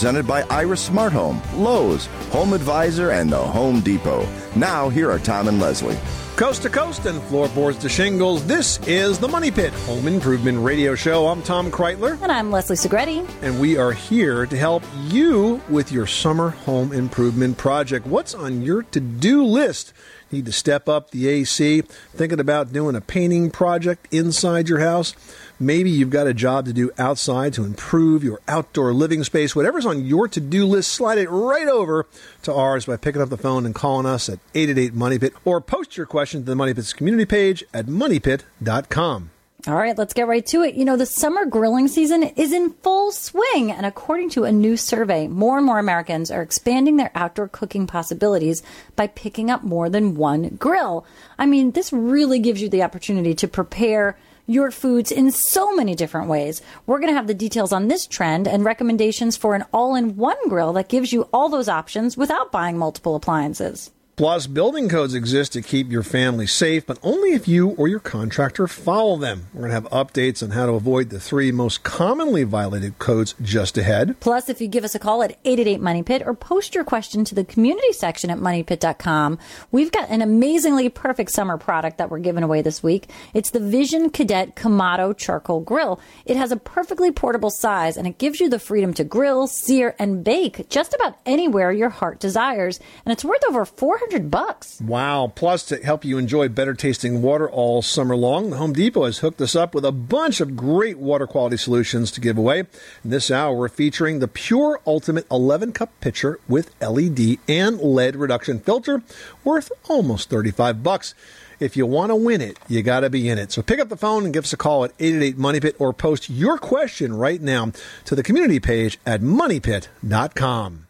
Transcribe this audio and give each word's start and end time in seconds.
Presented 0.00 0.26
by 0.26 0.44
Iris 0.48 0.80
Smart 0.80 1.12
Home, 1.12 1.42
Lowe's, 1.54 2.06
Home 2.32 2.54
Advisor, 2.54 3.10
and 3.10 3.30
the 3.30 3.36
Home 3.36 3.80
Depot. 3.80 4.26
Now, 4.56 4.88
here 4.88 5.10
are 5.10 5.18
Tom 5.18 5.46
and 5.46 5.60
Leslie. 5.60 5.98
Coast 6.36 6.62
to 6.62 6.70
coast 6.70 7.04
and 7.04 7.20
floorboards 7.24 7.76
to 7.80 7.90
shingles, 7.90 8.46
this 8.46 8.80
is 8.86 9.18
the 9.18 9.28
Money 9.28 9.50
Pit 9.50 9.74
Home 9.84 10.08
Improvement 10.08 10.64
Radio 10.64 10.94
Show. 10.94 11.26
I'm 11.26 11.42
Tom 11.42 11.70
Kraeutler, 11.70 12.18
And 12.22 12.32
I'm 12.32 12.50
Leslie 12.50 12.76
Segrete. 12.76 13.28
and 13.42 13.60
we 13.60 13.76
are 13.76 13.92
here 13.92 14.46
to 14.46 14.56
help 14.56 14.82
you 15.08 15.60
with 15.68 15.92
your 15.92 16.06
summer 16.06 16.48
home 16.48 16.94
improvement 16.94 17.58
project. 17.58 18.06
What's 18.06 18.34
on 18.34 18.62
your 18.62 18.84
to 18.84 19.00
do 19.00 19.44
list? 19.44 19.92
Need 20.32 20.46
to 20.46 20.52
step 20.52 20.88
up 20.88 21.10
the 21.10 21.28
AC? 21.28 21.82
Thinking 22.14 22.40
about 22.40 22.72
doing 22.72 22.96
a 22.96 23.02
painting 23.02 23.50
project 23.50 24.08
inside 24.10 24.66
your 24.66 24.78
house? 24.78 25.14
Maybe 25.62 25.90
you've 25.90 26.08
got 26.08 26.26
a 26.26 26.32
job 26.32 26.64
to 26.64 26.72
do 26.72 26.90
outside 26.96 27.52
to 27.52 27.64
improve 27.64 28.24
your 28.24 28.40
outdoor 28.48 28.94
living 28.94 29.22
space. 29.24 29.54
Whatever's 29.54 29.84
on 29.84 30.06
your 30.06 30.26
to 30.28 30.40
do 30.40 30.64
list, 30.64 30.90
slide 30.90 31.18
it 31.18 31.28
right 31.28 31.68
over 31.68 32.06
to 32.44 32.54
ours 32.54 32.86
by 32.86 32.96
picking 32.96 33.20
up 33.20 33.28
the 33.28 33.36
phone 33.36 33.66
and 33.66 33.74
calling 33.74 34.06
us 34.06 34.30
at 34.30 34.38
888 34.54 34.94
Money 34.94 35.18
Pit 35.18 35.34
or 35.44 35.60
post 35.60 35.98
your 35.98 36.06
question 36.06 36.40
to 36.40 36.46
the 36.46 36.56
Money 36.56 36.72
Pit's 36.72 36.94
community 36.94 37.26
page 37.26 37.62
at 37.74 37.84
moneypit.com. 37.84 39.30
All 39.66 39.74
right, 39.74 39.98
let's 39.98 40.14
get 40.14 40.26
right 40.26 40.46
to 40.46 40.62
it. 40.62 40.76
You 40.76 40.86
know, 40.86 40.96
the 40.96 41.04
summer 41.04 41.44
grilling 41.44 41.88
season 41.88 42.22
is 42.22 42.54
in 42.54 42.70
full 42.82 43.12
swing, 43.12 43.70
and 43.70 43.84
according 43.84 44.30
to 44.30 44.44
a 44.44 44.52
new 44.52 44.78
survey, 44.78 45.28
more 45.28 45.58
and 45.58 45.66
more 45.66 45.78
Americans 45.78 46.30
are 46.30 46.40
expanding 46.40 46.96
their 46.96 47.10
outdoor 47.14 47.48
cooking 47.48 47.86
possibilities 47.86 48.62
by 48.96 49.08
picking 49.08 49.50
up 49.50 49.62
more 49.62 49.90
than 49.90 50.14
one 50.14 50.56
grill. 50.58 51.04
I 51.38 51.44
mean, 51.44 51.72
this 51.72 51.92
really 51.92 52.38
gives 52.38 52.62
you 52.62 52.70
the 52.70 52.82
opportunity 52.82 53.34
to 53.34 53.48
prepare 53.48 54.16
your 54.50 54.72
foods 54.72 55.12
in 55.12 55.30
so 55.30 55.72
many 55.76 55.94
different 55.94 56.28
ways. 56.28 56.60
We're 56.84 56.98
going 56.98 57.12
to 57.12 57.16
have 57.16 57.28
the 57.28 57.34
details 57.34 57.72
on 57.72 57.86
this 57.86 58.04
trend 58.04 58.48
and 58.48 58.64
recommendations 58.64 59.36
for 59.36 59.54
an 59.54 59.64
all 59.72 59.94
in 59.94 60.16
one 60.16 60.48
grill 60.48 60.72
that 60.72 60.88
gives 60.88 61.12
you 61.12 61.28
all 61.32 61.48
those 61.48 61.68
options 61.68 62.16
without 62.16 62.50
buying 62.50 62.76
multiple 62.76 63.14
appliances. 63.14 63.92
Plus, 64.20 64.46
building 64.46 64.86
codes 64.90 65.14
exist 65.14 65.54
to 65.54 65.62
keep 65.62 65.90
your 65.90 66.02
family 66.02 66.46
safe, 66.46 66.84
but 66.84 66.98
only 67.02 67.32
if 67.32 67.48
you 67.48 67.70
or 67.70 67.88
your 67.88 68.00
contractor 68.00 68.66
follow 68.66 69.16
them. 69.16 69.46
We're 69.54 69.66
going 69.66 69.70
to 69.70 69.74
have 69.76 69.84
updates 69.84 70.42
on 70.42 70.50
how 70.50 70.66
to 70.66 70.72
avoid 70.72 71.08
the 71.08 71.18
three 71.18 71.50
most 71.50 71.84
commonly 71.84 72.42
violated 72.42 72.98
codes 72.98 73.34
just 73.40 73.78
ahead. 73.78 74.20
Plus, 74.20 74.50
if 74.50 74.60
you 74.60 74.68
give 74.68 74.84
us 74.84 74.94
a 74.94 74.98
call 74.98 75.22
at 75.22 75.38
888 75.46 75.80
Money 75.80 76.02
Pit 76.02 76.22
or 76.26 76.34
post 76.34 76.74
your 76.74 76.84
question 76.84 77.24
to 77.24 77.34
the 77.34 77.44
community 77.44 77.94
section 77.94 78.28
at 78.28 78.36
moneypit.com, 78.36 79.38
we've 79.70 79.90
got 79.90 80.10
an 80.10 80.20
amazingly 80.20 80.90
perfect 80.90 81.30
summer 81.30 81.56
product 81.56 81.96
that 81.96 82.10
we're 82.10 82.18
giving 82.18 82.42
away 82.42 82.60
this 82.60 82.82
week. 82.82 83.08
It's 83.32 83.48
the 83.48 83.58
Vision 83.58 84.10
Cadet 84.10 84.54
Kamado 84.54 85.16
Charcoal 85.16 85.60
Grill. 85.60 85.98
It 86.26 86.36
has 86.36 86.52
a 86.52 86.58
perfectly 86.58 87.10
portable 87.10 87.48
size 87.48 87.96
and 87.96 88.06
it 88.06 88.18
gives 88.18 88.38
you 88.38 88.50
the 88.50 88.58
freedom 88.58 88.92
to 88.92 89.02
grill, 89.04 89.46
sear, 89.46 89.96
and 89.98 90.22
bake 90.22 90.68
just 90.68 90.92
about 90.92 91.16
anywhere 91.24 91.72
your 91.72 91.88
heart 91.88 92.20
desires. 92.20 92.80
And 93.06 93.14
it's 93.14 93.24
worth 93.24 93.42
over 93.48 93.64
400 93.64 94.09
bucks. 94.18 94.80
Wow. 94.80 95.32
Plus, 95.34 95.64
to 95.66 95.76
help 95.82 96.04
you 96.04 96.18
enjoy 96.18 96.48
better 96.48 96.74
tasting 96.74 97.22
water 97.22 97.48
all 97.48 97.82
summer 97.82 98.16
long, 98.16 98.50
the 98.50 98.56
Home 98.56 98.72
Depot 98.72 99.04
has 99.04 99.18
hooked 99.18 99.40
us 99.40 99.54
up 99.54 99.74
with 99.74 99.84
a 99.84 99.92
bunch 99.92 100.40
of 100.40 100.56
great 100.56 100.98
water 100.98 101.26
quality 101.26 101.56
solutions 101.56 102.10
to 102.12 102.20
give 102.20 102.36
away. 102.36 102.60
In 102.60 103.10
this 103.10 103.30
hour, 103.30 103.54
we're 103.54 103.68
featuring 103.68 104.18
the 104.18 104.28
PUR 104.28 104.80
Ultimate 104.86 105.26
11 105.30 105.72
cup 105.72 105.92
pitcher 106.00 106.40
with 106.48 106.74
LED 106.82 107.38
and 107.48 107.80
lead 107.80 108.16
reduction 108.16 108.60
filter 108.60 109.02
worth 109.44 109.70
almost 109.88 110.28
35 110.30 110.82
bucks. 110.82 111.14
If 111.60 111.76
you 111.76 111.84
want 111.84 112.10
to 112.10 112.16
win 112.16 112.40
it, 112.40 112.58
you 112.68 112.82
got 112.82 113.00
to 113.00 113.10
be 113.10 113.28
in 113.28 113.38
it. 113.38 113.52
So 113.52 113.62
pick 113.62 113.78
up 113.78 113.90
the 113.90 113.96
phone 113.96 114.24
and 114.24 114.32
give 114.32 114.44
us 114.44 114.52
a 114.54 114.56
call 114.56 114.84
at 114.84 114.92
888 114.98 115.38
Money 115.38 115.60
Pit 115.60 115.76
or 115.78 115.92
post 115.92 116.30
your 116.30 116.56
question 116.56 117.14
right 117.14 117.40
now 117.40 117.72
to 118.06 118.14
the 118.14 118.22
community 118.22 118.60
page 118.60 118.98
at 119.04 119.20
moneypit.com. 119.20 120.86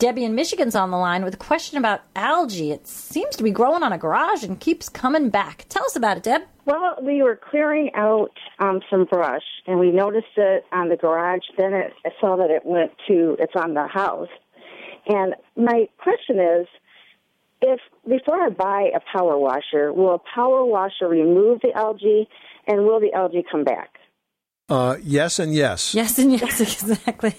Debbie 0.00 0.24
in 0.24 0.34
Michigan's 0.34 0.74
on 0.74 0.90
the 0.90 0.96
line 0.96 1.24
with 1.24 1.34
a 1.34 1.36
question 1.36 1.76
about 1.76 2.00
algae. 2.16 2.72
It 2.72 2.86
seems 2.86 3.36
to 3.36 3.42
be 3.42 3.50
growing 3.50 3.82
on 3.82 3.92
a 3.92 3.98
garage 3.98 4.42
and 4.42 4.58
keeps 4.58 4.88
coming 4.88 5.28
back. 5.28 5.66
Tell 5.68 5.84
us 5.84 5.94
about 5.94 6.16
it, 6.16 6.22
Deb. 6.22 6.40
Well, 6.64 6.96
we 7.02 7.22
were 7.22 7.38
clearing 7.38 7.90
out 7.94 8.30
um, 8.60 8.80
some 8.90 9.04
brush, 9.04 9.42
and 9.66 9.78
we 9.78 9.90
noticed 9.90 10.38
it 10.38 10.64
on 10.72 10.88
the 10.88 10.96
garage. 10.96 11.42
Then 11.58 11.74
it, 11.74 11.92
I 12.06 12.10
saw 12.18 12.36
that 12.36 12.48
it 12.48 12.64
went 12.64 12.92
to 13.08 13.36
it's 13.38 13.52
on 13.54 13.74
the 13.74 13.86
house. 13.86 14.30
And 15.06 15.34
my 15.54 15.86
question 15.98 16.40
is, 16.40 16.66
if 17.60 17.80
before 18.08 18.40
I 18.40 18.48
buy 18.48 18.88
a 18.94 19.00
power 19.14 19.36
washer, 19.36 19.92
will 19.92 20.14
a 20.14 20.34
power 20.34 20.64
washer 20.64 21.08
remove 21.08 21.60
the 21.60 21.76
algae, 21.76 22.26
and 22.66 22.86
will 22.86 23.00
the 23.00 23.12
algae 23.12 23.44
come 23.52 23.64
back? 23.64 23.99
Uh, 24.70 24.96
yes 25.02 25.40
and 25.40 25.52
yes. 25.52 25.94
Yes, 25.94 26.16
and 26.20 26.30
yes, 26.30 26.60
exactly. 26.60 27.34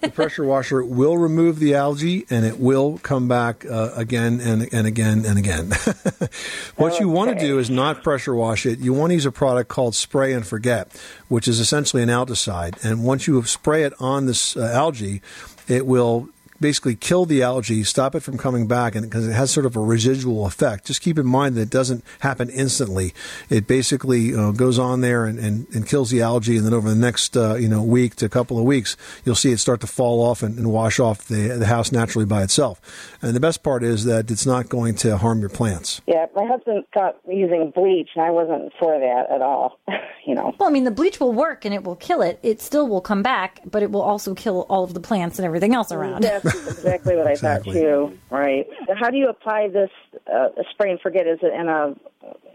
the 0.00 0.10
pressure 0.12 0.44
washer 0.44 0.84
will 0.84 1.16
remove 1.16 1.60
the 1.60 1.76
algae 1.76 2.26
and 2.28 2.44
it 2.44 2.58
will 2.58 2.98
come 2.98 3.28
back 3.28 3.64
uh, 3.64 3.92
again 3.94 4.40
and, 4.40 4.68
and 4.72 4.84
again 4.84 5.24
and 5.24 5.38
again. 5.38 5.70
what 6.76 6.98
you 6.98 7.08
want 7.08 7.30
to 7.30 7.38
do 7.38 7.60
is 7.60 7.70
not 7.70 8.02
pressure 8.02 8.34
wash 8.34 8.66
it. 8.66 8.80
You 8.80 8.92
want 8.92 9.10
to 9.10 9.14
use 9.14 9.26
a 9.26 9.32
product 9.32 9.68
called 9.68 9.94
spray 9.94 10.32
and 10.32 10.44
forget, 10.44 10.90
which 11.28 11.46
is 11.46 11.60
essentially 11.60 12.02
an 12.02 12.08
algaecide. 12.08 12.84
And 12.84 13.04
once 13.04 13.28
you 13.28 13.40
spray 13.44 13.84
it 13.84 13.92
on 14.00 14.26
this 14.26 14.56
uh, 14.56 14.62
algae, 14.62 15.22
it 15.68 15.86
will 15.86 16.28
basically 16.60 16.94
kill 16.94 17.24
the 17.24 17.42
algae, 17.42 17.84
stop 17.84 18.14
it 18.14 18.20
from 18.20 18.38
coming 18.38 18.66
back, 18.66 18.94
and 18.94 19.04
because 19.04 19.26
it 19.26 19.32
has 19.32 19.50
sort 19.50 19.66
of 19.66 19.76
a 19.76 19.80
residual 19.80 20.46
effect. 20.46 20.86
Just 20.86 21.00
keep 21.00 21.18
in 21.18 21.26
mind 21.26 21.54
that 21.56 21.62
it 21.62 21.70
doesn't 21.70 22.04
happen 22.20 22.50
instantly. 22.50 23.14
It 23.50 23.66
basically 23.66 24.34
uh, 24.34 24.52
goes 24.52 24.78
on 24.78 25.00
there 25.00 25.26
and, 25.26 25.38
and, 25.38 25.66
and 25.74 25.86
kills 25.86 26.10
the 26.10 26.22
algae, 26.22 26.56
and 26.56 26.66
then 26.66 26.74
over 26.74 26.88
the 26.88 26.96
next 26.96 27.36
uh, 27.36 27.54
you 27.54 27.68
know 27.68 27.82
week 27.82 28.16
to 28.16 28.26
a 28.26 28.30
couple 28.30 28.58
of 28.58 28.64
weeks, 28.64 28.96
you'll 29.24 29.34
see 29.34 29.52
it 29.52 29.58
start 29.58 29.80
to 29.80 29.86
fall 29.86 30.20
off 30.22 30.42
and, 30.42 30.58
and 30.58 30.70
wash 30.70 30.98
off 30.98 31.26
the 31.26 31.48
the 31.48 31.66
house 31.66 31.92
naturally 31.92 32.26
by 32.26 32.42
itself. 32.42 32.80
And 33.22 33.34
the 33.34 33.40
best 33.40 33.62
part 33.62 33.82
is 33.82 34.04
that 34.04 34.30
it's 34.30 34.46
not 34.46 34.68
going 34.68 34.94
to 34.96 35.16
harm 35.16 35.40
your 35.40 35.48
plants. 35.48 36.00
Yeah, 36.06 36.26
my 36.34 36.46
husband 36.46 36.84
thought 36.94 37.16
using 37.28 37.72
bleach, 37.74 38.10
and 38.14 38.24
I 38.24 38.30
wasn't 38.30 38.72
for 38.78 38.98
that 38.98 39.26
at 39.34 39.42
all. 39.42 39.78
you 40.26 40.34
know. 40.34 40.54
Well, 40.58 40.68
I 40.68 40.72
mean, 40.72 40.84
the 40.84 40.90
bleach 40.90 41.20
will 41.20 41.32
work 41.32 41.64
and 41.64 41.72
it 41.72 41.84
will 41.84 41.96
kill 41.96 42.20
it. 42.20 42.38
It 42.42 42.60
still 42.60 42.88
will 42.88 43.00
come 43.00 43.22
back, 43.22 43.60
but 43.64 43.82
it 43.82 43.90
will 43.90 44.02
also 44.02 44.34
kill 44.34 44.66
all 44.68 44.84
of 44.84 44.92
the 44.92 45.00
plants 45.00 45.38
and 45.38 45.46
everything 45.46 45.74
else 45.74 45.92
around. 45.92 46.22
That's 46.22 46.45
exactly 46.46 47.16
what 47.16 47.26
I 47.26 47.32
Exactly. 47.32 47.72
thought 47.74 47.80
too. 47.80 48.18
Right. 48.30 48.66
How 48.98 49.10
do 49.10 49.16
you 49.16 49.28
apply 49.28 49.68
this 49.68 49.90
uh, 50.32 50.48
spray 50.70 50.90
and 50.90 51.00
forget? 51.00 51.26
Is 51.26 51.38
it 51.42 51.52
in 51.52 51.68
a 51.68 51.94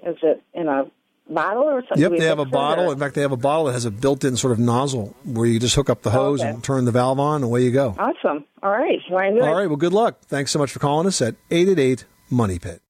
is 0.10 0.18
it 0.24 0.42
in 0.54 0.68
a 0.68 0.86
bottle 1.30 1.64
or 1.64 1.82
something? 1.88 2.02
Yep, 2.12 2.20
they 2.20 2.26
have 2.26 2.40
a 2.40 2.46
bottle. 2.46 2.90
or- 2.90 2.94
In 2.94 3.00
fact, 3.00 3.16
they 3.16 3.22
have 3.22 3.32
a 3.32 3.38
bottle 3.38 3.66
that 3.66 3.74
has 3.74 3.86
a 3.86 3.92
built-in 3.92 4.36
sort 4.36 4.52
of 4.54 4.60
nozzle 4.60 5.16
where 5.24 5.46
you 5.46 5.60
just 5.60 5.76
hook 5.76 5.90
up 5.90 6.02
the 6.02 6.10
hose 6.12 6.42
Okay. 6.42 6.50
and 6.50 6.64
turn 6.64 6.86
the 6.86 6.92
valve 6.92 7.20
on, 7.20 7.36
and 7.36 7.44
away 7.46 7.64
you 7.64 7.72
go. 7.72 7.96
Awesome. 7.98 8.44
All 8.64 8.72
right. 8.72 9.00
Well, 9.10 9.20
I 9.24 9.30
knew 9.30 9.42
All 9.42 9.48
it. 9.48 9.62
right, 9.62 9.68
well, 9.68 9.78
good 9.78 9.94
luck. 9.94 10.20
Thanks 10.22 10.52
so 10.52 10.60
much 10.60 10.72
for 10.72 10.80
calling 10.80 11.08
us 11.08 11.22
at 11.22 11.36
888 11.52 12.06
Money 12.30 12.60
Pit. 12.60 12.82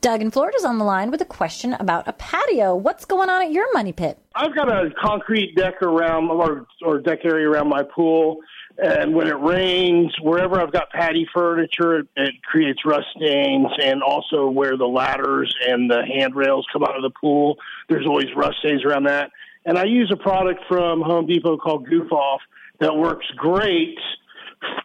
Doug 0.00 0.20
in 0.20 0.32
Florida's 0.32 0.64
on 0.64 0.78
the 0.78 0.84
line 0.84 1.12
with 1.12 1.20
a 1.20 1.24
question 1.24 1.74
about 1.74 2.08
a 2.08 2.12
patio. 2.14 2.74
What's 2.74 3.04
going 3.04 3.30
on 3.30 3.40
at 3.42 3.52
your 3.52 3.72
money 3.72 3.92
pit? 3.92 4.18
I've 4.34 4.52
got 4.52 4.68
a 4.68 4.90
concrete 5.00 5.54
deck 5.54 5.80
around 5.80 6.28
or 6.28 6.66
or 6.84 6.98
deck 6.98 7.20
area 7.24 7.48
around 7.48 7.68
my 7.68 7.82
pool, 7.84 8.38
and 8.78 9.14
when 9.14 9.26
it 9.28 9.38
rains, 9.38 10.14
wherever 10.20 10.60
I've 10.60 10.72
got 10.72 10.90
patty 10.90 11.26
furniture, 11.32 12.00
it, 12.00 12.08
it 12.16 12.42
creates 12.42 12.84
rust 12.84 13.06
stains, 13.16 13.68
and 13.82 14.02
also 14.02 14.48
where 14.48 14.76
the 14.76 14.86
ladders 14.86 15.54
and 15.66 15.90
the 15.90 16.02
handrails 16.06 16.66
come 16.72 16.82
out 16.82 16.96
of 16.96 17.02
the 17.02 17.12
pool, 17.20 17.56
there's 17.88 18.06
always 18.06 18.26
rust 18.36 18.58
stains 18.60 18.84
around 18.84 19.04
that. 19.04 19.30
And 19.64 19.78
I 19.78 19.84
use 19.84 20.10
a 20.12 20.16
product 20.16 20.60
from 20.68 21.02
Home 21.02 21.26
Depot 21.26 21.56
called 21.56 21.88
Goof 21.88 22.10
Off 22.10 22.40
that 22.80 22.96
works 22.96 23.26
great 23.36 23.98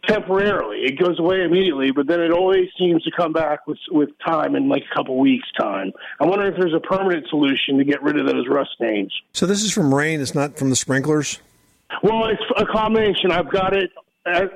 temporarily. 0.08 0.80
It 0.80 1.00
goes 1.00 1.20
away 1.20 1.44
immediately, 1.44 1.92
but 1.92 2.08
then 2.08 2.20
it 2.20 2.32
always 2.32 2.70
seems 2.78 3.04
to 3.04 3.12
come 3.12 3.34
back 3.34 3.68
with 3.68 3.78
with 3.92 4.10
time 4.26 4.56
in 4.56 4.70
like 4.70 4.84
a 4.92 4.96
couple 4.96 5.18
weeks 5.20 5.48
time. 5.60 5.92
I 6.20 6.26
wonder 6.26 6.48
if 6.48 6.56
there's 6.60 6.74
a 6.74 6.80
permanent 6.80 7.28
solution 7.30 7.78
to 7.78 7.84
get 7.84 8.02
rid 8.02 8.20
of 8.20 8.26
those 8.26 8.48
rust 8.48 8.72
stains. 8.76 9.14
So 9.34 9.46
this 9.46 9.64
is 9.64 9.72
from 9.72 9.94
rain. 9.94 10.22
It's 10.22 10.36
not 10.36 10.58
from 10.58 10.70
the 10.70 10.76
sprinklers. 10.76 11.40
Well, 12.04 12.26
it's 12.26 12.42
a 12.58 12.66
combination. 12.66 13.32
I've 13.32 13.52
got 13.52 13.74
it 13.74 13.92
at, 14.28 14.52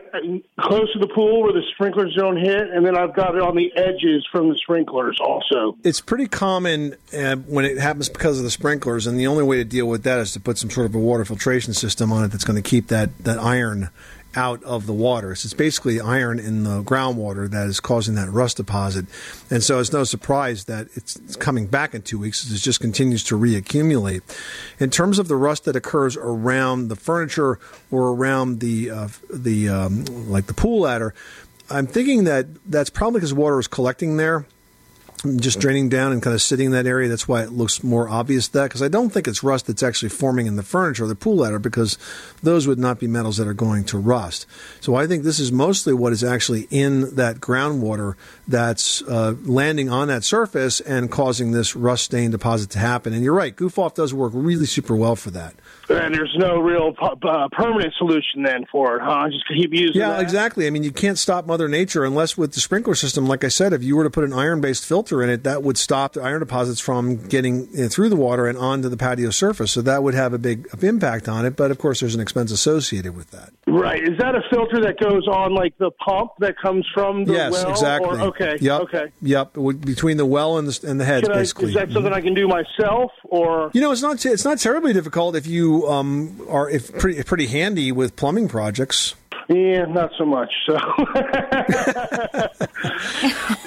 close 0.59 0.91
to 0.93 0.99
the 0.99 1.07
pool 1.07 1.43
where 1.43 1.53
the 1.53 1.63
sprinklers 1.73 2.13
don't 2.15 2.37
hit, 2.37 2.69
and 2.69 2.85
then 2.85 2.97
I've 2.97 3.15
got 3.15 3.35
it 3.35 3.41
on 3.41 3.55
the 3.55 3.71
edges 3.75 4.27
from 4.31 4.49
the 4.49 4.57
sprinklers 4.57 5.17
also. 5.21 5.77
It's 5.83 6.01
pretty 6.01 6.27
common 6.27 6.95
uh, 7.17 7.37
when 7.37 7.65
it 7.65 7.77
happens 7.77 8.09
because 8.09 8.37
of 8.37 8.43
the 8.43 8.51
sprinklers, 8.51 9.07
and 9.07 9.19
the 9.19 9.27
only 9.27 9.43
way 9.43 9.57
to 9.57 9.63
deal 9.63 9.87
with 9.87 10.03
that 10.03 10.19
is 10.19 10.33
to 10.33 10.39
put 10.39 10.57
some 10.57 10.69
sort 10.69 10.87
of 10.87 10.95
a 10.95 10.99
water 10.99 11.25
filtration 11.25 11.73
system 11.73 12.11
on 12.11 12.23
it 12.25 12.29
that's 12.29 12.43
going 12.43 12.61
to 12.61 12.69
keep 12.69 12.87
that, 12.87 13.17
that 13.19 13.39
iron 13.39 13.89
out 14.35 14.63
of 14.63 14.85
the 14.85 14.93
water. 14.93 15.35
So 15.35 15.47
it's 15.47 15.53
basically 15.53 15.99
iron 15.99 16.39
in 16.39 16.63
the 16.63 16.83
groundwater 16.83 17.49
that 17.49 17.67
is 17.67 17.79
causing 17.79 18.15
that 18.15 18.29
rust 18.29 18.57
deposit. 18.57 19.05
And 19.49 19.63
so 19.63 19.79
it's 19.79 19.91
no 19.91 20.03
surprise 20.03 20.65
that 20.65 20.87
it's, 20.95 21.19
coming 21.37 21.67
back 21.67 21.93
in 21.93 22.01
two 22.01 22.19
weeks. 22.19 22.49
It 22.49 22.57
just 22.57 22.79
continues 22.79 23.23
to 23.25 23.37
reaccumulate. 23.37 24.21
In 24.79 24.89
terms 24.89 25.17
of 25.17 25.27
the 25.27 25.35
rust 25.35 25.65
that 25.65 25.75
occurs 25.75 26.17
around 26.17 26.89
the 26.89 26.95
furniture 26.95 27.59
or 27.89 28.09
around 28.09 28.59
the, 28.59 28.89
uh, 28.89 29.07
the 29.33 29.69
um, 29.69 30.05
like 30.29 30.47
the 30.47 30.53
pool 30.53 30.81
ladder, 30.81 31.13
I'm 31.69 31.87
thinking 31.87 32.25
that 32.25 32.47
that's 32.69 32.89
probably 32.89 33.19
because 33.19 33.33
water 33.33 33.59
is 33.59 33.67
collecting 33.67 34.17
there 34.17 34.45
just 35.35 35.59
draining 35.59 35.87
down 35.87 36.11
and 36.11 36.21
kind 36.21 36.33
of 36.33 36.41
sitting 36.41 36.67
in 36.67 36.71
that 36.71 36.87
area. 36.87 37.07
That's 37.07 37.27
why 37.27 37.43
it 37.43 37.51
looks 37.51 37.83
more 37.83 38.09
obvious 38.09 38.47
that 38.49 38.63
because 38.63 38.81
I 38.81 38.87
don't 38.87 39.11
think 39.11 39.27
it's 39.27 39.43
rust 39.43 39.67
that's 39.67 39.83
actually 39.83 40.09
forming 40.09 40.47
in 40.47 40.55
the 40.55 40.63
furniture 40.63 41.03
or 41.03 41.07
the 41.07 41.15
pool 41.15 41.37
ladder 41.37 41.59
because 41.59 41.97
those 42.41 42.65
would 42.65 42.79
not 42.79 42.99
be 42.99 43.07
metals 43.07 43.37
that 43.37 43.47
are 43.47 43.53
going 43.53 43.83
to 43.85 43.99
rust. 43.99 44.47
So 44.79 44.95
I 44.95 45.05
think 45.05 45.23
this 45.23 45.39
is 45.39 45.51
mostly 45.51 45.93
what 45.93 46.11
is 46.11 46.23
actually 46.23 46.67
in 46.71 47.15
that 47.15 47.37
groundwater 47.37 48.15
that's 48.47 49.03
uh, 49.03 49.35
landing 49.43 49.89
on 49.89 50.07
that 50.07 50.23
surface 50.23 50.79
and 50.79 51.11
causing 51.11 51.51
this 51.51 51.75
rust 51.75 52.05
stain 52.05 52.31
deposit 52.31 52.71
to 52.71 52.79
happen. 52.79 53.13
And 53.13 53.23
you're 53.23 53.33
right, 53.33 53.55
goof 53.55 53.77
off 53.77 53.93
does 53.93 54.13
work 54.13 54.31
really 54.33 54.65
super 54.65 54.95
well 54.95 55.15
for 55.15 55.29
that. 55.31 55.53
And 55.97 56.15
there's 56.15 56.35
no 56.37 56.59
real 56.59 56.93
uh, 57.01 57.47
permanent 57.51 57.93
solution 57.97 58.43
then 58.43 58.65
for 58.71 58.97
it, 58.97 59.01
huh? 59.03 59.29
Just 59.29 59.47
keep 59.47 59.71
using. 59.73 59.99
Yeah, 59.99 60.11
that? 60.11 60.21
exactly. 60.21 60.67
I 60.67 60.69
mean, 60.69 60.83
you 60.83 60.91
can't 60.91 61.17
stop 61.17 61.45
Mother 61.45 61.67
Nature 61.67 62.03
unless 62.03 62.37
with 62.37 62.53
the 62.53 62.59
sprinkler 62.59 62.95
system, 62.95 63.25
like 63.25 63.43
I 63.43 63.49
said, 63.49 63.73
if 63.73 63.83
you 63.83 63.95
were 63.95 64.03
to 64.03 64.09
put 64.09 64.23
an 64.23 64.33
iron-based 64.33 64.85
filter 64.85 65.21
in 65.23 65.29
it, 65.29 65.43
that 65.43 65.63
would 65.63 65.77
stop 65.77 66.13
the 66.13 66.21
iron 66.21 66.39
deposits 66.39 66.79
from 66.79 67.17
getting 67.27 67.67
you 67.73 67.87
through 67.89 68.09
the 68.09 68.15
water 68.15 68.47
and 68.47 68.57
onto 68.57 68.89
the 68.89 68.97
patio 68.97 69.29
surface. 69.29 69.71
So 69.71 69.81
that 69.81 70.03
would 70.03 70.13
have 70.13 70.33
a 70.33 70.37
big 70.37 70.67
impact 70.81 71.27
on 71.27 71.45
it. 71.45 71.55
But 71.55 71.71
of 71.71 71.77
course, 71.77 71.99
there's 71.99 72.15
an 72.15 72.21
expense 72.21 72.51
associated 72.51 73.15
with 73.15 73.31
that. 73.31 73.51
Right. 73.67 74.03
Is 74.03 74.17
that 74.19 74.35
a 74.35 74.41
filter 74.49 74.81
that 74.81 74.99
goes 74.99 75.27
on 75.27 75.53
like 75.53 75.77
the 75.77 75.91
pump 75.91 76.31
that 76.39 76.57
comes 76.57 76.85
from 76.93 77.25
the 77.25 77.33
yes, 77.33 77.51
well? 77.51 77.69
exactly. 77.69 78.19
Or, 78.19 78.21
okay. 78.27 78.57
Yep. 78.59 78.81
Okay. 78.81 79.11
Yep. 79.21 79.53
Between 79.81 80.17
the 80.17 80.25
well 80.25 80.57
and 80.57 80.67
the, 80.67 80.87
and 80.87 80.99
the 80.99 81.05
Can 81.05 81.31
I, 81.31 81.35
basically. 81.35 81.69
is 81.69 81.75
that 81.75 81.91
something 81.91 82.13
I 82.13 82.21
can 82.21 82.33
do 82.33 82.47
myself, 82.47 83.11
or 83.23 83.71
you 83.73 83.81
know, 83.81 83.91
it's 83.91 84.01
not 84.01 84.25
it's 84.25 84.45
not 84.45 84.59
terribly 84.59 84.93
difficult 84.93 85.35
if 85.35 85.47
you 85.47 85.80
um, 85.89 86.41
are 86.49 86.69
if 86.69 86.91
pretty 86.97 87.23
pretty 87.23 87.47
handy 87.47 87.91
with 87.91 88.15
plumbing 88.15 88.47
projects. 88.47 89.15
Yeah, 89.49 89.85
not 89.85 90.11
so 90.17 90.25
much. 90.25 90.49
So 90.65 90.73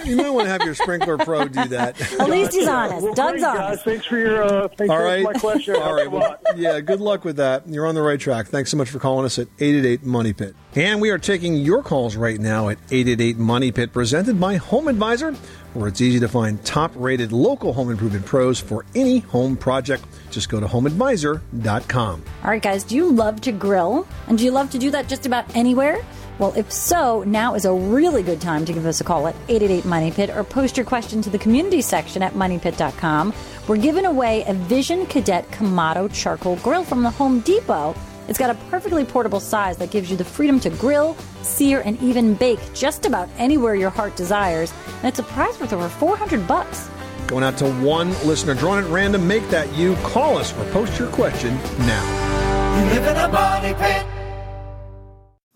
you 0.04 0.16
might 0.16 0.30
want 0.30 0.46
to 0.46 0.50
have 0.50 0.62
your 0.62 0.74
sprinkler 0.74 1.18
pro 1.18 1.46
do 1.46 1.64
that. 1.66 2.00
At 2.20 2.30
least 2.30 2.54
he's 2.54 2.66
honest. 2.66 3.02
Well, 3.02 3.12
Doug's 3.12 3.42
great, 3.42 3.44
honest. 3.44 3.84
Guys. 3.84 3.92
Thanks 3.92 4.06
for 4.06 4.16
your 4.16 4.42
uh, 4.42 4.68
thanks 4.68 4.90
All 4.90 4.98
for 4.98 5.20
my 5.20 5.32
question. 5.34 5.76
All 5.76 5.92
right. 5.94 6.10
Well, 6.10 6.36
yeah, 6.56 6.80
good 6.80 7.00
luck 7.00 7.24
with 7.24 7.36
that. 7.36 7.68
You're 7.68 7.86
on 7.86 7.94
the 7.94 8.02
right 8.02 8.18
track. 8.18 8.46
Thanks 8.46 8.70
so 8.70 8.78
much 8.78 8.88
for 8.88 8.98
calling 8.98 9.26
us 9.26 9.38
at 9.38 9.48
888 9.58 10.04
Money 10.04 10.32
Pit. 10.32 10.56
And 10.74 11.02
we 11.02 11.10
are 11.10 11.18
taking 11.18 11.56
your 11.56 11.82
calls 11.82 12.16
right 12.16 12.40
now 12.40 12.68
at 12.70 12.78
888 12.90 13.36
Money 13.36 13.70
Pit, 13.70 13.92
presented 13.92 14.40
by 14.40 14.56
Home 14.56 14.88
Advisor, 14.88 15.36
where 15.74 15.88
it's 15.88 16.00
easy 16.00 16.20
to 16.20 16.28
find 16.28 16.64
top 16.64 16.92
rated 16.94 17.32
local 17.32 17.72
home 17.72 17.90
improvement 17.90 18.24
pros 18.24 18.58
for 18.60 18.84
any 18.94 19.18
home 19.18 19.56
project. 19.56 20.04
Just 20.30 20.48
go 20.48 20.60
to 20.60 20.66
homeadvisor.com. 20.66 22.24
All 22.44 22.50
right, 22.50 22.62
guys, 22.62 22.84
do 22.84 22.96
you 22.96 23.10
love 23.10 23.40
to 23.42 23.52
grill? 23.52 24.06
And 24.26 24.38
do 24.38 24.44
you 24.44 24.50
love 24.50 24.70
to 24.70 24.78
do 24.78 24.90
that 24.92 25.08
just 25.08 25.26
about 25.26 25.54
anywhere? 25.54 25.98
Well, 26.38 26.52
if 26.56 26.72
so, 26.72 27.22
now 27.24 27.54
is 27.54 27.64
a 27.64 27.72
really 27.72 28.22
good 28.22 28.40
time 28.40 28.64
to 28.64 28.72
give 28.72 28.86
us 28.86 29.00
a 29.00 29.04
call 29.04 29.28
at 29.28 29.36
888 29.48 29.84
Money 29.84 30.10
Pit 30.10 30.30
or 30.30 30.42
post 30.42 30.76
your 30.76 30.84
question 30.84 31.22
to 31.22 31.30
the 31.30 31.38
community 31.38 31.80
section 31.80 32.22
at 32.22 32.34
moneypit.com. 32.34 33.32
We're 33.68 33.76
giving 33.76 34.04
away 34.04 34.44
a 34.46 34.54
Vision 34.54 35.06
Cadet 35.06 35.48
Kamado 35.50 36.12
charcoal 36.12 36.56
grill 36.56 36.84
from 36.84 37.02
the 37.02 37.10
Home 37.10 37.40
Depot. 37.40 37.94
It's 38.28 38.38
got 38.38 38.50
a 38.50 38.54
perfectly 38.70 39.04
portable 39.04 39.40
size 39.40 39.76
that 39.78 39.90
gives 39.90 40.10
you 40.10 40.16
the 40.16 40.24
freedom 40.24 40.58
to 40.60 40.70
grill, 40.70 41.16
sear, 41.42 41.82
and 41.84 42.00
even 42.00 42.34
bake 42.34 42.60
just 42.72 43.06
about 43.06 43.28
anywhere 43.38 43.74
your 43.74 43.90
heart 43.90 44.16
desires. 44.16 44.72
And 44.98 45.06
it's 45.06 45.18
a 45.18 45.22
prize 45.22 45.58
worth 45.60 45.72
over 45.72 45.88
400 45.88 46.46
bucks. 46.46 46.88
Going 47.26 47.44
out 47.44 47.56
to 47.58 47.70
one 47.82 48.10
listener, 48.26 48.54
drawn 48.54 48.82
at 48.82 48.88
random. 48.90 49.26
Make 49.26 49.48
that 49.50 49.72
you. 49.74 49.94
Call 49.96 50.38
us 50.38 50.56
or 50.58 50.64
post 50.72 50.98
your 50.98 51.08
question 51.08 51.54
now. 51.80 52.78
You 52.78 52.90
live 52.90 53.06
in 53.06 53.16
a 53.16 53.28
money 53.28 53.74
pit. 53.74 54.06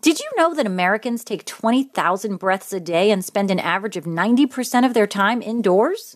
Did 0.01 0.19
you 0.19 0.29
know 0.37 0.53
that 0.53 0.65
Americans 0.65 1.25
take 1.25 1.45
20,000 1.45 2.37
breaths 2.37 2.71
a 2.71 2.79
day 2.79 3.11
and 3.11 3.23
spend 3.23 3.51
an 3.51 3.59
average 3.59 3.97
of 3.97 4.05
90% 4.05 4.85
of 4.85 4.93
their 4.93 5.05
time 5.05 5.41
indoors? 5.41 6.15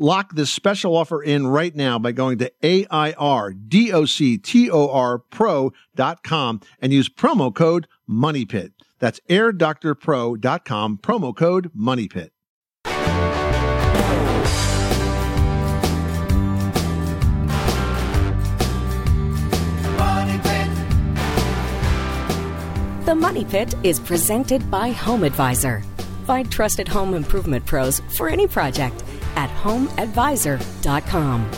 Lock 0.00 0.32
this 0.36 0.48
special 0.48 0.96
offer 0.96 1.20
in 1.20 1.48
right 1.48 1.74
now 1.74 1.98
by 1.98 2.12
going 2.12 2.38
to 2.38 2.52
AIRDOCTOR 2.62 3.52
and 6.80 6.92
use 6.92 7.08
promo 7.08 7.52
code 7.52 7.88
MONEYPIT. 8.08 8.70
That's 9.00 9.18
airdoctorpro.com, 9.28 10.98
promo 10.98 11.34
code 11.36 11.72
MONEYPIT. 11.74 12.30
Money 19.98 20.38
pit. 20.38 20.70
The 23.04 23.14
Money 23.16 23.44
Pit 23.44 23.74
is 23.82 23.98
presented 23.98 24.70
by 24.70 24.90
Home 24.90 25.24
Advisor. 25.24 25.82
Find 26.24 26.48
trusted 26.52 26.86
home 26.86 27.14
improvement 27.14 27.66
pros 27.66 28.00
for 28.16 28.28
any 28.28 28.46
project 28.46 29.02
at 29.36 29.50
homeadvisor.com. 29.50 31.50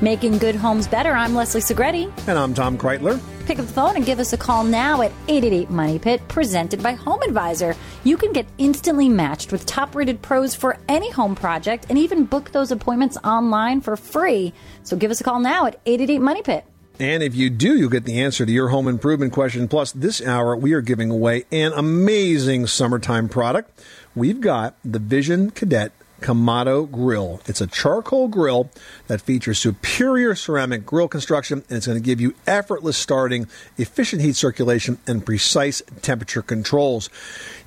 Making 0.00 0.38
good 0.38 0.54
homes 0.54 0.86
better. 0.86 1.12
I'm 1.12 1.34
Leslie 1.34 1.62
Segrete. 1.62 2.12
And 2.28 2.38
I'm 2.38 2.52
Tom 2.52 2.76
Kraeutler. 2.76 3.20
Pick 3.46 3.58
up 3.58 3.66
the 3.66 3.72
phone 3.72 3.96
and 3.96 4.04
give 4.04 4.18
us 4.18 4.32
a 4.32 4.36
call 4.36 4.64
now 4.64 5.02
at 5.02 5.12
888 5.28 5.70
Money 5.70 5.98
Pit, 5.98 6.20
presented 6.28 6.82
by 6.82 6.92
Home 6.92 7.22
Advisor. 7.22 7.74
You 8.04 8.16
can 8.16 8.32
get 8.32 8.46
instantly 8.58 9.08
matched 9.08 9.52
with 9.52 9.64
top 9.64 9.94
rated 9.94 10.20
pros 10.20 10.54
for 10.54 10.76
any 10.88 11.10
home 11.10 11.34
project 11.34 11.86
and 11.88 11.96
even 11.96 12.24
book 12.24 12.50
those 12.50 12.72
appointments 12.72 13.16
online 13.24 13.80
for 13.80 13.96
free. 13.96 14.52
So 14.82 14.96
give 14.96 15.10
us 15.10 15.20
a 15.20 15.24
call 15.24 15.40
now 15.40 15.66
at 15.66 15.80
888 15.86 16.18
Money 16.18 16.42
Pit. 16.42 16.64
And 16.98 17.22
if 17.22 17.34
you 17.34 17.50
do, 17.50 17.76
you'll 17.76 17.90
get 17.90 18.04
the 18.04 18.20
answer 18.20 18.44
to 18.44 18.52
your 18.52 18.68
home 18.68 18.88
improvement 18.88 19.32
question. 19.32 19.68
Plus, 19.68 19.92
this 19.92 20.20
hour, 20.20 20.56
we 20.56 20.72
are 20.72 20.80
giving 20.80 21.10
away 21.10 21.44
an 21.52 21.72
amazing 21.74 22.66
summertime 22.66 23.28
product. 23.28 23.82
We've 24.14 24.40
got 24.40 24.76
the 24.84 24.98
Vision 24.98 25.50
Cadet 25.50 25.92
Kamado 26.20 26.90
Grill. 26.90 27.40
It's 27.46 27.60
a 27.60 27.66
charcoal 27.66 28.28
grill 28.28 28.70
that 29.06 29.20
features 29.20 29.58
superior 29.58 30.34
ceramic 30.34 30.86
grill 30.86 31.08
construction 31.08 31.64
and 31.68 31.76
it's 31.76 31.86
going 31.86 31.98
to 31.98 32.04
give 32.04 32.20
you 32.20 32.34
effortless 32.46 32.96
starting, 32.96 33.46
efficient 33.76 34.22
heat 34.22 34.36
circulation, 34.36 34.98
and 35.06 35.24
precise 35.24 35.82
temperature 36.02 36.42
controls. 36.42 37.10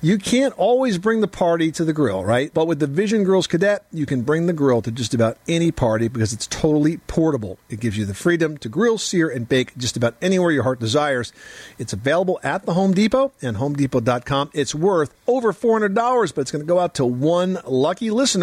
You 0.02 0.18
can't 0.18 0.54
always 0.56 0.98
bring 0.98 1.20
the 1.20 1.28
party 1.28 1.70
to 1.72 1.84
the 1.84 1.92
grill, 1.92 2.24
right? 2.24 2.52
But 2.52 2.66
with 2.66 2.78
the 2.78 2.86
Vision 2.86 3.24
Grills 3.24 3.46
Cadet, 3.46 3.84
you 3.92 4.06
can 4.06 4.22
bring 4.22 4.46
the 4.46 4.52
grill 4.52 4.82
to 4.82 4.90
just 4.90 5.14
about 5.14 5.36
any 5.46 5.70
party 5.70 6.08
because 6.08 6.32
it's 6.32 6.46
totally 6.46 6.96
portable. 6.98 7.58
It 7.68 7.80
gives 7.80 7.96
you 7.96 8.04
the 8.04 8.14
freedom 8.14 8.56
to 8.58 8.68
grill, 8.68 8.98
sear, 8.98 9.28
and 9.28 9.48
bake 9.48 9.76
just 9.76 9.96
about 9.96 10.14
anywhere 10.22 10.50
your 10.50 10.62
heart 10.62 10.80
desires. 10.80 11.32
It's 11.78 11.92
available 11.92 12.40
at 12.42 12.66
the 12.66 12.74
Home 12.74 12.94
Depot 12.94 13.32
and 13.42 13.56
HomeDepot.com. 13.58 14.50
It's 14.54 14.74
worth 14.74 15.14
over 15.26 15.52
$400, 15.52 16.34
but 16.34 16.40
it's 16.40 16.50
going 16.50 16.64
to 16.64 16.68
go 16.68 16.78
out 16.78 16.94
to 16.94 17.04
one 17.04 17.58
lucky 17.66 18.10
listener 18.10 18.39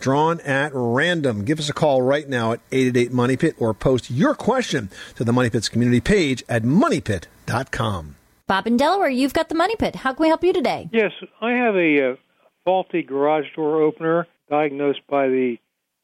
drawn 0.00 0.40
at 0.40 0.72
random. 0.74 1.44
Give 1.44 1.58
us 1.58 1.68
a 1.68 1.72
call 1.72 2.02
right 2.02 2.28
now 2.28 2.52
at 2.52 2.60
888 2.72 3.12
Money 3.12 3.36
Pit 3.36 3.54
or 3.58 3.74
post 3.74 4.10
your 4.10 4.34
question 4.34 4.90
to 5.16 5.24
the 5.24 5.32
Money 5.32 5.50
Pit's 5.50 5.68
community 5.68 6.00
page 6.00 6.42
at 6.48 6.62
moneypit.com. 6.62 8.16
Bob 8.46 8.66
in 8.66 8.76
Delaware, 8.76 9.08
you've 9.08 9.32
got 9.32 9.48
the 9.48 9.54
Money 9.54 9.76
Pit. 9.76 9.94
How 9.96 10.12
can 10.12 10.24
we 10.24 10.28
help 10.28 10.42
you 10.42 10.52
today? 10.52 10.88
Yes, 10.92 11.12
I 11.40 11.52
have 11.52 11.76
a 11.76 12.12
uh, 12.12 12.16
faulty 12.64 13.02
garage 13.02 13.46
door 13.54 13.82
opener 13.82 14.26
diagnosed 14.48 15.00
by 15.08 15.28
the 15.28 15.56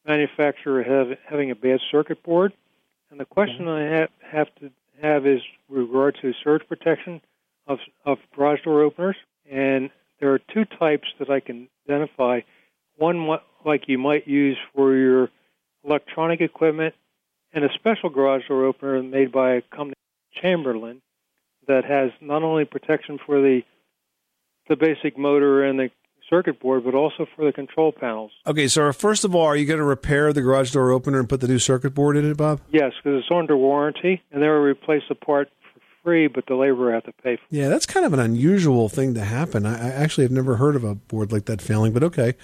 manufacturer 0.07 0.83
have, 0.83 1.19
having 1.29 1.51
a 1.51 1.55
bad 1.55 1.81
circuit 1.91 2.23
board. 2.23 2.53
And 3.11 3.19
the 3.19 3.25
question 3.25 3.69
I 3.69 3.83
have, 3.83 4.09
have 4.21 4.55
to 4.61 4.71
have 5.03 5.27
is 5.27 5.41
with 5.69 5.81
regard 5.81 6.19
to 6.23 6.33
surge 6.43 6.63
protection 6.69 7.21
of, 7.67 7.79
of 8.05 8.19
garage 8.35 8.63
door 8.63 8.83
openers. 8.83 9.17
And 9.51 9.91
there 10.21 10.33
are 10.33 10.39
two 10.39 10.65
types 10.65 11.09
that 11.19 11.31
I 11.31 11.41
can 11.41 11.69
identify. 11.89 12.41
One 12.97 13.29
like 13.65 13.85
you 13.89 13.99
might 13.99 14.27
use 14.27 14.57
for 14.75 14.95
your 14.95 15.31
electronic 15.85 16.41
equipment, 16.41 16.95
and 17.53 17.65
a 17.65 17.69
special 17.75 18.11
garage 18.11 18.49
door 18.49 18.65
opener 18.65 19.03
made 19.03 19.33
by 19.33 19.55
a 19.55 19.63
company 19.63 19.95
Chamberlain 20.41 21.01
that 21.67 21.85
has 21.85 22.11
not 22.21 22.43
only 22.43 22.65
protection 22.65 23.19
for 23.25 23.41
the 23.41 23.63
the 24.69 24.77
basic 24.77 25.17
motor 25.17 25.65
and 25.65 25.79
the 25.79 25.91
circuit 26.29 26.59
board, 26.59 26.85
but 26.85 26.95
also 26.95 27.27
for 27.37 27.45
the 27.45 27.53
control 27.53 27.93
panels. 27.93 28.33
Okay, 28.47 28.67
so 28.67 28.93
first 28.93 29.25
of 29.25 29.35
all, 29.35 29.47
are 29.47 29.57
you 29.57 29.65
going 29.65 29.79
to 29.79 29.85
repair 29.85 30.33
the 30.33 30.43
garage 30.43 30.73
door 30.73 30.91
opener 30.91 31.21
and 31.21 31.29
put 31.29 31.41
the 31.41 31.47
new 31.47 31.61
circuit 31.61 31.95
board 31.95 32.17
in 32.17 32.29
it, 32.29 32.37
Bob? 32.37 32.61
Yes, 32.71 32.93
because 33.03 33.21
it's 33.21 33.29
under 33.33 33.57
warranty, 33.57 34.23
and 34.33 34.43
they 34.43 34.49
will 34.49 34.57
replace 34.57 35.03
the 35.09 35.15
part 35.15 35.49
free, 36.07 36.29
but 36.29 36.47
the 36.47 36.55
laborer 36.55 36.93
have 36.95 37.05
to 37.05 37.13
pay 37.13 37.37
for. 37.37 37.43
it. 37.43 37.49
Yeah, 37.51 37.69
that's 37.69 37.85
kind 37.85 38.07
of 38.07 38.13
an 38.13 38.21
unusual 38.21 38.89
thing 38.89 39.15
to 39.15 39.25
happen. 39.25 39.67
I, 39.67 39.89
I 39.89 39.91
actually 39.91 40.23
have 40.23 40.31
never 40.31 40.57
heard 40.57 40.77
of 40.77 40.85
a 40.85 40.95
board 40.95 41.33
like 41.33 41.47
that 41.47 41.61
failing, 41.61 41.93
but 41.93 42.05
okay, 42.05 42.35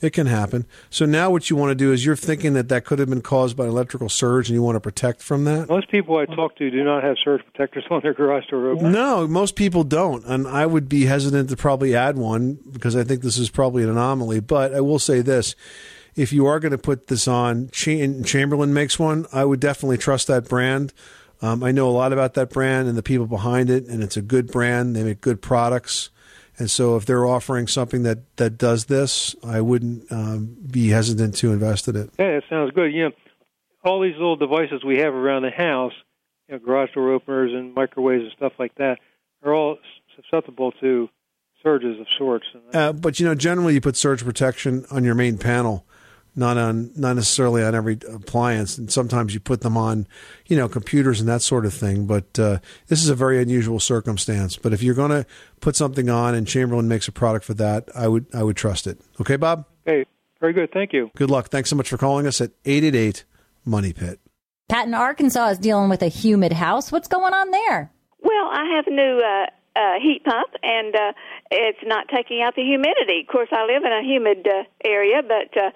it 0.00 0.14
can 0.14 0.26
happen. 0.26 0.64
So 0.88 1.04
now 1.04 1.30
what 1.30 1.50
you 1.50 1.56
want 1.56 1.70
to 1.70 1.74
do 1.74 1.92
is 1.92 2.06
you're 2.06 2.16
thinking 2.16 2.54
that 2.54 2.70
that 2.70 2.86
could 2.86 2.98
have 2.98 3.10
been 3.10 3.20
caused 3.20 3.58
by 3.58 3.64
an 3.64 3.70
electrical 3.70 4.08
surge 4.08 4.48
and 4.48 4.54
you 4.54 4.62
want 4.62 4.76
to 4.76 4.80
protect 4.80 5.22
from 5.22 5.44
that? 5.44 5.68
Most 5.68 5.90
people 5.90 6.16
I 6.16 6.24
talk 6.24 6.56
to 6.56 6.70
do 6.70 6.82
not 6.82 7.04
have 7.04 7.16
surge 7.22 7.42
protectors 7.52 7.84
on 7.90 8.00
their 8.02 8.14
garage 8.14 8.46
door 8.46 8.70
opener. 8.70 8.90
No, 8.90 9.28
most 9.28 9.54
people 9.54 9.84
don't, 9.84 10.24
and 10.24 10.48
I 10.48 10.64
would 10.64 10.88
be 10.88 11.04
hesitant 11.04 11.50
to 11.50 11.56
probably 11.56 11.94
add 11.94 12.16
one 12.16 12.58
because 12.72 12.96
I 12.96 13.04
think 13.04 13.20
this 13.20 13.36
is 13.36 13.50
probably 13.50 13.82
an 13.82 13.90
anomaly. 13.90 14.40
But 14.40 14.74
I 14.74 14.80
will 14.80 14.98
say 14.98 15.20
this: 15.20 15.54
if 16.16 16.32
you 16.32 16.46
are 16.46 16.58
going 16.58 16.72
to 16.72 16.78
put 16.78 17.08
this 17.08 17.28
on, 17.28 17.68
Chamberlain 17.70 18.72
makes 18.72 18.98
one. 18.98 19.26
I 19.30 19.44
would 19.44 19.60
definitely 19.60 19.98
trust 19.98 20.26
that 20.28 20.48
brand. 20.48 20.94
Um, 21.42 21.62
I 21.64 21.72
know 21.72 21.88
a 21.88 21.92
lot 21.92 22.12
about 22.12 22.34
that 22.34 22.50
brand 22.50 22.88
and 22.88 22.98
the 22.98 23.02
people 23.02 23.26
behind 23.26 23.70
it, 23.70 23.86
and 23.86 24.02
it's 24.02 24.16
a 24.16 24.22
good 24.22 24.50
brand. 24.50 24.94
They 24.94 25.02
make 25.02 25.20
good 25.20 25.40
products, 25.40 26.10
and 26.58 26.70
so 26.70 26.96
if 26.96 27.06
they're 27.06 27.26
offering 27.26 27.66
something 27.66 28.02
that 28.02 28.36
that 28.36 28.58
does 28.58 28.86
this, 28.86 29.34
I 29.42 29.60
wouldn't 29.60 30.10
um, 30.12 30.56
be 30.70 30.88
hesitant 30.88 31.36
to 31.36 31.52
invest 31.52 31.88
in 31.88 31.96
it. 31.96 32.10
Yeah, 32.18 32.32
that 32.32 32.42
sounds 32.50 32.72
good. 32.72 32.92
You 32.92 33.04
know, 33.04 33.10
all 33.84 34.00
these 34.00 34.14
little 34.14 34.36
devices 34.36 34.84
we 34.84 34.98
have 34.98 35.14
around 35.14 35.42
the 35.42 35.50
house, 35.50 35.94
you 36.48 36.54
know, 36.54 36.60
garage 36.60 36.92
door 36.92 37.12
openers 37.12 37.52
and 37.54 37.74
microwaves 37.74 38.24
and 38.24 38.32
stuff 38.36 38.52
like 38.58 38.74
that, 38.74 38.98
are 39.42 39.54
all 39.54 39.78
susceptible 40.16 40.72
to 40.80 41.08
surges 41.62 42.00
of 42.00 42.06
sorts. 42.18 42.46
Uh, 42.72 42.92
but 42.92 43.20
you 43.20 43.26
know, 43.26 43.34
generally 43.34 43.74
you 43.74 43.80
put 43.80 43.96
surge 43.96 44.24
protection 44.24 44.84
on 44.90 45.04
your 45.04 45.14
main 45.14 45.38
panel, 45.38 45.86
not 46.36 46.56
on 46.56 46.90
not 46.96 47.14
necessarily 47.16 47.62
on 47.62 47.74
every 47.74 47.98
appliance. 48.12 48.78
And 48.78 48.90
sometimes 48.90 49.34
you 49.34 49.40
put 49.40 49.60
them 49.60 49.76
on, 49.76 50.06
you 50.46 50.56
know, 50.56 50.68
computers 50.68 51.20
and 51.20 51.28
that 51.28 51.42
sort 51.42 51.66
of 51.66 51.74
thing. 51.74 52.06
But 52.06 52.38
uh, 52.38 52.58
this 52.88 53.02
is 53.02 53.08
a 53.08 53.14
very 53.14 53.40
unusual 53.40 53.80
circumstance. 53.80 54.56
But 54.56 54.72
if 54.72 54.82
you're 54.82 54.94
going 54.94 55.10
to 55.10 55.26
put 55.60 55.76
something 55.76 56.08
on, 56.08 56.34
and 56.34 56.46
Chamberlain 56.46 56.88
makes 56.88 57.08
a 57.08 57.12
product 57.12 57.44
for 57.44 57.54
that, 57.54 57.88
I 57.94 58.08
would 58.08 58.26
I 58.34 58.42
would 58.42 58.56
trust 58.56 58.86
it. 58.86 59.00
Okay, 59.20 59.36
Bob. 59.36 59.66
Okay, 59.86 60.04
very 60.40 60.52
good. 60.52 60.70
Thank 60.72 60.92
you. 60.92 61.10
Good 61.16 61.30
luck. 61.30 61.48
Thanks 61.48 61.70
so 61.70 61.76
much 61.76 61.88
for 61.88 61.98
calling 61.98 62.26
us 62.26 62.40
at 62.40 62.52
eight 62.64 62.84
eight 62.84 62.94
eight 62.94 63.24
Money 63.64 63.92
Pit. 63.92 64.20
Pat 64.68 64.86
in 64.86 64.94
Arkansas 64.94 65.48
is 65.48 65.58
dealing 65.58 65.90
with 65.90 66.02
a 66.02 66.08
humid 66.08 66.52
house. 66.52 66.92
What's 66.92 67.08
going 67.08 67.34
on 67.34 67.50
there? 67.50 67.90
Well, 68.22 68.46
I 68.52 68.76
have 68.76 68.86
a 68.86 68.90
new 68.90 69.20
uh, 69.20 69.46
uh, 69.76 70.00
heat 70.00 70.22
pump, 70.24 70.48
and 70.62 70.94
uh, 70.94 71.12
it's 71.50 71.80
not 71.84 72.06
taking 72.14 72.42
out 72.42 72.54
the 72.54 72.62
humidity. 72.62 73.22
Of 73.22 73.32
course, 73.32 73.48
I 73.50 73.64
live 73.66 73.82
in 73.84 73.92
a 73.92 74.02
humid 74.02 74.46
uh, 74.46 74.64
area, 74.84 75.22
but 75.22 75.56
uh, 75.60 75.70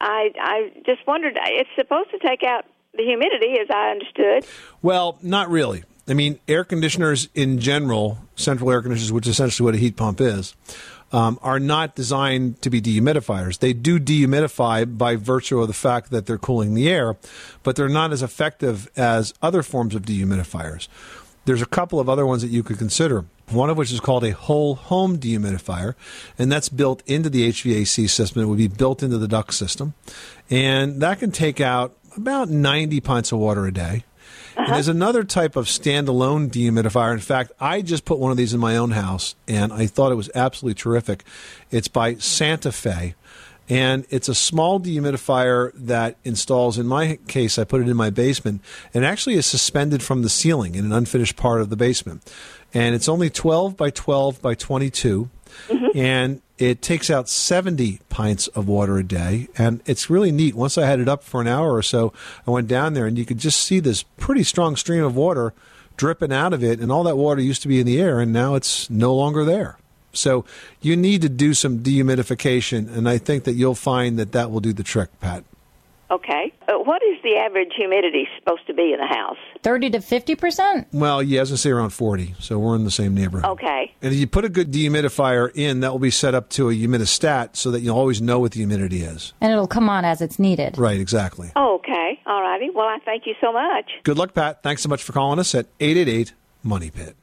I 0.00 0.30
I 0.40 0.72
just 0.84 1.06
wondered. 1.06 1.38
It's 1.42 1.70
supposed 1.76 2.10
to 2.10 2.18
take 2.18 2.42
out 2.42 2.64
the 2.94 3.02
humidity, 3.02 3.58
as 3.60 3.68
I 3.70 3.90
understood. 3.90 4.46
Well, 4.82 5.18
not 5.22 5.50
really. 5.50 5.84
I 6.08 6.14
mean, 6.14 6.38
air 6.46 6.64
conditioners 6.64 7.28
in 7.34 7.58
general, 7.58 8.18
central 8.36 8.70
air 8.70 8.80
conditioners, 8.80 9.12
which 9.12 9.26
is 9.26 9.32
essentially 9.32 9.64
what 9.64 9.74
a 9.74 9.78
heat 9.78 9.96
pump 9.96 10.20
is, 10.20 10.54
um, 11.12 11.38
are 11.42 11.58
not 11.58 11.94
designed 11.94 12.62
to 12.62 12.70
be 12.70 12.80
dehumidifiers. 12.80 13.58
They 13.58 13.72
do 13.72 13.98
dehumidify 13.98 14.96
by 14.96 15.16
virtue 15.16 15.60
of 15.60 15.68
the 15.68 15.74
fact 15.74 16.10
that 16.10 16.26
they're 16.26 16.38
cooling 16.38 16.74
the 16.74 16.88
air, 16.88 17.16
but 17.62 17.76
they're 17.76 17.88
not 17.88 18.12
as 18.12 18.22
effective 18.22 18.88
as 18.96 19.34
other 19.42 19.62
forms 19.62 19.94
of 19.94 20.02
dehumidifiers. 20.02 20.88
There's 21.44 21.62
a 21.62 21.66
couple 21.66 22.00
of 22.00 22.08
other 22.08 22.26
ones 22.26 22.42
that 22.42 22.48
you 22.48 22.62
could 22.62 22.78
consider. 22.78 23.24
One 23.50 23.70
of 23.70 23.76
which 23.76 23.92
is 23.92 24.00
called 24.00 24.24
a 24.24 24.32
whole 24.32 24.74
home 24.74 25.18
dehumidifier, 25.18 25.94
and 26.36 26.50
that's 26.50 26.68
built 26.68 27.02
into 27.06 27.30
the 27.30 27.48
HVAC 27.48 28.08
system. 28.08 28.42
It 28.42 28.46
would 28.46 28.58
be 28.58 28.68
built 28.68 29.02
into 29.02 29.18
the 29.18 29.28
duct 29.28 29.54
system, 29.54 29.94
and 30.50 31.00
that 31.00 31.20
can 31.20 31.30
take 31.30 31.60
out 31.60 31.96
about 32.16 32.48
90 32.48 33.00
pints 33.00 33.30
of 33.32 33.38
water 33.38 33.66
a 33.66 33.72
day. 33.72 34.04
And 34.56 34.64
uh-huh. 34.64 34.74
there's 34.74 34.88
another 34.88 35.22
type 35.22 35.54
of 35.54 35.66
standalone 35.66 36.48
dehumidifier. 36.50 37.12
In 37.12 37.20
fact, 37.20 37.52
I 37.60 37.82
just 37.82 38.04
put 38.04 38.18
one 38.18 38.30
of 38.30 38.36
these 38.36 38.54
in 38.54 38.60
my 38.60 38.76
own 38.76 38.92
house, 38.92 39.34
and 39.46 39.72
I 39.72 39.86
thought 39.86 40.12
it 40.12 40.16
was 40.16 40.30
absolutely 40.34 40.74
terrific. 40.74 41.24
It's 41.70 41.88
by 41.88 42.14
Santa 42.14 42.72
Fe, 42.72 43.14
and 43.68 44.06
it's 44.10 44.28
a 44.28 44.34
small 44.34 44.80
dehumidifier 44.80 45.72
that 45.74 46.16
installs. 46.24 46.78
In 46.78 46.86
my 46.86 47.18
case, 47.28 47.58
I 47.58 47.64
put 47.64 47.82
it 47.82 47.88
in 47.88 47.96
my 47.96 48.10
basement, 48.10 48.62
and 48.94 49.04
actually 49.04 49.34
is 49.34 49.46
suspended 49.46 50.02
from 50.02 50.22
the 50.22 50.30
ceiling 50.30 50.74
in 50.74 50.86
an 50.86 50.92
unfinished 50.92 51.36
part 51.36 51.60
of 51.60 51.68
the 51.68 51.76
basement. 51.76 52.32
And 52.76 52.94
it's 52.94 53.08
only 53.08 53.30
12 53.30 53.74
by 53.74 53.88
12 53.88 54.42
by 54.42 54.54
22 54.54 55.30
mm-hmm. 55.68 55.98
and 55.98 56.42
it 56.58 56.82
takes 56.82 57.08
out 57.08 57.26
70 57.26 58.00
pints 58.10 58.48
of 58.48 58.68
water 58.68 58.98
a 58.98 59.02
day. 59.02 59.48
And 59.56 59.82
it's 59.86 60.10
really 60.10 60.30
neat. 60.30 60.54
Once 60.54 60.76
i 60.76 60.84
had 60.84 61.00
it 61.00 61.08
up 61.08 61.22
for 61.22 61.40
an 61.40 61.48
hour 61.48 61.74
or 61.74 61.82
so 61.82 62.12
i 62.46 62.50
went 62.50 62.68
down 62.68 62.92
there 62.92 63.06
and 63.06 63.16
you 63.16 63.24
could 63.24 63.38
just 63.38 63.60
see 63.60 63.80
this 63.80 64.02
pretty 64.18 64.42
strong 64.42 64.76
stream 64.76 65.04
of 65.04 65.16
water 65.16 65.54
dripping 65.96 66.34
out 66.34 66.52
of 66.52 66.62
it. 66.62 66.78
And 66.78 66.92
all 66.92 67.02
that 67.04 67.16
water 67.16 67.40
used 67.40 67.62
to 67.62 67.68
be 67.68 67.80
in 67.80 67.86
the 67.86 67.98
air 67.98 68.20
and 68.20 68.30
now 68.30 68.56
it's 68.56 68.90
no 68.90 69.14
longer 69.14 69.42
there. 69.42 69.78
So 70.12 70.44
you 70.82 70.96
need 70.96 71.22
to 71.22 71.30
do 71.30 71.54
some 71.54 71.78
dehumidification 71.78 72.94
and 72.94 73.08
i 73.08 73.16
think 73.16 73.44
that 73.44 73.54
you'll 73.54 73.74
find 73.74 74.18
that 74.18 74.32
that 74.32 74.50
will 74.50 74.60
do 74.60 74.74
the 74.74 74.82
trick 74.82 75.08
pat 75.20 75.44
Okay. 76.10 76.52
Uh, 76.68 76.74
what 76.74 77.02
is 77.02 77.16
the 77.22 77.36
average 77.36 77.72
humidity 77.76 78.28
supposed 78.38 78.66
to 78.66 78.74
be 78.74 78.92
in 78.92 78.98
the 79.00 79.06
house? 79.06 79.36
30 79.62 79.90
to 79.90 79.98
50%? 79.98 80.86
well 80.92 81.22
yeah 81.22 81.40
as 81.40 81.52
i 81.52 81.56
say 81.56 81.70
around 81.70 81.90
40 81.90 82.34
so 82.38 82.58
we're 82.58 82.76
in 82.76 82.84
the 82.84 82.90
same 82.90 83.14
neighborhood 83.14 83.50
Okay. 83.50 83.92
And 84.02 84.12
if 84.12 84.18
you 84.20 84.26
put 84.26 84.44
a 84.44 84.48
good 84.48 84.70
dehumidifier 84.70 85.50
in, 85.54 85.80
that 85.80 85.90
will 85.92 85.98
be 85.98 86.10
set 86.10 86.34
up 86.34 86.48
to 86.50 86.68
a 86.70 86.72
humidistat 86.74 87.56
so 87.56 87.70
that 87.70 87.80
you'll 87.80 87.96
always 87.96 88.20
know 88.20 88.38
what 88.38 88.52
the 88.52 88.58
humidity 88.58 89.02
is. 89.02 89.32
And 89.40 89.52
it'll 89.52 89.66
come 89.66 89.88
on 89.88 90.04
as 90.04 90.20
it's 90.20 90.38
needed. 90.38 90.78
Right, 90.78 91.00
exactly. 91.00 91.50
Oh, 91.56 91.76
okay. 91.76 92.20
All 92.26 92.42
righty. 92.42 92.70
Well, 92.70 92.86
I 92.86 92.98
thank 93.04 93.26
you 93.26 93.34
so 93.40 93.52
much. 93.52 93.90
Good 94.02 94.18
luck, 94.18 94.34
Pat. 94.34 94.62
Thanks 94.62 94.82
so 94.82 94.88
much 94.88 95.02
for 95.02 95.12
calling 95.12 95.38
us 95.38 95.54
at 95.54 95.66
888 95.80 96.32
Money 96.62 96.90
Pit. 96.90 97.16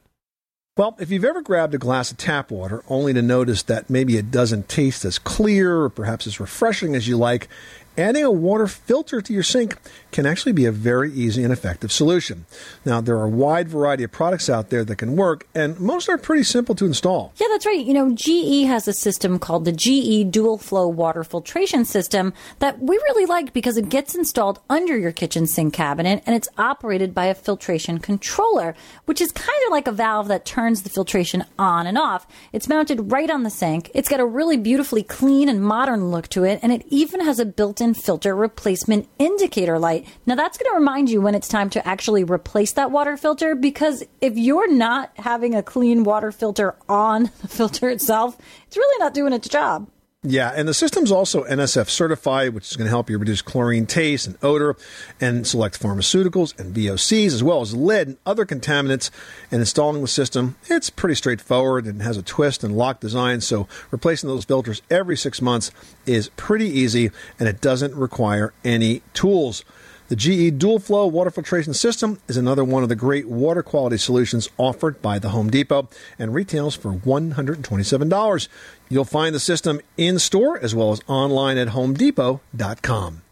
Well, 0.76 0.96
if 0.98 1.10
you've 1.10 1.24
ever 1.24 1.40
grabbed 1.40 1.74
a 1.74 1.78
glass 1.78 2.10
of 2.10 2.16
tap 2.16 2.50
water 2.50 2.82
only 2.88 3.12
to 3.14 3.22
notice 3.22 3.62
that 3.64 3.88
maybe 3.88 4.16
it 4.16 4.30
doesn't 4.32 4.68
taste 4.68 5.04
as 5.04 5.18
clear 5.20 5.82
or 5.82 5.88
perhaps 5.88 6.26
as 6.26 6.40
refreshing 6.40 6.96
as 6.96 7.06
you 7.06 7.16
like, 7.16 7.48
adding 7.96 8.24
a 8.24 8.30
water 8.30 8.66
filter 8.66 9.20
to 9.20 9.32
your 9.32 9.42
sink 9.42 9.76
can 10.12 10.26
actually 10.26 10.52
be 10.52 10.64
a 10.64 10.72
very 10.72 11.12
easy 11.12 11.42
and 11.42 11.52
effective 11.52 11.90
solution. 11.90 12.46
Now, 12.84 13.00
there 13.00 13.16
are 13.16 13.24
a 13.24 13.28
wide 13.28 13.68
variety 13.68 14.04
of 14.04 14.12
products 14.12 14.48
out 14.48 14.70
there 14.70 14.84
that 14.84 14.96
can 14.96 15.16
work, 15.16 15.46
and 15.54 15.78
most 15.80 16.08
are 16.08 16.18
pretty 16.18 16.44
simple 16.44 16.74
to 16.76 16.86
install. 16.86 17.32
Yeah, 17.36 17.48
that's 17.50 17.66
right. 17.66 17.84
You 17.84 17.94
know, 17.94 18.12
GE 18.14 18.66
has 18.66 18.86
a 18.86 18.92
system 18.92 19.38
called 19.38 19.64
the 19.64 19.72
GE 19.72 20.30
Dual 20.30 20.58
Flow 20.58 20.88
Water 20.88 21.24
Filtration 21.24 21.84
System 21.84 22.32
that 22.60 22.80
we 22.80 22.96
really 22.96 23.26
like 23.26 23.52
because 23.52 23.76
it 23.76 23.88
gets 23.88 24.14
installed 24.14 24.60
under 24.70 24.96
your 24.96 25.12
kitchen 25.12 25.46
sink 25.46 25.74
cabinet 25.74 26.22
and 26.26 26.34
it's 26.36 26.48
operated 26.56 27.14
by 27.14 27.26
a 27.26 27.34
filtration 27.34 27.98
controller, 27.98 28.74
which 29.06 29.20
is 29.20 29.32
kind 29.32 29.60
of 29.66 29.72
like 29.72 29.86
a 29.86 29.92
valve 29.92 30.28
that 30.28 30.44
turns 30.44 30.82
the 30.82 30.90
filtration 30.90 31.44
on 31.58 31.86
and 31.86 31.98
off. 31.98 32.26
It's 32.52 32.68
mounted 32.68 33.12
right 33.12 33.30
on 33.30 33.42
the 33.42 33.50
sink. 33.50 33.90
It's 33.94 34.08
got 34.08 34.20
a 34.20 34.26
really 34.26 34.56
beautifully 34.56 35.02
clean 35.02 35.48
and 35.48 35.60
modern 35.60 36.10
look 36.10 36.28
to 36.28 36.44
it, 36.44 36.60
and 36.62 36.72
it 36.72 36.84
even 36.88 37.20
has 37.20 37.38
a 37.38 37.44
built 37.44 37.80
in 37.80 37.83
filter 37.92 38.34
replacement 38.34 39.06
indicator 39.18 39.78
light. 39.78 40.06
Now, 40.24 40.36
that's 40.36 40.56
going 40.56 40.70
to 40.72 40.78
remind 40.78 41.10
you 41.10 41.20
when 41.20 41.34
it's 41.34 41.48
time 41.48 41.68
to 41.70 41.86
actually 41.86 42.24
replace 42.24 42.72
that 42.72 42.90
water 42.90 43.18
filter 43.18 43.54
because 43.54 44.02
if 44.22 44.38
you're 44.38 44.72
not 44.72 45.10
having 45.16 45.54
a 45.54 45.62
clean 45.62 46.04
water 46.04 46.32
filter 46.32 46.76
on 46.88 47.24
the 47.42 47.48
filter 47.48 47.90
itself, 47.90 48.38
it's 48.66 48.76
really 48.78 48.98
not 48.98 49.12
doing 49.12 49.34
its 49.34 49.48
job. 49.48 49.88
Yeah, 50.26 50.54
and 50.56 50.66
the 50.66 50.72
system's 50.72 51.12
also 51.12 51.44
NSF 51.44 51.90
certified, 51.90 52.54
which 52.54 52.70
is 52.70 52.78
going 52.78 52.86
to 52.86 52.90
help 52.90 53.10
you 53.10 53.18
reduce 53.18 53.42
chlorine 53.42 53.84
taste 53.84 54.26
and 54.26 54.38
odor 54.42 54.74
and 55.20 55.46
select 55.46 55.78
pharmaceuticals 55.78 56.58
and 56.58 56.74
VOCs, 56.74 57.26
as 57.26 57.42
well 57.42 57.60
as 57.60 57.76
lead 57.76 58.06
and 58.06 58.16
other 58.24 58.46
contaminants. 58.46 59.10
And 59.50 59.60
installing 59.60 60.00
the 60.00 60.08
system, 60.08 60.56
it's 60.64 60.88
pretty 60.88 61.14
straightforward 61.14 61.84
and 61.84 62.00
has 62.00 62.16
a 62.16 62.22
twist 62.22 62.64
and 62.64 62.74
lock 62.74 63.00
design, 63.00 63.42
so 63.42 63.68
replacing 63.90 64.30
those 64.30 64.46
filters 64.46 64.80
every 64.90 65.18
six 65.18 65.42
months 65.42 65.70
is 66.06 66.30
pretty 66.36 66.68
easy 66.70 67.10
and 67.38 67.46
it 67.46 67.60
doesn't 67.60 67.94
require 67.94 68.54
any 68.64 69.02
tools. 69.12 69.62
The 70.08 70.16
GE 70.16 70.58
Dual 70.58 70.80
Flow 70.80 71.06
Water 71.06 71.30
Filtration 71.30 71.72
System 71.72 72.20
is 72.28 72.36
another 72.36 72.62
one 72.62 72.82
of 72.82 72.90
the 72.90 72.94
great 72.94 73.26
water 73.26 73.62
quality 73.62 73.96
solutions 73.96 74.50
offered 74.58 75.00
by 75.00 75.18
the 75.18 75.30
Home 75.30 75.48
Depot 75.48 75.88
and 76.18 76.34
retails 76.34 76.74
for 76.74 76.92
$127. 76.92 78.48
You'll 78.90 79.04
find 79.06 79.34
the 79.34 79.40
system 79.40 79.80
in 79.96 80.18
store 80.18 80.58
as 80.58 80.74
well 80.74 80.92
as 80.92 81.00
online 81.08 81.56
at 81.56 81.68
homedepot.com. 81.68 83.22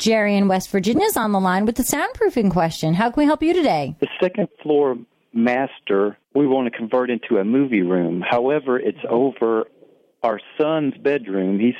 Jerry 0.00 0.36
in 0.36 0.48
West 0.48 0.70
Virginia 0.70 1.06
is 1.06 1.16
on 1.16 1.30
the 1.30 1.38
line 1.38 1.66
with 1.66 1.76
the 1.76 1.84
soundproofing 1.84 2.50
question. 2.50 2.94
How 2.94 3.08
can 3.10 3.22
we 3.22 3.24
help 3.24 3.40
you 3.40 3.52
today? 3.52 3.94
The 4.00 4.08
second 4.20 4.48
floor 4.60 4.96
master, 5.32 6.18
we 6.34 6.48
want 6.48 6.72
to 6.72 6.76
convert 6.76 7.10
into 7.10 7.36
a 7.36 7.44
movie 7.44 7.82
room. 7.82 8.24
However, 8.28 8.76
it's 8.76 8.98
over 9.08 9.66
our 10.24 10.40
son's 10.60 10.94
bedroom. 10.96 11.60
He's 11.60 11.76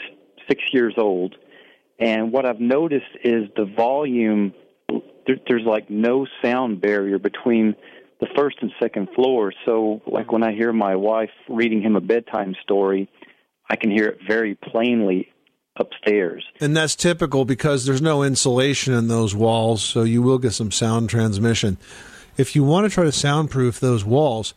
six 0.46 0.62
years 0.72 0.94
old. 0.96 1.34
And 1.99 2.32
what 2.32 2.46
I've 2.46 2.61
noticed 2.61 3.06
is 3.22 3.49
the 3.56 3.64
volume, 3.64 4.54
there, 5.26 5.37
there's 5.49 5.64
like 5.64 5.90
no 5.90 6.26
sound 6.42 6.80
barrier 6.80 7.18
between 7.18 7.75
the 8.20 8.28
first 8.37 8.56
and 8.61 8.70
second 8.80 9.08
floor. 9.14 9.52
So, 9.66 10.00
like 10.06 10.32
when 10.32 10.42
I 10.42 10.52
hear 10.52 10.72
my 10.72 10.96
wife 10.96 11.30
reading 11.49 11.82
him 11.82 11.96
a 11.96 12.00
bedtime 12.00 12.54
story, 12.62 13.08
I 13.68 13.76
can 13.76 13.90
hear 13.90 14.06
it 14.06 14.18
very 14.26 14.54
plainly 14.54 15.28
upstairs. 15.76 16.44
And 16.61 16.76
that's 16.76 16.94
typical 16.94 17.44
because 17.44 17.84
there's 17.84 18.02
no 18.02 18.22
insulation 18.22 18.94
in 18.94 19.08
those 19.08 19.34
walls, 19.34 19.82
so 19.82 20.02
you 20.02 20.22
will 20.22 20.38
get 20.38 20.52
some 20.52 20.70
sound 20.70 21.11
transmission. 21.11 21.78
If 22.37 22.54
you 22.54 22.64
want 22.64 22.88
to 22.88 22.94
try 22.94 23.04
to 23.04 23.12
soundproof 23.12 23.80
those 23.80 24.04
walls 24.04 24.54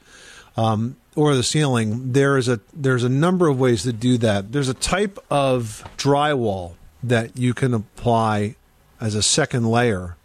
um, 0.58 0.98
or 1.16 1.36
the 1.36 1.44
ceiling, 1.44 2.14
there 2.14 2.38
is 2.38 2.48
a 2.48 2.60
there's 2.74 3.04
a 3.04 3.10
number 3.10 3.48
of 3.48 3.60
ways 3.60 3.84
to 3.84 3.94
do 3.94 4.18
that. 4.20 4.52
There's 4.52 4.70
a 4.70 4.74
type 4.74 5.18
of 5.30 5.84
drywall 5.98 6.74
that 7.08 7.38
you 7.38 7.54
can 7.54 7.74
apply 7.74 8.56
as 9.00 9.16
a 9.16 9.24
second 9.24 9.70
layer 9.70 10.16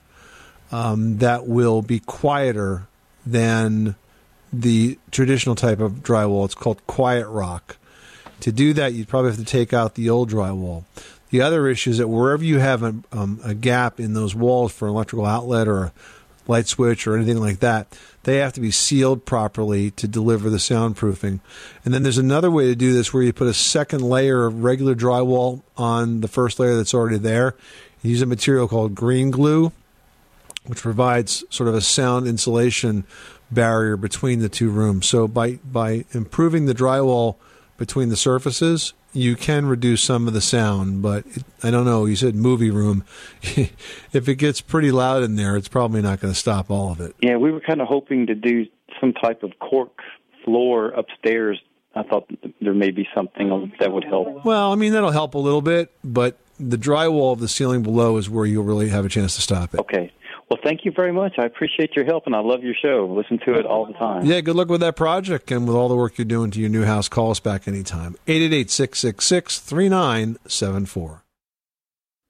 um, 0.73 1.19
that 1.19 1.47
will 1.47 1.83
be 1.83 2.01
quieter 2.01 2.87
than 3.27 3.95
the 4.53 4.99
traditional 5.11 5.55
type 5.55 5.81
of 5.81 6.03
drywall. 6.03 6.45
It's 6.45 6.55
called 6.55 6.85
quiet 6.87 7.29
rock. 7.29 7.77
To 8.41 8.53
do 8.53 8.73
that, 8.75 8.95
you'd 8.95 9.09
probably 9.09 9.31
have 9.31 9.39
to 9.39 9.45
take 9.45 9.73
out 9.73 9.95
the 9.95 10.09
old 10.09 10.31
drywall. 10.31 10.85
The 11.31 11.43
other 11.43 11.69
issue 11.69 11.91
is 11.91 11.99
that 11.99 12.09
wherever 12.09 12.43
you 12.43 12.59
have 12.59 12.83
a, 12.83 12.95
um, 13.13 13.41
a 13.45 13.55
gap 13.55 14.01
in 14.01 14.15
those 14.15 14.35
walls 14.35 14.73
for 14.73 14.89
an 14.89 14.95
electrical 14.95 15.27
outlet 15.27 15.69
or 15.69 15.93
light 16.50 16.66
switch 16.66 17.07
or 17.07 17.16
anything 17.16 17.40
like 17.40 17.61
that, 17.61 17.97
they 18.25 18.37
have 18.37 18.52
to 18.52 18.61
be 18.61 18.71
sealed 18.71 19.25
properly 19.25 19.90
to 19.92 20.07
deliver 20.07 20.50
the 20.50 20.59
soundproofing. 20.59 21.40
And 21.85 21.95
then 21.95 22.02
there's 22.02 22.19
another 22.19 22.50
way 22.50 22.66
to 22.66 22.75
do 22.75 22.92
this 22.92 23.14
where 23.14 23.23
you 23.23 23.33
put 23.33 23.47
a 23.47 23.54
second 23.54 24.02
layer 24.02 24.45
of 24.45 24.62
regular 24.62 24.95
drywall 24.95 25.62
on 25.78 26.21
the 26.21 26.28
first 26.28 26.59
layer 26.59 26.76
that's 26.76 26.92
already 26.92 27.16
there. 27.16 27.54
You 28.02 28.11
use 28.11 28.21
a 28.21 28.26
material 28.26 28.69
called 28.69 28.95
green 28.95 29.30
glue, 29.30 29.73
which 30.66 30.80
provides 30.80 31.45
sort 31.49 31.69
of 31.69 31.75
a 31.75 31.80
sound 31.80 32.26
insulation 32.26 33.04
barrier 33.50 33.97
between 33.97 34.40
the 34.40 34.49
two 34.49 34.71
rooms. 34.71 35.07
So 35.07 35.26
by 35.26 35.52
by 35.64 36.04
improving 36.12 36.66
the 36.66 36.75
drywall 36.75 37.37
between 37.78 38.11
the 38.11 38.16
surfaces, 38.16 38.92
you 39.12 39.37
can 39.37 39.67
reduce 39.67 40.02
some 40.02 40.29
of 40.29 40.35
the 40.35 40.40
sound, 40.40 41.02
but 41.02 41.26
it, 41.26 41.45
I 41.62 41.71
don't 41.71 41.85
know. 41.85 42.07
You 42.07 42.17
said 42.17 42.35
movie 42.35 42.71
room. 42.71 43.05
if 43.43 44.29
it 44.29 44.37
gets 44.37 44.61
pretty 44.61 44.93
loud 44.93 45.23
in 45.23 45.37
there, 45.37 45.57
it's 45.57 45.69
probably 45.69 46.02
not 46.02 46.21
going 46.21 46.33
to 46.33 46.38
stop 46.38 46.71
all 46.71 46.93
of 46.93 47.00
it. 47.00 47.14
Yeah, 47.21 47.37
we 47.37 47.50
were 47.50 47.61
kind 47.61 47.81
of 47.81 47.88
hoping 47.88 48.26
to 48.26 48.35
do 48.35 48.67
some 49.00 49.12
type 49.12 49.43
of 49.43 49.52
cork 49.59 49.99
floor 50.45 50.88
upstairs. 50.90 51.61
I 51.95 52.05
thought 52.05 52.31
there 52.61 52.75
may 52.75 52.92
be 52.92 53.09
something 53.14 53.73
that 53.81 53.92
would 53.92 54.05
help. 54.05 54.44
Well, 54.44 54.73
I 54.73 54.77
mean 54.77 54.92
that'll 54.92 55.11
help 55.11 55.35
a 55.35 55.38
little 55.38 55.62
bit, 55.62 55.90
but 56.05 56.38
the 56.61 56.77
drywall 56.77 57.33
of 57.33 57.40
the 57.40 57.49
ceiling 57.49 57.83
below 57.83 58.16
is 58.16 58.31
where 58.31 58.46
you'll 58.46 58.64
really 58.64 58.90
have 58.90 59.05
a 59.05 59.09
chance 59.09 59.35
to 59.37 59.42
stop 59.42 59.75
it. 59.75 59.81
Okay. 59.81 60.12
Well, 60.51 60.59
thank 60.65 60.85
you 60.85 60.91
very 60.91 61.13
much. 61.13 61.35
I 61.39 61.45
appreciate 61.45 61.95
your 61.95 62.05
help, 62.05 62.27
and 62.27 62.35
I 62.35 62.41
love 62.41 62.65
your 62.65 62.75
show. 62.75 63.07
Listen 63.17 63.39
to 63.47 63.55
it 63.55 63.65
all 63.65 63.87
the 63.87 63.93
time. 63.93 64.27
Yeah, 64.27 64.41
good 64.41 64.57
luck 64.57 64.69
with 64.69 64.81
that 64.81 64.97
project 64.97 65.53
and 65.53 65.65
with 65.65 65.77
all 65.77 65.89
the 65.89 65.95
work 65.95 66.19
you're 66.19 66.25
doing 66.25 66.51
to 66.51 66.59
your 66.59 66.69
new 66.69 66.85
house. 66.85 67.09
Call 67.09 67.31
us 67.31 67.39
back 67.39 67.69
anytime. 67.69 68.17
888-666-3974. 68.27 71.21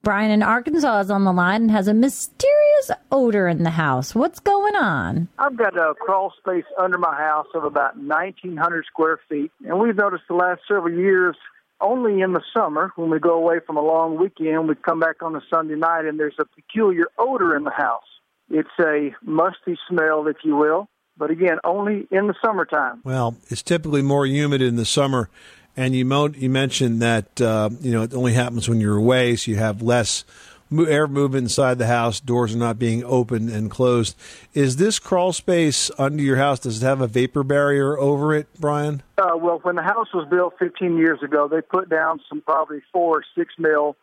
Brian 0.03 0.31
in 0.31 0.43
Arkansas 0.43 1.01
is 1.01 1.11
on 1.11 1.25
the 1.25 1.33
line 1.33 1.63
and 1.63 1.71
has 1.71 1.89
a 1.89 1.95
mysterious 1.95 2.91
odor 3.11 3.49
in 3.49 3.63
the 3.63 3.71
house. 3.71 4.15
What's 4.15 4.41
going 4.41 4.75
on? 4.75 5.29
I've 5.39 5.57
got 5.57 5.75
a 5.77 5.95
crawl 5.95 6.35
space 6.39 6.65
under 6.79 6.99
my 6.99 7.17
house 7.17 7.47
of 7.55 7.65
about 7.65 7.97
1,900 7.97 8.85
square 8.85 9.19
feet, 9.31 9.51
and 9.67 9.79
we've 9.79 9.97
noticed 9.97 10.25
the 10.29 10.35
last 10.35 10.61
several 10.69 10.95
years, 10.95 11.37
only 11.81 12.21
in 12.21 12.33
the 12.33 12.43
summer 12.55 12.93
when 12.97 13.11
we 13.11 13.19
go 13.19 13.35
away 13.35 13.61
from 13.66 13.77
a 13.77 13.83
long 13.83 14.19
weekend, 14.19 14.69
we 14.69 14.75
come 14.75 15.01
back 15.01 15.23
on 15.23 15.35
a 15.35 15.40
Sunday 15.53 15.77
night, 15.77 16.05
and 16.05 16.19
there's 16.19 16.37
a 16.38 16.45
peculiar 16.45 17.07
odor 17.19 17.57
in 17.57 17.64
the 17.64 17.71
house. 17.71 18.05
It's 18.51 18.69
a 18.81 19.14
musty 19.23 19.79
smell, 19.88 20.27
if 20.27 20.38
you 20.43 20.57
will, 20.57 20.88
but 21.16 21.31
again, 21.31 21.59
only 21.64 22.09
in 22.11 22.27
the 22.27 22.35
summertime. 22.45 23.01
Well, 23.05 23.37
it's 23.49 23.62
typically 23.62 24.03
more 24.03 24.27
humid 24.27 24.61
in 24.61 24.77
the 24.77 24.85
summer, 24.85 25.31
and 25.77 25.95
you 25.95 26.05
mo- 26.05 26.35
you 26.37 26.51
mentioned 26.51 27.01
that 27.03 27.40
uh, 27.40 27.71
you 27.81 27.93
know 27.93 28.03
it 28.03 28.14
only 28.14 28.33
happens 28.33 28.69
when 28.69 28.81
you're 28.81 28.97
away, 28.97 29.37
so 29.37 29.51
you 29.51 29.57
have 29.57 29.83
less 29.83 30.25
air 30.73 31.07
movement 31.07 31.45
inside 31.45 31.79
the 31.79 31.87
house. 31.87 32.21
Doors 32.21 32.55
are 32.55 32.59
not 32.59 32.79
being 32.79 33.05
opened 33.05 33.51
and 33.51 33.71
closed. 33.71 34.17
Is 34.55 34.77
this 34.77 34.99
crawl 34.99 35.33
space 35.33 35.91
under 35.99 36.23
your 36.23 36.37
house? 36.37 36.61
Does 36.61 36.83
it 36.83 36.87
have 36.87 37.01
a 37.01 37.07
vapor 37.07 37.43
barrier 37.43 37.99
over 37.99 38.35
it, 38.35 38.49
Brian? 38.59 39.03
Uh, 39.19 39.37
well, 39.37 39.59
when 39.63 39.77
the 39.77 39.83
house 39.83 40.09
was 40.15 40.27
built 40.31 40.55
15 40.59 40.97
years 40.97 41.23
ago, 41.23 41.49
they 41.49 41.61
put 41.61 41.89
down 41.89 42.21
some 42.29 42.41
probably 42.41 42.81
four 42.93 43.19
or 43.19 43.25
six 43.37 43.55
mil 43.59 43.97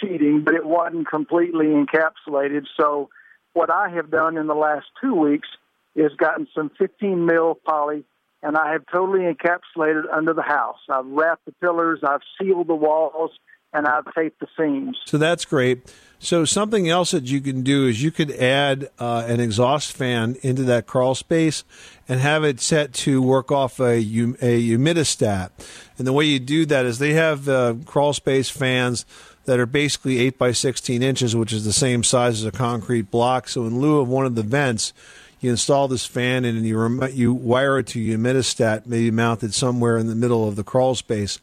sheeting, 0.00 0.42
but 0.44 0.54
it 0.54 0.64
wasn't 0.64 1.08
completely 1.08 1.66
encapsulated. 1.66 2.66
So, 2.78 3.10
what 3.52 3.70
I 3.70 3.88
have 3.90 4.10
done 4.10 4.36
in 4.36 4.48
the 4.48 4.54
last 4.54 4.86
two 5.00 5.14
weeks 5.14 5.48
is 5.94 6.12
gotten 6.16 6.48
some 6.54 6.70
15 6.76 7.24
mil 7.24 7.54
poly, 7.66 8.04
and 8.42 8.56
I 8.56 8.72
have 8.72 8.82
totally 8.92 9.20
encapsulated 9.20 10.02
under 10.12 10.32
the 10.32 10.42
house. 10.42 10.78
I've 10.88 11.06
wrapped 11.06 11.44
the 11.44 11.52
pillars, 11.52 12.00
I've 12.02 12.22
sealed 12.40 12.66
the 12.66 12.74
walls, 12.74 13.30
and 13.72 13.86
I've 13.86 14.12
taped 14.14 14.40
the 14.40 14.46
seams. 14.56 14.98
So 15.04 15.18
that's 15.18 15.44
great. 15.44 15.92
So 16.24 16.46
something 16.46 16.88
else 16.88 17.10
that 17.10 17.24
you 17.24 17.42
can 17.42 17.60
do 17.60 17.86
is 17.86 18.02
you 18.02 18.10
could 18.10 18.30
add 18.30 18.88
uh, 18.98 19.24
an 19.28 19.40
exhaust 19.40 19.92
fan 19.92 20.36
into 20.40 20.62
that 20.62 20.86
crawl 20.86 21.14
space 21.14 21.64
and 22.08 22.18
have 22.18 22.44
it 22.44 22.62
set 22.62 22.94
to 22.94 23.20
work 23.20 23.52
off 23.52 23.78
a, 23.78 23.98
a 23.98 24.00
humidistat. 24.00 25.50
And 25.98 26.06
the 26.06 26.14
way 26.14 26.24
you 26.24 26.40
do 26.40 26.64
that 26.64 26.86
is 26.86 26.98
they 26.98 27.12
have 27.12 27.46
uh, 27.46 27.74
crawl 27.84 28.14
space 28.14 28.48
fans 28.48 29.04
that 29.44 29.60
are 29.60 29.66
basically 29.66 30.18
8 30.20 30.38
by 30.38 30.52
16 30.52 31.02
inches, 31.02 31.36
which 31.36 31.52
is 31.52 31.66
the 31.66 31.74
same 31.74 32.02
size 32.02 32.40
as 32.40 32.46
a 32.46 32.50
concrete 32.50 33.10
block. 33.10 33.46
So 33.46 33.66
in 33.66 33.78
lieu 33.78 34.00
of 34.00 34.08
one 34.08 34.24
of 34.24 34.34
the 34.34 34.42
vents, 34.42 34.94
you 35.40 35.50
install 35.50 35.88
this 35.88 36.06
fan 36.06 36.46
and 36.46 36.64
you 36.64 36.78
rem- 36.78 37.12
you 37.12 37.34
wire 37.34 37.80
it 37.80 37.88
to 37.88 37.98
humidistat, 37.98 38.86
maybe 38.86 39.10
mounted 39.10 39.52
somewhere 39.52 39.98
in 39.98 40.06
the 40.06 40.14
middle 40.14 40.48
of 40.48 40.56
the 40.56 40.64
crawl 40.64 40.94
space. 40.94 41.38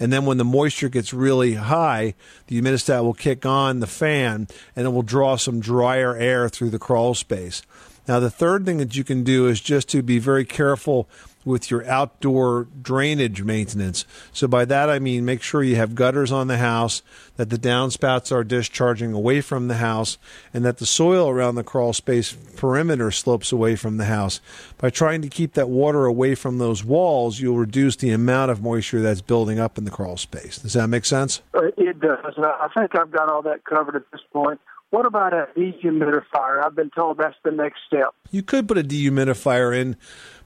And 0.00 0.12
then 0.12 0.26
when 0.26 0.38
the 0.38 0.44
moisture 0.44 0.88
gets 0.88 1.12
really 1.12 1.54
high, 1.54 2.14
the 2.46 2.60
humidistat 2.60 3.02
will 3.02 3.14
kick 3.14 3.44
on 3.44 3.80
the 3.80 3.86
fan 3.86 4.48
and 4.76 4.86
it 4.86 4.90
will 4.90 5.02
draw 5.02 5.36
some 5.36 5.60
drier 5.60 6.14
air 6.16 6.48
through 6.48 6.70
the 6.70 6.78
crawl 6.78 7.14
space. 7.14 7.62
Now, 8.08 8.18
the 8.18 8.30
third 8.30 8.64
thing 8.64 8.78
that 8.78 8.96
you 8.96 9.04
can 9.04 9.22
do 9.22 9.46
is 9.46 9.60
just 9.60 9.88
to 9.90 10.02
be 10.02 10.18
very 10.18 10.46
careful 10.46 11.08
with 11.44 11.70
your 11.70 11.86
outdoor 11.86 12.68
drainage 12.82 13.42
maintenance. 13.42 14.04
So 14.32 14.46
by 14.46 14.64
that 14.66 14.90
I 14.90 14.98
mean 14.98 15.24
make 15.24 15.42
sure 15.42 15.62
you 15.62 15.76
have 15.76 15.94
gutters 15.94 16.30
on 16.30 16.46
the 16.46 16.58
house, 16.58 17.02
that 17.36 17.48
the 17.48 17.56
downspouts 17.56 18.30
are 18.30 18.44
discharging 18.44 19.12
away 19.12 19.40
from 19.40 19.68
the 19.68 19.76
house, 19.76 20.18
and 20.52 20.64
that 20.64 20.78
the 20.78 20.84
soil 20.86 21.28
around 21.28 21.54
the 21.54 21.64
crawl 21.64 21.92
space 21.92 22.32
perimeter 22.56 23.10
slopes 23.10 23.50
away 23.50 23.76
from 23.76 23.96
the 23.96 24.04
house. 24.04 24.40
By 24.76 24.90
trying 24.90 25.22
to 25.22 25.28
keep 25.28 25.54
that 25.54 25.68
water 25.70 26.04
away 26.04 26.34
from 26.34 26.58
those 26.58 26.84
walls, 26.84 27.40
you'll 27.40 27.56
reduce 27.56 27.96
the 27.96 28.10
amount 28.10 28.50
of 28.50 28.62
moisture 28.62 29.00
that's 29.00 29.22
building 29.22 29.58
up 29.58 29.78
in 29.78 29.84
the 29.84 29.90
crawl 29.90 30.16
space. 30.16 30.58
Does 30.58 30.74
that 30.74 30.88
make 30.88 31.04
sense? 31.06 31.40
Uh, 31.54 31.68
It 31.78 32.00
does. 32.00 32.34
I 32.36 32.68
think 32.76 32.94
I've 32.94 33.10
got 33.10 33.30
all 33.30 33.42
that 33.42 33.64
covered 33.64 33.96
at 33.96 34.10
this 34.12 34.20
point. 34.32 34.60
What 34.90 35.04
about 35.04 35.34
a 35.34 35.48
dehumidifier? 35.54 36.64
I've 36.64 36.74
been 36.74 36.90
told 36.90 37.18
that's 37.18 37.36
the 37.44 37.50
next 37.50 37.80
step. 37.86 38.14
You 38.30 38.42
could 38.42 38.66
put 38.66 38.78
a 38.78 38.82
dehumidifier 38.82 39.76
in, 39.76 39.96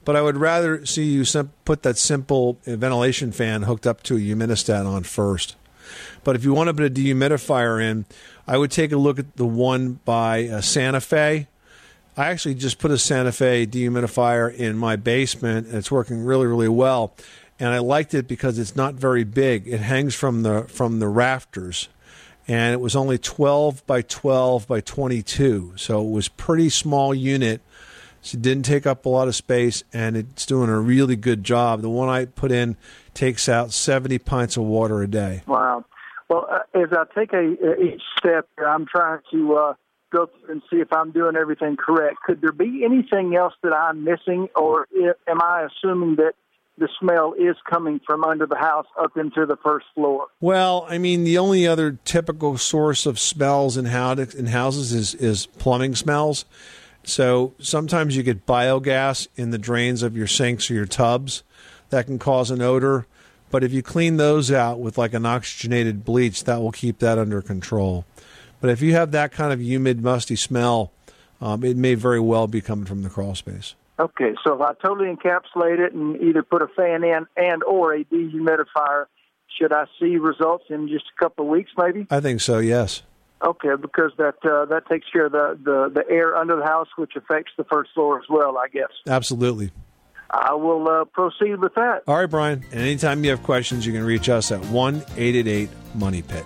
but 0.03 0.17
I 0.17 0.21
would 0.21 0.35
rather 0.35 0.85
see 0.85 1.05
you 1.05 1.23
put 1.63 1.83
that 1.83 1.97
simple 1.97 2.59
ventilation 2.65 3.31
fan 3.31 3.63
hooked 3.63 3.87
up 3.87 4.03
to 4.03 4.15
a 4.15 4.19
humidistat 4.19 4.85
on 4.85 5.03
first. 5.03 5.55
But 6.25 6.35
if 6.35 6.43
you 6.43 6.53
want 6.53 6.67
to 6.67 6.73
put 6.73 6.85
a 6.85 6.89
dehumidifier 6.89 7.81
in, 7.81 8.05
I 8.45 8.57
would 8.57 8.71
take 8.71 8.91
a 8.91 8.97
look 8.97 9.17
at 9.17 9.37
the 9.37 9.45
one 9.45 9.99
by 10.05 10.47
uh, 10.47 10.61
Santa 10.61 10.99
Fe. 10.99 11.47
I 12.17 12.25
actually 12.27 12.55
just 12.55 12.79
put 12.79 12.91
a 12.91 12.97
Santa 12.97 13.31
Fe 13.31 13.65
dehumidifier 13.65 14.53
in 14.53 14.77
my 14.77 14.97
basement, 14.97 15.67
and 15.67 15.77
it's 15.77 15.91
working 15.91 16.23
really, 16.23 16.47
really 16.47 16.69
well. 16.69 17.13
And 17.59 17.69
I 17.69 17.79
liked 17.79 18.13
it 18.13 18.27
because 18.27 18.59
it's 18.59 18.75
not 18.75 18.95
very 18.95 19.23
big. 19.23 19.67
It 19.67 19.79
hangs 19.79 20.15
from 20.15 20.43
the 20.43 20.63
from 20.63 20.99
the 20.99 21.07
rafters, 21.07 21.87
and 22.47 22.73
it 22.73 22.79
was 22.79 22.95
only 22.95 23.17
12 23.17 23.85
by 23.85 24.01
12 24.01 24.67
by 24.67 24.81
22, 24.81 25.73
so 25.75 26.01
it 26.05 26.09
was 26.09 26.27
pretty 26.27 26.69
small 26.69 27.13
unit. 27.13 27.61
So 28.21 28.37
it 28.37 28.41
didn't 28.41 28.63
take 28.63 28.85
up 28.85 29.05
a 29.05 29.09
lot 29.09 29.27
of 29.27 29.35
space, 29.35 29.83
and 29.91 30.15
it's 30.15 30.45
doing 30.45 30.69
a 30.69 30.79
really 30.79 31.17
good 31.17 31.43
job. 31.43 31.81
The 31.81 31.89
one 31.89 32.07
I 32.07 32.25
put 32.25 32.51
in 32.51 32.77
takes 33.13 33.49
out 33.49 33.73
70 33.73 34.17
pints 34.19 34.55
of 34.55 34.63
water 34.63 35.01
a 35.01 35.07
day. 35.07 35.43
Wow. 35.45 35.83
Well, 36.29 36.47
uh, 36.49 36.59
as 36.73 36.89
I 36.93 37.03
take 37.13 37.33
a, 37.33 37.51
each 37.81 38.01
step 38.17 38.47
I'm 38.65 38.85
trying 38.85 39.19
to 39.31 39.55
uh, 39.55 39.73
go 40.11 40.27
through 40.27 40.53
and 40.53 40.61
see 40.69 40.77
if 40.77 40.93
I'm 40.93 41.11
doing 41.11 41.35
everything 41.35 41.75
correct. 41.75 42.17
Could 42.25 42.41
there 42.41 42.53
be 42.53 42.83
anything 42.85 43.35
else 43.35 43.53
that 43.61 43.73
I'm 43.73 44.03
missing, 44.03 44.47
or 44.55 44.87
i 44.95 45.11
am 45.29 45.41
I 45.41 45.67
assuming 45.67 46.15
that 46.15 46.33
the 46.77 46.89
smell 46.99 47.33
is 47.33 47.55
coming 47.69 47.99
from 48.05 48.23
under 48.23 48.45
the 48.45 48.57
house 48.57 48.87
up 48.99 49.15
into 49.17 49.45
the 49.45 49.57
first 49.57 49.85
floor? 49.93 50.27
Well, 50.41 50.85
I 50.89 50.97
mean, 50.97 51.23
the 51.23 51.37
only 51.37 51.67
other 51.67 51.99
typical 52.03 52.57
source 52.57 53.05
of 53.05 53.19
smells 53.19 53.77
in, 53.77 53.85
how 53.85 54.13
in 54.13 54.47
houses 54.47 54.91
is, 54.91 55.15
is 55.15 55.45
plumbing 55.45 55.95
smells. 55.95 56.45
So 57.03 57.53
sometimes 57.59 58.15
you 58.15 58.23
get 58.23 58.45
biogas 58.45 59.27
in 59.35 59.51
the 59.51 59.57
drains 59.57 60.03
of 60.03 60.15
your 60.15 60.27
sinks 60.27 60.71
or 60.71 60.73
your 60.73 60.85
tubs 60.85 61.43
that 61.89 62.05
can 62.05 62.17
cause 62.17 62.49
an 62.49 62.61
odor. 62.61 63.05
But 63.51 63.63
if 63.63 63.71
you 63.71 63.83
clean 63.83 64.17
those 64.17 64.51
out 64.51 64.79
with 64.79 64.97
like 64.97 65.13
an 65.13 65.25
oxygenated 65.25 66.03
bleach, 66.03 66.45
that 66.45 66.61
will 66.61 66.71
keep 66.71 66.99
that 66.99 67.19
under 67.19 67.41
control. 67.41 68.05
But 68.61 68.71
if 68.71 68.81
you 68.81 68.93
have 68.93 69.11
that 69.11 69.31
kind 69.31 69.53
of 69.53 69.61
humid, 69.61 70.01
musty 70.01 70.35
smell, 70.35 70.91
um, 71.41 71.63
it 71.63 71.77
may 71.77 71.93
very 71.93 72.19
well 72.19 72.47
be 72.47 72.61
coming 72.61 72.85
from 72.85 73.03
the 73.03 73.09
crawl 73.09 73.35
space. 73.35 73.75
Okay, 74.03 74.33
so 74.43 74.55
if 74.55 74.61
I 74.61 74.73
totally 74.85 75.15
encapsulate 75.15 75.79
it 75.79 75.93
and 75.93 76.21
either 76.21 76.43
put 76.43 76.61
a 76.61 76.67
fan 76.67 77.05
in 77.05 77.25
and 77.37 77.63
or 77.63 77.93
a 77.93 78.03
dehumidifier, 78.03 79.05
should 79.57 79.71
I 79.71 79.85
see 79.97 80.17
results 80.17 80.65
in 80.69 80.89
just 80.89 81.05
a 81.15 81.23
couple 81.23 81.45
of 81.45 81.51
weeks, 81.51 81.71
maybe? 81.77 82.05
I 82.09 82.19
think 82.19 82.41
so. 82.41 82.59
Yes. 82.59 83.03
Okay, 83.45 83.75
because 83.79 84.11
that 84.17 84.35
uh, 84.43 84.65
that 84.65 84.87
takes 84.89 85.07
care 85.09 85.27
of 85.27 85.31
the, 85.31 85.57
the 85.63 86.01
the 86.01 86.09
air 86.13 86.35
under 86.35 86.57
the 86.57 86.65
house, 86.65 86.89
which 86.97 87.13
affects 87.15 87.53
the 87.57 87.63
first 87.65 87.91
floor 87.93 88.19
as 88.19 88.25
well, 88.29 88.57
I 88.57 88.67
guess. 88.67 88.91
Absolutely. 89.07 89.71
I 90.31 90.53
will 90.53 90.87
uh, 90.89 91.05
proceed 91.05 91.59
with 91.59 91.75
that. 91.75 92.01
All 92.07 92.17
right, 92.17 92.29
Brian. 92.29 92.65
And 92.71 92.81
anytime 92.81 93.23
you 93.23 93.29
have 93.29 93.43
questions, 93.43 93.85
you 93.85 93.93
can 93.93 94.03
reach 94.03 94.27
us 94.27 94.51
at 94.51 94.59
one 94.65 95.03
eight 95.15 95.35
eight 95.35 95.47
eight 95.47 95.69
Money 95.95 96.23
Pit. 96.23 96.43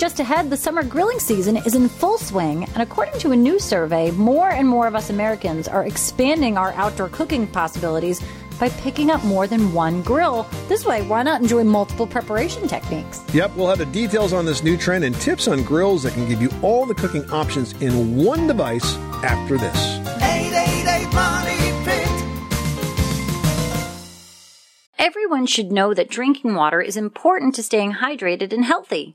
Just 0.00 0.18
ahead, 0.18 0.48
the 0.48 0.56
summer 0.56 0.82
grilling 0.82 1.18
season 1.18 1.58
is 1.58 1.74
in 1.74 1.86
full 1.86 2.16
swing, 2.16 2.64
and 2.64 2.78
according 2.78 3.18
to 3.18 3.32
a 3.32 3.36
new 3.36 3.58
survey, 3.58 4.10
more 4.12 4.48
and 4.48 4.66
more 4.66 4.86
of 4.86 4.94
us 4.94 5.10
Americans 5.10 5.68
are 5.68 5.84
expanding 5.84 6.56
our 6.56 6.72
outdoor 6.72 7.10
cooking 7.10 7.46
possibilities 7.46 8.22
by 8.58 8.70
picking 8.70 9.10
up 9.10 9.22
more 9.24 9.46
than 9.46 9.74
one 9.74 10.00
grill. 10.00 10.46
This 10.68 10.86
way, 10.86 11.02
why 11.02 11.22
not 11.22 11.42
enjoy 11.42 11.64
multiple 11.64 12.06
preparation 12.06 12.66
techniques? 12.66 13.22
Yep, 13.34 13.54
we'll 13.56 13.68
have 13.68 13.76
the 13.76 13.84
details 13.84 14.32
on 14.32 14.46
this 14.46 14.62
new 14.62 14.78
trend 14.78 15.04
and 15.04 15.14
tips 15.16 15.46
on 15.46 15.62
grills 15.64 16.04
that 16.04 16.14
can 16.14 16.26
give 16.26 16.40
you 16.40 16.48
all 16.62 16.86
the 16.86 16.94
cooking 16.94 17.30
options 17.30 17.74
in 17.82 18.16
one 18.16 18.46
device 18.46 18.96
after 19.22 19.58
this. 19.58 19.98
888 20.22 21.12
Money 21.12 21.58
Pit. 21.84 22.08
Everyone 24.98 25.44
should 25.44 25.70
know 25.70 25.92
that 25.92 26.08
drinking 26.08 26.54
water 26.54 26.80
is 26.80 26.96
important 26.96 27.54
to 27.56 27.62
staying 27.62 27.96
hydrated 27.96 28.54
and 28.54 28.64
healthy. 28.64 29.14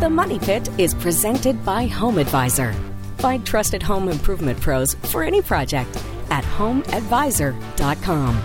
The 0.00 0.08
Money 0.08 0.38
Pit 0.38 0.70
is 0.78 0.94
presented 0.94 1.62
by 1.62 1.84
Home 1.84 2.16
Advisor. 2.16 2.72
Find 3.18 3.44
trusted 3.44 3.82
home 3.82 4.08
improvement 4.08 4.58
pros 4.58 4.94
for 4.94 5.22
any 5.22 5.42
project 5.42 5.94
at 6.30 6.42
homeadvisor.com. 6.42 8.36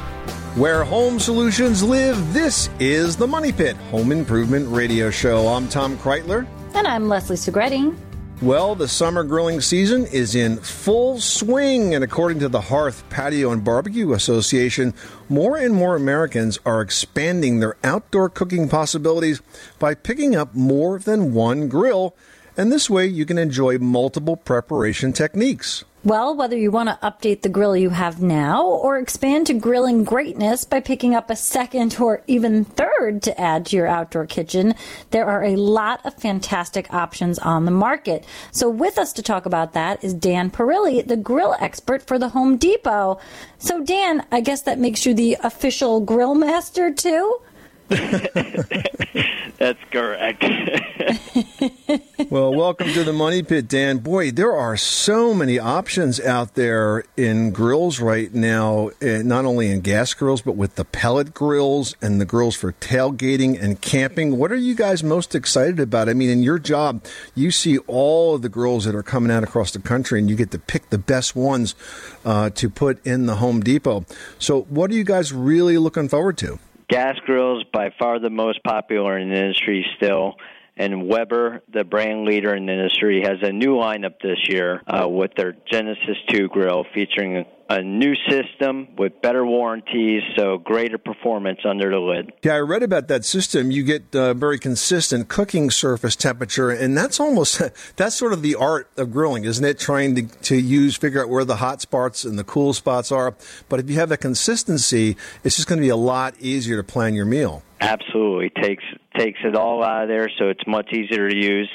Where 0.60 0.84
home 0.84 1.18
solutions 1.18 1.82
live, 1.82 2.34
this 2.34 2.70
is 2.82 3.16
the 3.16 3.26
Money 3.26 3.54
Pit 3.54 3.78
Home 3.90 4.12
Improvement 4.12 4.68
Radio 4.70 5.10
Show. 5.10 5.48
I'm 5.48 5.70
Tom 5.70 5.98
Kraeutler. 5.98 6.46
And 6.74 6.86
I'm 6.86 7.08
Leslie 7.08 7.38
Segrete. 7.38 7.96
Well, 8.42 8.76
the 8.76 8.90
summer 8.90 9.24
grilling 9.24 9.62
season 9.62 10.06
is 10.08 10.36
in 10.36 10.58
full 10.58 11.22
swing, 11.22 11.96
and 11.96 12.04
according 12.04 12.40
to 12.40 12.50
the 12.50 12.60
Hearth 12.60 13.10
Patio 13.10 13.50
and 13.52 13.64
Barbecue 13.64 14.12
Association, 14.12 14.94
more 15.30 15.56
and 15.56 15.74
more 15.74 15.96
Americans 15.96 16.60
are 16.66 16.82
expanding 16.82 17.60
their 17.60 17.78
outdoor 17.82 18.30
cooking 18.30 18.68
possibilities 18.68 19.42
by 19.80 19.96
picking 19.96 20.36
up 20.36 20.54
more 20.54 21.00
than 21.00 21.34
one 21.34 21.70
grill, 21.70 22.14
and 22.58 22.74
this 22.74 22.90
way 22.90 23.06
you 23.06 23.26
can 23.26 23.38
enjoy 23.38 23.78
multiple 23.78 24.36
preparation 24.36 25.14
techniques. 25.14 25.86
Well, 26.06 26.36
whether 26.36 26.56
you 26.56 26.70
want 26.70 26.90
to 26.90 27.00
update 27.02 27.42
the 27.42 27.50
grill 27.50 27.76
you 27.76 27.90
have 27.90 28.22
now 28.22 28.64
or 28.64 29.00
expand 29.00 29.48
to 29.48 29.56
grilling 29.56 30.04
greatness 30.04 30.64
by 30.64 30.80
picking 30.80 31.16
up 31.16 31.32
a 31.32 31.36
second 31.36 31.98
or 32.00 32.22
even 32.28 32.64
third 32.64 33.24
to 33.24 33.42
add 33.42 33.66
to 33.66 33.76
your 33.76 33.88
outdoor 33.88 34.28
kitchen, 34.28 34.76
there 35.10 35.26
are 35.26 35.44
a 35.44 35.56
lot 35.56 36.06
of 36.06 36.14
fantastic 36.14 36.94
options 36.94 37.40
on 37.40 37.66
the 37.66 37.72
market. 37.72 38.24
So, 38.52 38.70
with 38.70 39.00
us 39.00 39.14
to 39.14 39.24
talk 39.24 39.48
about 39.48 39.74
that 39.74 40.04
is 40.04 40.14
Dan 40.14 40.52
Perilli, 40.52 41.02
the 41.02 41.18
grill 41.18 41.56
expert 41.60 42.04
for 42.04 42.20
the 42.20 42.30
Home 42.30 42.58
Depot. 42.58 43.20
So, 43.58 43.84
Dan, 43.84 44.28
I 44.32 44.42
guess 44.42 44.62
that 44.62 44.78
makes 44.78 45.08
you 45.08 45.16
the 45.16 45.38
official 45.42 46.02
grill 46.02 46.36
master 46.36 46.94
too? 46.94 47.42
That's 47.90 49.80
correct. 49.90 50.46
well, 52.30 52.54
welcome 52.54 52.88
to 52.94 53.04
the 53.04 53.14
Money 53.14 53.44
Pit, 53.44 53.68
Dan. 53.68 53.98
Boy, 53.98 54.32
there 54.32 54.56
are 54.56 54.78
so 54.78 55.34
many 55.34 55.60
options 55.60 56.20
out 56.20 56.56
there 56.56 57.04
in 57.18 57.52
grills 57.52 58.00
right 58.00 58.34
now, 58.34 58.92
eh, 59.02 59.22
not 59.22 59.46
only 59.46 59.70
in 59.70 59.82
gas 59.82 60.14
grills, 60.14 60.42
but 60.42 60.56
with 60.56 60.76
the 60.76 60.86
pellet 60.86 61.34
grills 61.34 61.96
and 62.02 62.22
the 62.22 62.26
grills 62.26 62.56
for 62.56 62.72
tailgating 62.74 63.62
and 63.62 63.82
camping. 63.82 64.38
What 64.38 64.52
are 64.52 64.58
you 64.58 64.76
guys 64.76 65.04
most 65.04 65.36
excited 65.36 65.80
about? 65.80 66.08
I 66.08 66.14
mean, 66.14 66.30
in 66.30 66.44
your 66.44 66.60
job, 66.60 67.04
you 67.34 67.52
see 67.52 67.78
all 67.80 68.36
of 68.36 68.42
the 68.42 68.50
grills 68.50 68.86
that 68.86 68.96
are 68.96 69.04
coming 69.04 69.32
out 69.32 69.44
across 69.44 69.72
the 69.72 69.80
country, 69.80 70.20
and 70.20 70.30
you 70.30 70.36
get 70.36 70.52
to 70.52 70.60
pick 70.60 70.90
the 70.90 70.98
best 70.98 71.36
ones 71.36 71.76
uh, 72.24 72.50
to 72.52 72.70
put 72.70 73.06
in 73.06 73.26
the 73.26 73.36
Home 73.36 73.62
Depot. 73.62 74.06
So, 74.40 74.62
what 74.64 74.92
are 74.92 74.96
you 74.96 75.04
guys 75.04 75.34
really 75.34 75.78
looking 75.78 76.08
forward 76.08 76.38
to? 76.40 76.60
Gas 76.88 77.18
grills 77.26 77.64
by 77.74 77.92
far 77.98 78.20
the 78.20 78.30
most 78.30 78.64
popular 78.64 79.18
in 79.18 79.30
the 79.30 79.36
industry 79.36 79.86
still. 79.98 80.38
And 80.78 81.08
Weber, 81.08 81.62
the 81.74 81.86
brand 81.86 82.26
leader 82.26 82.54
in 82.54 82.66
the 82.66 82.74
industry, 82.74 83.22
has 83.22 83.38
a 83.42 83.52
new 83.52 83.76
lineup 83.76 84.20
this 84.22 84.50
year 84.50 84.82
uh, 84.88 85.08
with 85.08 85.32
their 85.38 85.56
Genesis 85.72 86.18
2 86.32 86.50
grill 86.50 86.84
featuring 86.94 87.38
a, 87.38 87.46
a 87.70 87.82
new 87.82 88.14
system 88.30 88.90
with 88.98 89.22
better 89.22 89.46
warranties, 89.46 90.22
so 90.38 90.58
greater 90.58 90.98
performance 90.98 91.60
under 91.64 91.90
the 91.90 91.98
lid. 91.98 92.34
Yeah, 92.44 92.56
I 92.56 92.60
read 92.60 92.84
about 92.84 93.08
that 93.08 93.24
system. 93.24 93.72
You 93.72 93.84
get 93.84 94.14
uh, 94.14 94.34
very 94.34 94.60
consistent 94.60 95.30
cooking 95.30 95.72
surface 95.72 96.18
temperature, 96.18 96.70
and 96.70 96.98
that's 96.98 97.22
almost 97.22 97.62
that's 97.96 98.16
sort 98.16 98.34
of 98.34 98.42
the 98.42 98.56
art 98.56 98.90
of 98.98 99.12
grilling, 99.12 99.46
isn't 99.46 99.64
it? 99.64 99.80
Trying 99.80 100.16
to, 100.16 100.24
to 100.24 100.58
use 100.58 100.98
figure 100.98 101.24
out 101.24 101.30
where 101.30 101.46
the 101.46 101.58
hot 101.58 101.82
spots 101.82 102.26
and 102.26 102.38
the 102.38 102.44
cool 102.44 102.74
spots 102.74 103.14
are. 103.14 103.34
But 103.70 103.80
if 103.80 103.90
you 103.90 103.96
have 103.96 104.10
that 104.10 104.18
consistency, 104.20 105.16
it's 105.46 105.56
just 105.56 105.70
going 105.70 105.80
to 105.80 105.86
be 105.86 105.90
a 105.90 105.96
lot 105.96 106.36
easier 106.40 106.76
to 106.76 106.84
plan 106.84 107.14
your 107.14 107.26
meal. 107.26 107.64
Absolutely 107.80 108.50
takes 108.62 108.84
takes 109.18 109.40
it 109.44 109.56
all 109.56 109.84
out 109.84 110.04
of 110.04 110.10
there, 110.10 110.30
so 110.38 110.50
it's 110.50 110.66
much 110.68 110.92
easier 110.94 111.30
to 111.30 111.36
use 111.36 111.70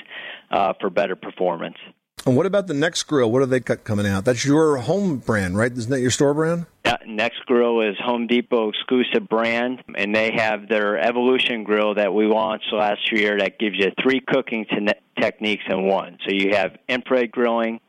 uh, 0.51 0.73
for 0.81 0.91
better 0.91 1.17
performance. 1.17 1.77
And 2.27 2.37
what 2.37 2.45
about 2.45 2.67
the 2.67 2.75
Nexgrill? 2.75 3.31
What 3.31 3.41
have 3.41 3.49
they 3.49 3.61
got 3.61 3.85
coming 3.85 4.07
out? 4.07 4.27
That's 4.27 4.45
your 4.45 4.77
home 4.77 5.19
brand, 5.19 5.57
right? 5.57 5.73
Isn't 5.73 5.91
that 5.91 6.01
your 6.01 6.11
store 6.11 6.35
brand? 6.35 6.67
Uh, 6.85 6.97
Nexgrill 7.07 7.89
is 7.89 7.97
Home 8.05 8.27
Depot 8.27 8.69
exclusive 8.69 9.27
brand, 9.27 9.83
and 9.97 10.15
they 10.15 10.33
have 10.37 10.69
their 10.69 10.99
Evolution 10.99 11.65
Grill 11.65 11.95
that 11.95 12.13
we 12.13 12.27
launched 12.27 12.73
last 12.73 13.11
year 13.11 13.39
that 13.39 13.59
gives 13.59 13.77
you 13.79 13.91
three 14.03 14.21
cooking 14.21 14.67
te- 14.67 14.93
techniques 15.19 15.65
in 15.69 15.87
one. 15.87 16.19
So 16.27 16.35
you 16.35 16.51
have 16.55 16.77
infrared 16.89 17.31
grilling, 17.31 17.81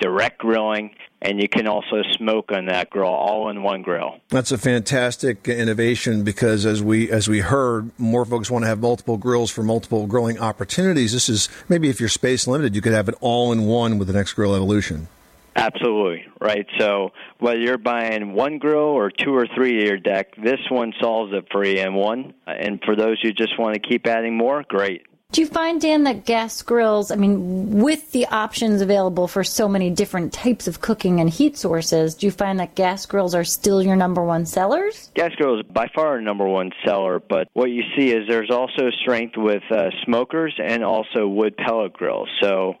direct 0.00 0.38
grilling, 0.38 0.90
and 1.20 1.40
you 1.40 1.48
can 1.48 1.66
also 1.66 2.02
smoke 2.16 2.52
on 2.52 2.66
that 2.66 2.90
grill 2.90 3.08
all 3.08 3.50
in 3.50 3.62
one 3.62 3.82
grill. 3.82 4.20
That's 4.28 4.52
a 4.52 4.58
fantastic 4.58 5.48
innovation 5.48 6.24
because 6.24 6.64
as 6.64 6.82
we 6.82 7.10
as 7.10 7.28
we 7.28 7.40
heard, 7.40 7.90
more 7.98 8.24
folks 8.24 8.50
want 8.50 8.64
to 8.64 8.68
have 8.68 8.80
multiple 8.80 9.16
grills 9.16 9.50
for 9.50 9.62
multiple 9.62 10.06
grilling 10.06 10.38
opportunities. 10.38 11.12
This 11.12 11.28
is 11.28 11.48
maybe 11.68 11.88
if 11.88 12.00
you're 12.00 12.08
space 12.08 12.46
limited, 12.46 12.74
you 12.74 12.80
could 12.80 12.92
have 12.92 13.08
it 13.08 13.14
all 13.20 13.52
in 13.52 13.66
one 13.66 13.98
with 13.98 14.08
the 14.08 14.14
Nexgrill 14.14 14.54
evolution. 14.54 15.08
Absolutely, 15.56 16.24
right. 16.40 16.66
So 16.78 17.10
whether 17.40 17.58
you're 17.58 17.78
buying 17.78 18.32
one 18.32 18.58
grill 18.58 18.78
or 18.78 19.10
two 19.10 19.34
or 19.34 19.48
three 19.56 19.80
to 19.80 19.86
your 19.86 19.98
deck, 19.98 20.36
this 20.36 20.60
one 20.70 20.92
solves 21.00 21.32
it 21.34 21.46
for 21.50 21.64
you 21.64 21.80
in 21.80 21.94
one. 21.94 22.34
And 22.46 22.80
for 22.84 22.94
those 22.94 23.20
who 23.20 23.32
just 23.32 23.58
want 23.58 23.74
to 23.74 23.80
keep 23.80 24.06
adding 24.06 24.36
more, 24.36 24.64
great. 24.68 25.02
Do 25.30 25.42
you 25.42 25.46
find, 25.46 25.78
Dan, 25.78 26.04
that 26.04 26.24
gas 26.24 26.62
grills, 26.62 27.10
I 27.10 27.16
mean, 27.16 27.82
with 27.82 28.12
the 28.12 28.24
options 28.28 28.80
available 28.80 29.28
for 29.28 29.44
so 29.44 29.68
many 29.68 29.90
different 29.90 30.32
types 30.32 30.66
of 30.66 30.80
cooking 30.80 31.20
and 31.20 31.28
heat 31.28 31.58
sources, 31.58 32.14
do 32.14 32.24
you 32.24 32.30
find 32.30 32.58
that 32.60 32.74
gas 32.74 33.04
grills 33.04 33.34
are 33.34 33.44
still 33.44 33.82
your 33.82 33.94
number 33.94 34.24
one 34.24 34.46
sellers? 34.46 35.10
Gas 35.14 35.34
grill 35.34 35.60
is 35.60 35.66
by 35.66 35.86
far 35.94 36.06
our 36.06 36.20
number 36.22 36.46
one 36.48 36.70
seller, 36.82 37.20
but 37.20 37.46
what 37.52 37.70
you 37.70 37.82
see 37.94 38.10
is 38.10 38.26
there's 38.26 38.50
also 38.50 38.90
strength 39.02 39.36
with 39.36 39.62
uh, 39.70 39.90
smokers 40.06 40.58
and 40.58 40.82
also 40.82 41.28
wood 41.28 41.58
pellet 41.58 41.92
grills. 41.92 42.30
So 42.40 42.76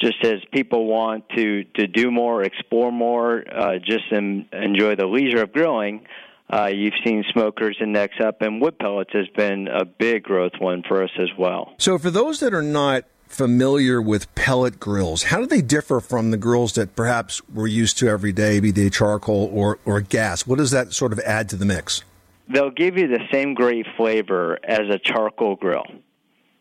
just 0.00 0.24
as 0.24 0.38
people 0.52 0.86
want 0.86 1.28
to, 1.30 1.64
to 1.64 1.88
do 1.88 2.12
more, 2.12 2.44
explore 2.44 2.92
more, 2.92 3.42
uh, 3.52 3.78
just 3.84 4.04
en- 4.12 4.46
enjoy 4.52 4.94
the 4.94 5.06
leisure 5.06 5.42
of 5.42 5.52
grilling, 5.52 6.06
uh, 6.52 6.66
you've 6.66 6.94
seen 7.04 7.24
smokers 7.32 7.78
index 7.80 8.16
up, 8.22 8.42
and 8.42 8.60
wood 8.60 8.78
pellets 8.78 9.10
has 9.14 9.28
been 9.28 9.68
a 9.68 9.84
big 9.84 10.22
growth 10.22 10.52
one 10.58 10.82
for 10.86 11.02
us 11.02 11.10
as 11.18 11.30
well. 11.38 11.74
So, 11.78 11.98
for 11.98 12.10
those 12.10 12.40
that 12.40 12.52
are 12.52 12.62
not 12.62 13.04
familiar 13.26 14.02
with 14.02 14.32
pellet 14.34 14.78
grills, 14.78 15.24
how 15.24 15.38
do 15.38 15.46
they 15.46 15.62
differ 15.62 16.00
from 16.00 16.30
the 16.30 16.36
grills 16.36 16.74
that 16.74 16.94
perhaps 16.94 17.40
we're 17.48 17.66
used 17.66 17.96
to 17.98 18.08
every 18.08 18.32
day, 18.32 18.60
be 18.60 18.70
they 18.70 18.90
charcoal 18.90 19.50
or, 19.52 19.78
or 19.86 20.02
gas? 20.02 20.46
What 20.46 20.58
does 20.58 20.70
that 20.72 20.92
sort 20.92 21.12
of 21.14 21.20
add 21.20 21.48
to 21.50 21.56
the 21.56 21.64
mix? 21.64 22.04
They'll 22.52 22.70
give 22.70 22.98
you 22.98 23.08
the 23.08 23.20
same 23.32 23.54
great 23.54 23.86
flavor 23.96 24.58
as 24.62 24.90
a 24.90 24.98
charcoal 24.98 25.56
grill. 25.56 25.86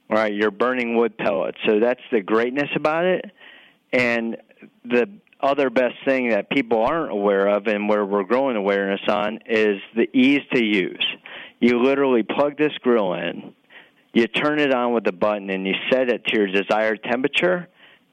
Right, 0.10 0.34
you're 0.34 0.52
burning 0.52 0.98
wood 0.98 1.18
pellets, 1.18 1.58
so 1.66 1.80
that's 1.80 2.02
the 2.12 2.22
greatness 2.22 2.70
about 2.76 3.06
it. 3.06 3.32
And 3.94 4.38
the 4.84 5.10
other 5.44 5.70
best 5.70 5.96
thing 6.06 6.30
that 6.30 6.50
people 6.50 6.84
aren't 6.84 7.12
aware 7.12 7.48
of 7.48 7.68
and 7.68 7.90
where 7.90 8.06
we're 8.06 8.24
growing 8.24 8.56
awareness 8.56 9.02
on 9.08 9.40
is 9.46 9.80
the 9.96 10.08
ease 10.14 10.42
to 10.54 10.64
use. 10.64 11.06
You 11.60 11.82
literally 11.84 12.24
plug 12.24 12.58
this 12.58 12.74
grill 12.82 13.14
in, 13.14 13.54
you 14.14 14.28
turn 14.28 14.60
it 14.60 14.74
on 14.74 14.94
with 14.94 15.08
a 15.08 15.12
button, 15.12 15.50
and 15.50 15.66
you 15.66 15.74
set 15.92 16.10
it 16.10 16.26
to 16.26 16.38
your 16.38 16.48
desired 16.48 17.04
temperature, 17.04 17.68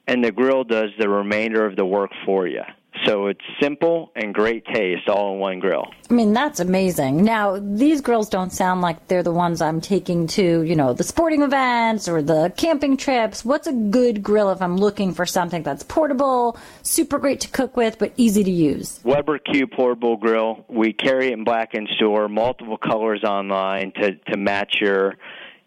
and 0.06 0.24
the 0.24 0.32
grill 0.32 0.64
does 0.64 0.90
the 0.98 1.08
remainder 1.08 1.66
of 1.66 1.76
the 1.76 1.84
work 1.84 2.10
for 2.24 2.46
you. 2.46 2.62
So 3.04 3.26
it's 3.26 3.40
simple 3.60 4.10
and 4.16 4.34
great 4.34 4.64
taste 4.66 5.08
all 5.08 5.34
in 5.34 5.40
one 5.40 5.58
grill. 5.60 5.86
I 6.10 6.14
mean, 6.14 6.32
that's 6.32 6.60
amazing. 6.60 7.24
Now, 7.24 7.58
these 7.60 8.00
grills 8.00 8.28
don't 8.28 8.52
sound 8.52 8.80
like 8.80 9.08
they're 9.08 9.22
the 9.22 9.32
ones 9.32 9.60
I'm 9.60 9.80
taking 9.80 10.26
to, 10.28 10.62
you 10.62 10.76
know, 10.76 10.92
the 10.92 11.04
sporting 11.04 11.42
events 11.42 12.08
or 12.08 12.22
the 12.22 12.52
camping 12.56 12.96
trips. 12.96 13.44
What's 13.44 13.66
a 13.66 13.72
good 13.72 14.22
grill 14.22 14.50
if 14.50 14.62
I'm 14.62 14.76
looking 14.76 15.12
for 15.14 15.26
something 15.26 15.62
that's 15.62 15.82
portable, 15.82 16.58
super 16.82 17.18
great 17.18 17.40
to 17.40 17.48
cook 17.48 17.76
with, 17.76 17.98
but 17.98 18.12
easy 18.16 18.44
to 18.44 18.50
use? 18.50 19.00
Weber 19.04 19.38
Q 19.38 19.66
portable 19.66 20.16
grill. 20.16 20.64
We 20.68 20.92
carry 20.92 21.28
it 21.28 21.32
in 21.32 21.44
black 21.44 21.74
in 21.74 21.86
store, 21.96 22.28
multiple 22.28 22.78
colors 22.78 23.22
online 23.24 23.92
to, 24.00 24.14
to 24.14 24.36
match 24.36 24.76
your 24.80 25.16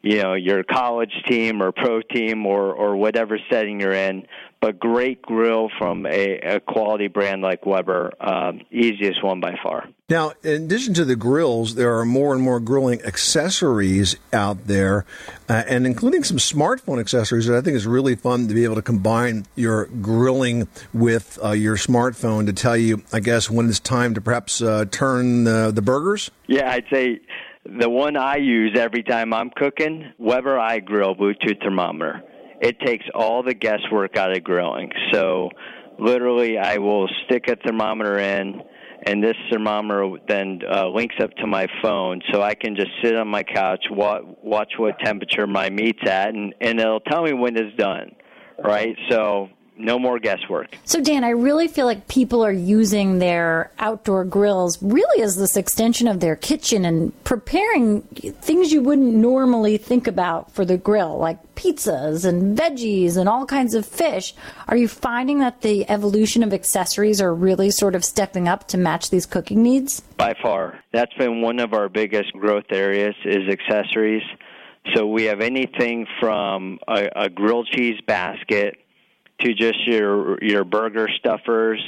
you 0.03 0.21
know 0.21 0.33
your 0.33 0.63
college 0.63 1.13
team 1.27 1.61
or 1.61 1.71
pro 1.71 2.01
team 2.01 2.45
or 2.45 2.73
or 2.73 2.95
whatever 2.95 3.39
setting 3.49 3.79
you're 3.79 3.93
in 3.93 4.25
but 4.61 4.79
great 4.79 5.23
grill 5.23 5.69
from 5.79 6.05
a, 6.05 6.37
a 6.39 6.59
quality 6.59 7.07
brand 7.07 7.41
like 7.41 7.65
Weber, 7.65 8.11
um, 8.19 8.61
easiest 8.69 9.23
one 9.23 9.39
by 9.39 9.55
far. 9.61 9.89
Now, 10.07 10.33
in 10.43 10.63
addition 10.63 10.93
to 10.95 11.05
the 11.05 11.15
grills, 11.15 11.75
there 11.75 11.97
are 11.97 12.05
more 12.05 12.33
and 12.33 12.43
more 12.43 12.59
grilling 12.59 13.01
accessories 13.01 14.17
out 14.31 14.67
there, 14.67 15.05
uh, 15.49 15.63
and 15.67 15.87
including 15.87 16.23
some 16.23 16.37
smartphone 16.37 16.99
accessories 16.99 17.47
that 17.47 17.57
I 17.57 17.61
think 17.61 17.75
is 17.75 17.87
really 17.87 18.15
fun 18.15 18.47
to 18.49 18.53
be 18.53 18.63
able 18.63 18.75
to 18.75 18.81
combine 18.83 19.47
your 19.55 19.85
grilling 19.85 20.67
with 20.93 21.39
uh, 21.43 21.51
your 21.51 21.75
smartphone 21.75 22.45
to 22.45 22.53
tell 22.53 22.77
you, 22.77 23.03
I 23.11 23.19
guess, 23.19 23.49
when 23.49 23.67
it's 23.67 23.79
time 23.79 24.13
to 24.13 24.21
perhaps 24.21 24.61
uh, 24.61 24.85
turn 24.91 25.45
the 25.45 25.81
burgers. 25.81 26.29
Yeah, 26.45 26.71
I'd 26.71 26.85
say 26.93 27.21
the 27.65 27.89
one 27.89 28.15
I 28.15 28.35
use 28.35 28.77
every 28.77 29.01
time 29.01 29.33
I'm 29.33 29.49
cooking, 29.49 30.11
Weber 30.19 30.57
iGrill 30.57 31.17
Bluetooth 31.17 31.63
thermometer 31.63 32.23
it 32.61 32.79
takes 32.79 33.05
all 33.13 33.43
the 33.43 33.53
guesswork 33.53 34.17
out 34.17 34.35
of 34.35 34.43
grilling. 34.43 34.91
So 35.11 35.49
literally, 35.99 36.57
I 36.57 36.77
will 36.77 37.09
stick 37.25 37.45
a 37.47 37.55
thermometer 37.55 38.19
in, 38.19 38.61
and 39.05 39.23
this 39.23 39.35
thermometer 39.51 40.17
then 40.27 40.59
uh, 40.71 40.87
links 40.87 41.15
up 41.21 41.31
to 41.37 41.47
my 41.47 41.67
phone, 41.81 42.21
so 42.31 42.41
I 42.41 42.53
can 42.53 42.75
just 42.75 42.91
sit 43.03 43.15
on 43.15 43.27
my 43.27 43.43
couch, 43.43 43.83
watch, 43.89 44.23
watch 44.43 44.73
what 44.77 44.99
temperature 44.99 45.47
my 45.47 45.69
meat's 45.69 46.07
at, 46.07 46.29
and, 46.29 46.53
and 46.61 46.79
it'll 46.79 46.99
tell 46.99 47.23
me 47.23 47.33
when 47.33 47.57
it's 47.57 47.75
done. 47.77 48.15
Right, 48.63 48.95
so 49.09 49.49
no 49.81 49.99
more 49.99 50.19
guesswork. 50.19 50.67
So, 50.85 51.01
Dan, 51.01 51.23
I 51.23 51.29
really 51.29 51.67
feel 51.67 51.85
like 51.85 52.07
people 52.07 52.43
are 52.43 52.51
using 52.51 53.19
their 53.19 53.71
outdoor 53.79 54.23
grills 54.25 54.81
really 54.81 55.23
as 55.23 55.35
this 55.35 55.57
extension 55.57 56.07
of 56.07 56.19
their 56.19 56.35
kitchen 56.35 56.85
and 56.85 57.23
preparing 57.23 58.01
things 58.01 58.71
you 58.71 58.81
wouldn't 58.81 59.13
normally 59.13 59.77
think 59.77 60.07
about 60.07 60.51
for 60.51 60.65
the 60.65 60.77
grill, 60.77 61.17
like 61.17 61.37
pizzas 61.55 62.25
and 62.25 62.57
veggies 62.57 63.17
and 63.17 63.29
all 63.29 63.45
kinds 63.45 63.73
of 63.73 63.85
fish. 63.85 64.33
Are 64.67 64.77
you 64.77 64.87
finding 64.87 65.39
that 65.39 65.61
the 65.61 65.89
evolution 65.89 66.43
of 66.43 66.53
accessories 66.53 67.21
are 67.21 67.33
really 67.33 67.71
sort 67.71 67.95
of 67.95 68.03
stepping 68.03 68.47
up 68.47 68.67
to 68.69 68.77
match 68.77 69.09
these 69.09 69.25
cooking 69.25 69.61
needs? 69.61 70.01
By 70.17 70.35
far. 70.41 70.79
That's 70.91 71.13
been 71.15 71.41
one 71.41 71.59
of 71.59 71.73
our 71.73 71.89
biggest 71.89 72.33
growth 72.33 72.65
areas 72.71 73.15
is 73.25 73.47
accessories. 73.49 74.23
So 74.95 75.05
we 75.05 75.25
have 75.25 75.41
anything 75.41 76.07
from 76.19 76.79
a, 76.87 77.09
a 77.15 77.29
grilled 77.29 77.67
cheese 77.67 78.01
basket 78.07 78.77
to 79.41 79.53
just 79.53 79.85
your 79.85 80.43
your 80.43 80.63
burger 80.63 81.07
stuffers 81.19 81.81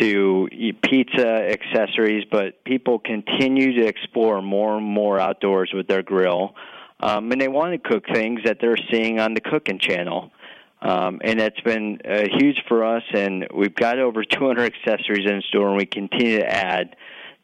to 0.00 0.48
pizza 0.82 1.26
accessories, 1.26 2.24
but 2.30 2.64
people 2.64 2.98
continue 2.98 3.80
to 3.80 3.86
explore 3.86 4.42
more 4.42 4.76
and 4.76 4.86
more 4.86 5.20
outdoors 5.20 5.70
with 5.72 5.86
their 5.86 6.02
grill. 6.02 6.54
Um, 7.00 7.30
and 7.32 7.40
they 7.40 7.48
want 7.48 7.72
to 7.72 7.88
cook 7.88 8.04
things 8.12 8.40
that 8.44 8.58
they're 8.60 8.78
seeing 8.90 9.20
on 9.20 9.34
the 9.34 9.40
cooking 9.40 9.78
channel. 9.78 10.30
Um, 10.80 11.20
and 11.22 11.40
it's 11.40 11.60
been 11.60 11.98
uh, 12.04 12.24
huge 12.38 12.62
for 12.68 12.84
us, 12.84 13.02
and 13.12 13.46
we've 13.54 13.74
got 13.74 13.98
over 13.98 14.22
200 14.24 14.72
accessories 14.74 15.30
in 15.30 15.42
store, 15.48 15.68
and 15.68 15.76
we 15.76 15.86
continue 15.86 16.38
to 16.40 16.46
add 16.46 16.96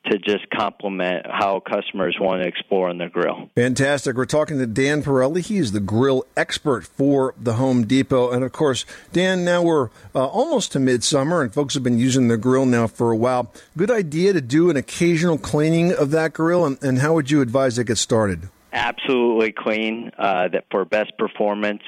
to 0.07 0.19
just 0.19 0.49
complement 0.51 1.27
how 1.29 1.61
customers 1.61 2.17
want 2.19 2.41
to 2.41 2.49
explore 2.49 2.89
on 2.89 2.99
their 2.99 3.11
grill. 3.11 3.51
Fantastic. 3.55 4.17
We're 4.17 4.25
talking 4.25 4.59
to 4.59 4.67
Dan 4.67 5.03
Pirelli. 5.03 5.45
He's 5.45 5.73
the 5.73 5.81
grill 5.81 6.25
expert 6.37 6.87
for 6.87 7.35
the 7.39 7.55
Home 7.55 7.87
Depot. 7.87 8.31
And 8.31 8.43
of 8.43 8.53
course, 8.53 8.87
Dan, 9.13 9.45
now 9.45 9.63
we're 9.63 9.91
uh, 10.15 10.27
almost 10.27 10.73
to 10.73 10.81
midsummer 10.81 11.43
and 11.43 11.53
folks 11.53 11.75
have 11.75 11.83
been 11.83 11.99
using 11.99 12.29
the 12.29 12.39
grill 12.39 12.65
now 12.65 12.87
for 12.87 13.13
a 13.13 13.17
while. 13.17 13.53
Good 13.77 13.91
idea 13.91 14.33
to 14.33 14.41
do 14.41 14.71
an 14.71 14.77
occasional 14.77 15.37
cleaning 15.37 15.93
of 15.93 16.11
that 16.13 16.33
grill. 16.33 16.65
And, 16.65 16.83
and 16.83 17.01
how 17.01 17.15
would 17.15 17.31
you 17.31 17.43
advise 17.43 17.79
it 17.79 17.85
get 17.85 17.99
started? 17.99 18.49
Absolutely 18.73 19.53
clean 19.53 20.13
uh, 20.17 20.49
that 20.49 20.65
for 20.71 20.85
best 20.85 21.17
performance. 21.19 21.83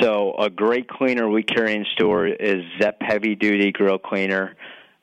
So, 0.00 0.34
a 0.38 0.50
great 0.50 0.88
cleaner 0.88 1.28
we 1.28 1.44
carry 1.44 1.74
in 1.74 1.84
store 1.94 2.26
is 2.26 2.64
Zep 2.80 2.96
Heavy 3.00 3.36
Duty 3.36 3.70
Grill 3.70 3.98
Cleaner. 3.98 4.56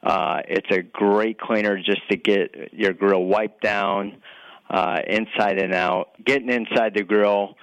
Uh, 0.03 0.41
it's 0.47 0.69
a 0.71 0.81
great 0.81 1.39
cleaner 1.39 1.77
just 1.77 2.07
to 2.09 2.17
get 2.17 2.73
your 2.73 2.93
grill 2.93 3.23
wiped 3.23 3.61
down 3.61 4.17
uh, 4.69 4.99
inside 5.07 5.59
and 5.59 5.73
out. 5.73 6.09
Getting 6.23 6.49
inside 6.49 6.93
the 6.95 7.03
grill, 7.03 7.55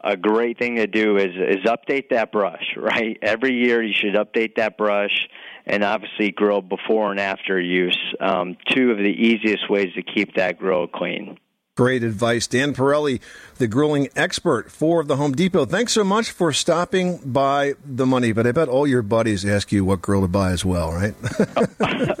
a 0.00 0.16
great 0.16 0.58
thing 0.58 0.76
to 0.76 0.86
do 0.86 1.16
is 1.16 1.34
is 1.36 1.64
update 1.66 2.10
that 2.10 2.32
brush. 2.32 2.64
Right, 2.76 3.18
every 3.22 3.54
year 3.54 3.82
you 3.82 3.94
should 3.94 4.14
update 4.14 4.56
that 4.56 4.76
brush, 4.78 5.28
and 5.66 5.84
obviously 5.84 6.30
grill 6.30 6.62
before 6.62 7.10
and 7.10 7.20
after 7.20 7.60
use. 7.60 7.98
Um, 8.20 8.56
two 8.70 8.90
of 8.90 8.98
the 8.98 9.04
easiest 9.04 9.68
ways 9.70 9.92
to 9.94 10.02
keep 10.02 10.34
that 10.36 10.58
grill 10.58 10.86
clean. 10.86 11.38
Great 11.74 12.02
advice. 12.02 12.46
Dan 12.46 12.74
Pirelli, 12.74 13.18
the 13.56 13.66
grilling 13.66 14.10
expert 14.14 14.70
for 14.70 15.04
the 15.04 15.16
Home 15.16 15.32
Depot. 15.32 15.64
Thanks 15.64 15.94
so 15.94 16.04
much 16.04 16.30
for 16.30 16.52
stopping 16.52 17.16
by 17.24 17.72
the 17.82 18.04
money. 18.04 18.32
But 18.32 18.46
I 18.46 18.52
bet 18.52 18.68
all 18.68 18.86
your 18.86 19.00
buddies 19.00 19.42
ask 19.46 19.72
you 19.72 19.82
what 19.82 20.02
grill 20.02 20.20
to 20.20 20.28
buy 20.28 20.50
as 20.50 20.66
well, 20.66 20.92
right? 20.92 21.14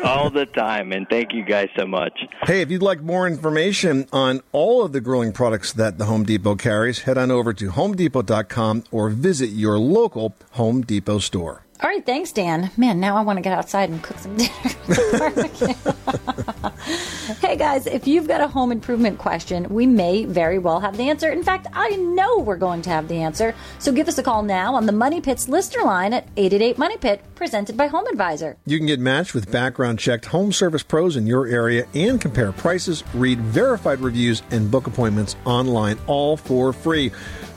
all 0.02 0.30
the 0.30 0.46
time. 0.46 0.90
And 0.92 1.06
thank 1.06 1.34
you 1.34 1.44
guys 1.44 1.68
so 1.78 1.86
much. 1.86 2.18
Hey, 2.44 2.62
if 2.62 2.70
you'd 2.70 2.80
like 2.80 3.02
more 3.02 3.26
information 3.26 4.08
on 4.10 4.40
all 4.52 4.86
of 4.86 4.92
the 4.92 5.02
grilling 5.02 5.32
products 5.32 5.74
that 5.74 5.98
the 5.98 6.06
Home 6.06 6.24
Depot 6.24 6.54
carries, 6.56 7.00
head 7.00 7.18
on 7.18 7.30
over 7.30 7.52
to 7.52 7.72
homedepot.com 7.72 8.84
or 8.90 9.10
visit 9.10 9.50
your 9.50 9.78
local 9.78 10.34
Home 10.52 10.80
Depot 10.80 11.18
store. 11.18 11.66
All 11.82 11.88
right, 11.88 12.06
thanks, 12.06 12.30
Dan. 12.30 12.70
Man, 12.76 13.00
now 13.00 13.16
I 13.16 13.22
want 13.22 13.38
to 13.38 13.40
get 13.40 13.58
outside 13.58 13.90
and 13.90 14.00
cook 14.00 14.16
some 14.18 14.36
dinner. 14.36 14.52
hey, 17.40 17.56
guys, 17.56 17.88
if 17.88 18.06
you've 18.06 18.28
got 18.28 18.40
a 18.40 18.46
home 18.46 18.70
improvement 18.70 19.18
question, 19.18 19.68
we 19.68 19.84
may 19.84 20.24
very 20.24 20.60
well 20.60 20.78
have 20.78 20.96
the 20.96 21.08
answer. 21.08 21.28
In 21.28 21.42
fact, 21.42 21.66
I 21.72 21.96
know 21.96 22.38
we're 22.38 22.56
going 22.56 22.82
to 22.82 22.90
have 22.90 23.08
the 23.08 23.16
answer. 23.16 23.52
So 23.80 23.90
give 23.90 24.06
us 24.06 24.16
a 24.16 24.22
call 24.22 24.44
now 24.44 24.76
on 24.76 24.86
the 24.86 24.92
Money 24.92 25.20
Pit's 25.20 25.48
listener 25.48 25.82
line 25.82 26.12
at 26.12 26.28
888 26.36 26.78
Money 26.78 26.98
Pit, 26.98 27.20
presented 27.34 27.76
by 27.76 27.88
HomeAdvisor. 27.88 28.54
You 28.64 28.78
can 28.78 28.86
get 28.86 29.00
matched 29.00 29.34
with 29.34 29.50
background 29.50 29.98
checked 29.98 30.26
home 30.26 30.52
service 30.52 30.84
pros 30.84 31.16
in 31.16 31.26
your 31.26 31.48
area 31.48 31.88
and 31.94 32.20
compare 32.20 32.52
prices, 32.52 33.02
read 33.12 33.40
verified 33.40 33.98
reviews, 33.98 34.44
and 34.52 34.70
book 34.70 34.86
appointments 34.86 35.34
online, 35.44 35.98
all 36.06 36.36
for 36.36 36.72
free. 36.72 37.10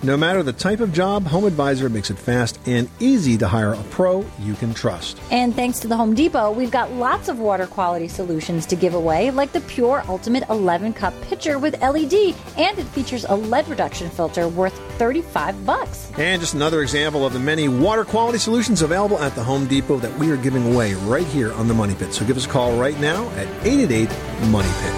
No 0.05 0.15
matter 0.15 0.43
the 0.43 0.53
type 0.53 0.81
of 0.81 0.93
job, 0.93 1.23
HomeAdvisor 1.23 1.91
makes 1.91 2.11
it 2.11 2.19
fast 2.19 2.59
and 2.67 2.87
easy 2.99 3.39
to 3.39 3.47
hire 3.47 3.73
a 3.73 3.83
pro 3.85 4.23
you 4.39 4.53
can 4.53 4.71
trust. 4.71 5.19
And 5.31 5.55
thanks 5.55 5.79
to 5.79 5.87
the 5.87 5.97
Home 5.97 6.13
Depot, 6.13 6.51
we've 6.51 6.69
got 6.69 6.91
lots 6.91 7.27
of 7.27 7.39
water 7.39 7.65
quality 7.65 8.07
solutions 8.07 8.67
to 8.67 8.75
give 8.75 8.93
away, 8.93 9.31
like 9.31 9.51
the 9.51 9.61
PUR 9.61 10.03
Ultimate 10.07 10.47
11 10.51 10.93
cup 10.93 11.19
pitcher 11.21 11.57
with 11.57 11.81
LED, 11.81 12.35
and 12.55 12.77
it 12.77 12.85
features 12.89 13.25
a 13.29 13.35
lead 13.35 13.67
reduction 13.67 14.11
filter 14.11 14.47
worth 14.47 14.77
35 14.99 15.65
bucks. 15.65 16.11
And 16.19 16.39
just 16.39 16.53
another 16.53 16.83
example 16.83 17.25
of 17.25 17.33
the 17.33 17.39
many 17.39 17.67
water 17.67 18.05
quality 18.05 18.37
solutions 18.37 18.83
available 18.83 19.17
at 19.17 19.33
the 19.33 19.43
Home 19.43 19.65
Depot 19.65 19.97
that 19.97 20.15
we 20.19 20.29
are 20.29 20.37
giving 20.37 20.71
away 20.71 20.93
right 20.93 21.25
here 21.25 21.51
on 21.53 21.67
the 21.67 21.73
Money 21.73 21.95
Pit. 21.95 22.13
So 22.13 22.25
give 22.25 22.37
us 22.37 22.45
a 22.45 22.49
call 22.49 22.77
right 22.77 22.99
now 22.99 23.27
at 23.29 23.47
888 23.65 24.07
Money 24.51 24.69
Pit. 24.81 24.93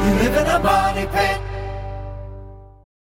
You 0.00 0.28
live 0.28 0.44
in 0.44 0.46
a 0.48 0.58
money 0.58 1.06
pit. 1.06 1.49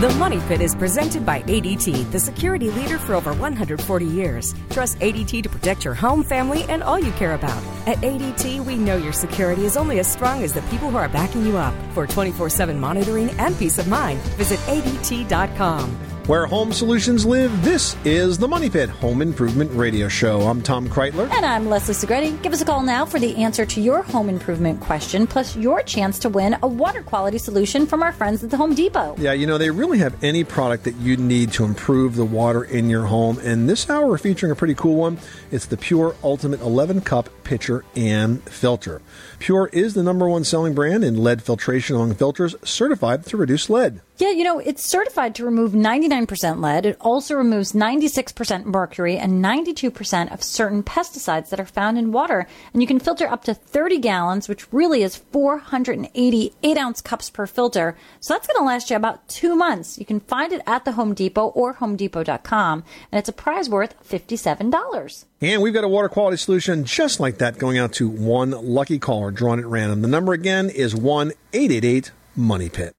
The 0.00 0.08
Money 0.14 0.40
Pit 0.48 0.62
is 0.62 0.74
presented 0.74 1.26
by 1.26 1.42
ADT, 1.42 2.10
the 2.10 2.18
security 2.18 2.70
leader 2.70 2.96
for 2.96 3.14
over 3.14 3.34
140 3.34 4.06
years. 4.06 4.54
Trust 4.70 4.98
ADT 5.00 5.42
to 5.42 5.48
protect 5.50 5.84
your 5.84 5.92
home, 5.92 6.24
family, 6.24 6.64
and 6.70 6.82
all 6.82 6.98
you 6.98 7.12
care 7.12 7.34
about. 7.34 7.62
At 7.86 7.98
ADT, 7.98 8.64
we 8.64 8.76
know 8.76 8.96
your 8.96 9.12
security 9.12 9.66
is 9.66 9.76
only 9.76 9.98
as 9.98 10.10
strong 10.10 10.42
as 10.42 10.54
the 10.54 10.62
people 10.70 10.88
who 10.88 10.96
are 10.96 11.10
backing 11.10 11.44
you 11.44 11.58
up. 11.58 11.74
For 11.92 12.06
24 12.06 12.48
7 12.48 12.80
monitoring 12.80 13.28
and 13.38 13.54
peace 13.58 13.76
of 13.76 13.88
mind, 13.88 14.20
visit 14.38 14.58
ADT.com. 14.60 16.09
Where 16.30 16.46
home 16.46 16.72
solutions 16.72 17.26
live, 17.26 17.64
this 17.64 17.96
is 18.04 18.38
the 18.38 18.46
Money 18.46 18.70
Pit 18.70 18.88
Home 18.88 19.20
Improvement 19.20 19.68
Radio 19.72 20.06
Show. 20.06 20.42
I'm 20.42 20.62
Tom 20.62 20.88
Kraeutler. 20.88 21.28
And 21.28 21.44
I'm 21.44 21.68
Leslie 21.68 21.92
Segrete. 21.92 22.40
Give 22.40 22.52
us 22.52 22.60
a 22.60 22.64
call 22.64 22.82
now 22.82 23.04
for 23.04 23.18
the 23.18 23.34
answer 23.34 23.66
to 23.66 23.80
your 23.80 24.02
home 24.02 24.28
improvement 24.28 24.80
question, 24.80 25.26
plus 25.26 25.56
your 25.56 25.82
chance 25.82 26.20
to 26.20 26.28
win 26.28 26.56
a 26.62 26.68
water 26.68 27.02
quality 27.02 27.36
solution 27.36 27.84
from 27.84 28.04
our 28.04 28.12
friends 28.12 28.44
at 28.44 28.50
the 28.50 28.56
Home 28.56 28.76
Depot. 28.76 29.16
Yeah, 29.18 29.32
you 29.32 29.44
know, 29.44 29.58
they 29.58 29.70
really 29.70 29.98
have 29.98 30.22
any 30.22 30.44
product 30.44 30.84
that 30.84 30.94
you 30.98 31.16
need 31.16 31.50
to 31.54 31.64
improve 31.64 32.14
the 32.14 32.24
water 32.24 32.62
in 32.62 32.88
your 32.88 33.06
home. 33.06 33.40
And 33.40 33.68
this 33.68 33.90
hour, 33.90 34.06
we're 34.06 34.16
featuring 34.16 34.52
a 34.52 34.54
pretty 34.54 34.76
cool 34.76 34.94
one. 34.94 35.18
It's 35.50 35.66
the 35.66 35.78
PUR 35.78 36.14
Ultimate 36.22 36.60
11 36.60 37.00
Cup 37.00 37.28
Pitcher 37.42 37.84
and 37.96 38.40
Filter. 38.44 39.02
PUR 39.40 39.68
is 39.68 39.94
the 39.94 40.02
number 40.02 40.28
one 40.28 40.44
selling 40.44 40.74
brand 40.74 41.02
in 41.02 41.16
lead 41.16 41.42
filtration 41.42 41.96
among 41.96 42.14
filters, 42.14 42.54
certified 42.62 43.24
to 43.24 43.38
reduce 43.38 43.70
lead. 43.70 44.02
Yeah, 44.18 44.32
you 44.32 44.44
know, 44.44 44.58
it's 44.58 44.84
certified 44.84 45.34
to 45.36 45.46
remove 45.46 45.72
99% 45.72 46.60
lead. 46.60 46.84
It 46.84 46.98
also 47.00 47.34
removes 47.34 47.72
96% 47.72 48.66
mercury 48.66 49.16
and 49.16 49.42
92% 49.42 50.30
of 50.30 50.42
certain 50.42 50.82
pesticides 50.82 51.48
that 51.48 51.58
are 51.58 51.64
found 51.64 51.96
in 51.96 52.12
water. 52.12 52.46
And 52.74 52.82
you 52.82 52.86
can 52.86 53.00
filter 53.00 53.26
up 53.26 53.44
to 53.44 53.54
30 53.54 53.96
gallons, 53.98 54.46
which 54.46 54.70
really 54.74 55.02
is 55.02 55.16
480 55.16 56.52
8 56.62 56.76
ounce 56.76 57.00
cups 57.00 57.30
per 57.30 57.46
filter. 57.46 57.96
So 58.20 58.34
that's 58.34 58.46
going 58.46 58.58
to 58.60 58.66
last 58.66 58.90
you 58.90 58.96
about 58.96 59.26
two 59.26 59.56
months. 59.56 59.98
You 59.98 60.04
can 60.04 60.20
find 60.20 60.52
it 60.52 60.60
at 60.66 60.84
the 60.84 60.92
Home 60.92 61.14
Depot 61.14 61.46
or 61.48 61.74
HomeDepot.com. 61.74 62.84
And 63.10 63.18
it's 63.18 63.30
a 63.30 63.32
prize 63.32 63.70
worth 63.70 63.94
$57. 64.06 65.24
And 65.42 65.62
we've 65.62 65.72
got 65.72 65.84
a 65.84 65.88
water 65.88 66.10
quality 66.10 66.36
solution 66.36 66.84
just 66.84 67.18
like 67.18 67.38
that 67.38 67.56
going 67.56 67.78
out 67.78 67.94
to 67.94 68.08
one 68.08 68.50
lucky 68.50 68.98
caller 68.98 69.30
drawn 69.30 69.58
at 69.58 69.64
random. 69.64 70.02
The 70.02 70.08
number 70.08 70.34
again 70.34 70.68
is 70.68 70.94
1 70.94 71.32
888 71.54 72.12
Money 72.36 72.68
Pit. 72.68 72.92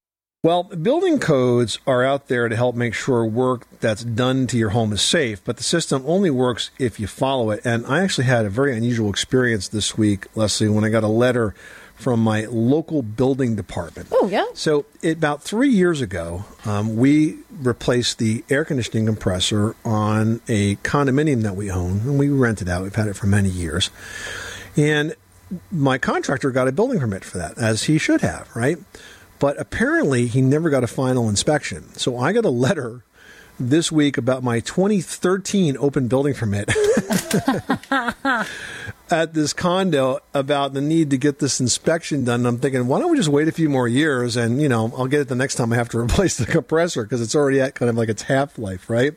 Well, 0.43 0.63
building 0.63 1.19
codes 1.19 1.77
are 1.85 2.03
out 2.03 2.29
there 2.29 2.49
to 2.49 2.55
help 2.55 2.75
make 2.75 2.95
sure 2.95 3.23
work 3.23 3.67
that's 3.79 4.03
done 4.03 4.47
to 4.47 4.57
your 4.57 4.71
home 4.71 4.91
is 4.91 5.03
safe, 5.03 5.43
but 5.43 5.57
the 5.57 5.63
system 5.63 6.01
only 6.07 6.31
works 6.31 6.71
if 6.79 6.99
you 6.99 7.05
follow 7.05 7.51
it. 7.51 7.61
And 7.63 7.85
I 7.85 8.01
actually 8.01 8.23
had 8.23 8.45
a 8.45 8.49
very 8.49 8.75
unusual 8.75 9.11
experience 9.11 9.67
this 9.67 9.95
week, 9.95 10.25
Leslie, 10.33 10.67
when 10.67 10.83
I 10.83 10.89
got 10.89 11.03
a 11.03 11.07
letter 11.07 11.53
from 12.01 12.19
my 12.19 12.45
local 12.45 13.03
building 13.03 13.55
department. 13.55 14.07
Oh, 14.11 14.27
yeah. 14.27 14.45
So, 14.55 14.85
it, 15.03 15.17
about 15.17 15.43
three 15.43 15.69
years 15.69 16.01
ago, 16.01 16.45
um, 16.65 16.95
we 16.95 17.37
replaced 17.51 18.17
the 18.17 18.43
air 18.49 18.65
conditioning 18.65 19.05
compressor 19.05 19.75
on 19.85 20.41
a 20.47 20.77
condominium 20.77 21.43
that 21.43 21.55
we 21.55 21.69
own, 21.69 21.99
and 21.99 22.17
we 22.17 22.29
rent 22.29 22.61
it 22.61 22.67
out. 22.67 22.81
We've 22.81 22.95
had 22.95 23.07
it 23.07 23.15
for 23.15 23.27
many 23.27 23.49
years. 23.49 23.91
And 24.75 25.15
my 25.69 25.99
contractor 25.99 26.49
got 26.49 26.67
a 26.67 26.71
building 26.71 26.99
permit 26.99 27.23
for 27.23 27.37
that, 27.37 27.59
as 27.59 27.83
he 27.83 27.99
should 27.99 28.21
have, 28.21 28.49
right? 28.55 28.79
But 29.37 29.59
apparently, 29.59 30.25
he 30.25 30.41
never 30.41 30.71
got 30.71 30.83
a 30.83 30.87
final 30.87 31.29
inspection. 31.29 31.93
So, 31.93 32.17
I 32.17 32.33
got 32.33 32.45
a 32.45 32.49
letter 32.49 33.03
this 33.59 33.91
week 33.91 34.17
about 34.17 34.41
my 34.41 34.59
2013 34.59 35.77
open 35.77 36.07
building 36.07 36.33
permit 36.33 36.67
at 39.11 39.33
this 39.33 39.53
condo 39.53 40.19
about 40.33 40.73
the 40.73 40.81
need 40.81 41.09
to 41.09 41.17
get 41.17 41.39
this 41.39 41.59
inspection 41.59 42.23
done. 42.23 42.41
And 42.41 42.47
I'm 42.47 42.57
thinking, 42.57 42.87
why 42.87 42.99
don't 42.99 43.11
we 43.11 43.17
just 43.17 43.29
wait 43.29 43.47
a 43.47 43.51
few 43.51 43.69
more 43.69 43.87
years 43.87 44.37
and, 44.37 44.61
you 44.61 44.69
know, 44.69 44.91
I'll 44.97 45.07
get 45.07 45.21
it 45.21 45.27
the 45.27 45.35
next 45.35 45.55
time 45.55 45.73
I 45.73 45.75
have 45.75 45.89
to 45.89 45.99
replace 45.99 46.37
the 46.37 46.45
compressor 46.45 47.03
because 47.03 47.21
it's 47.21 47.35
already 47.35 47.59
at 47.59 47.75
kind 47.75 47.89
of 47.89 47.97
like 47.97 48.09
its 48.09 48.23
half 48.23 48.57
life, 48.57 48.89
right? 48.89 49.13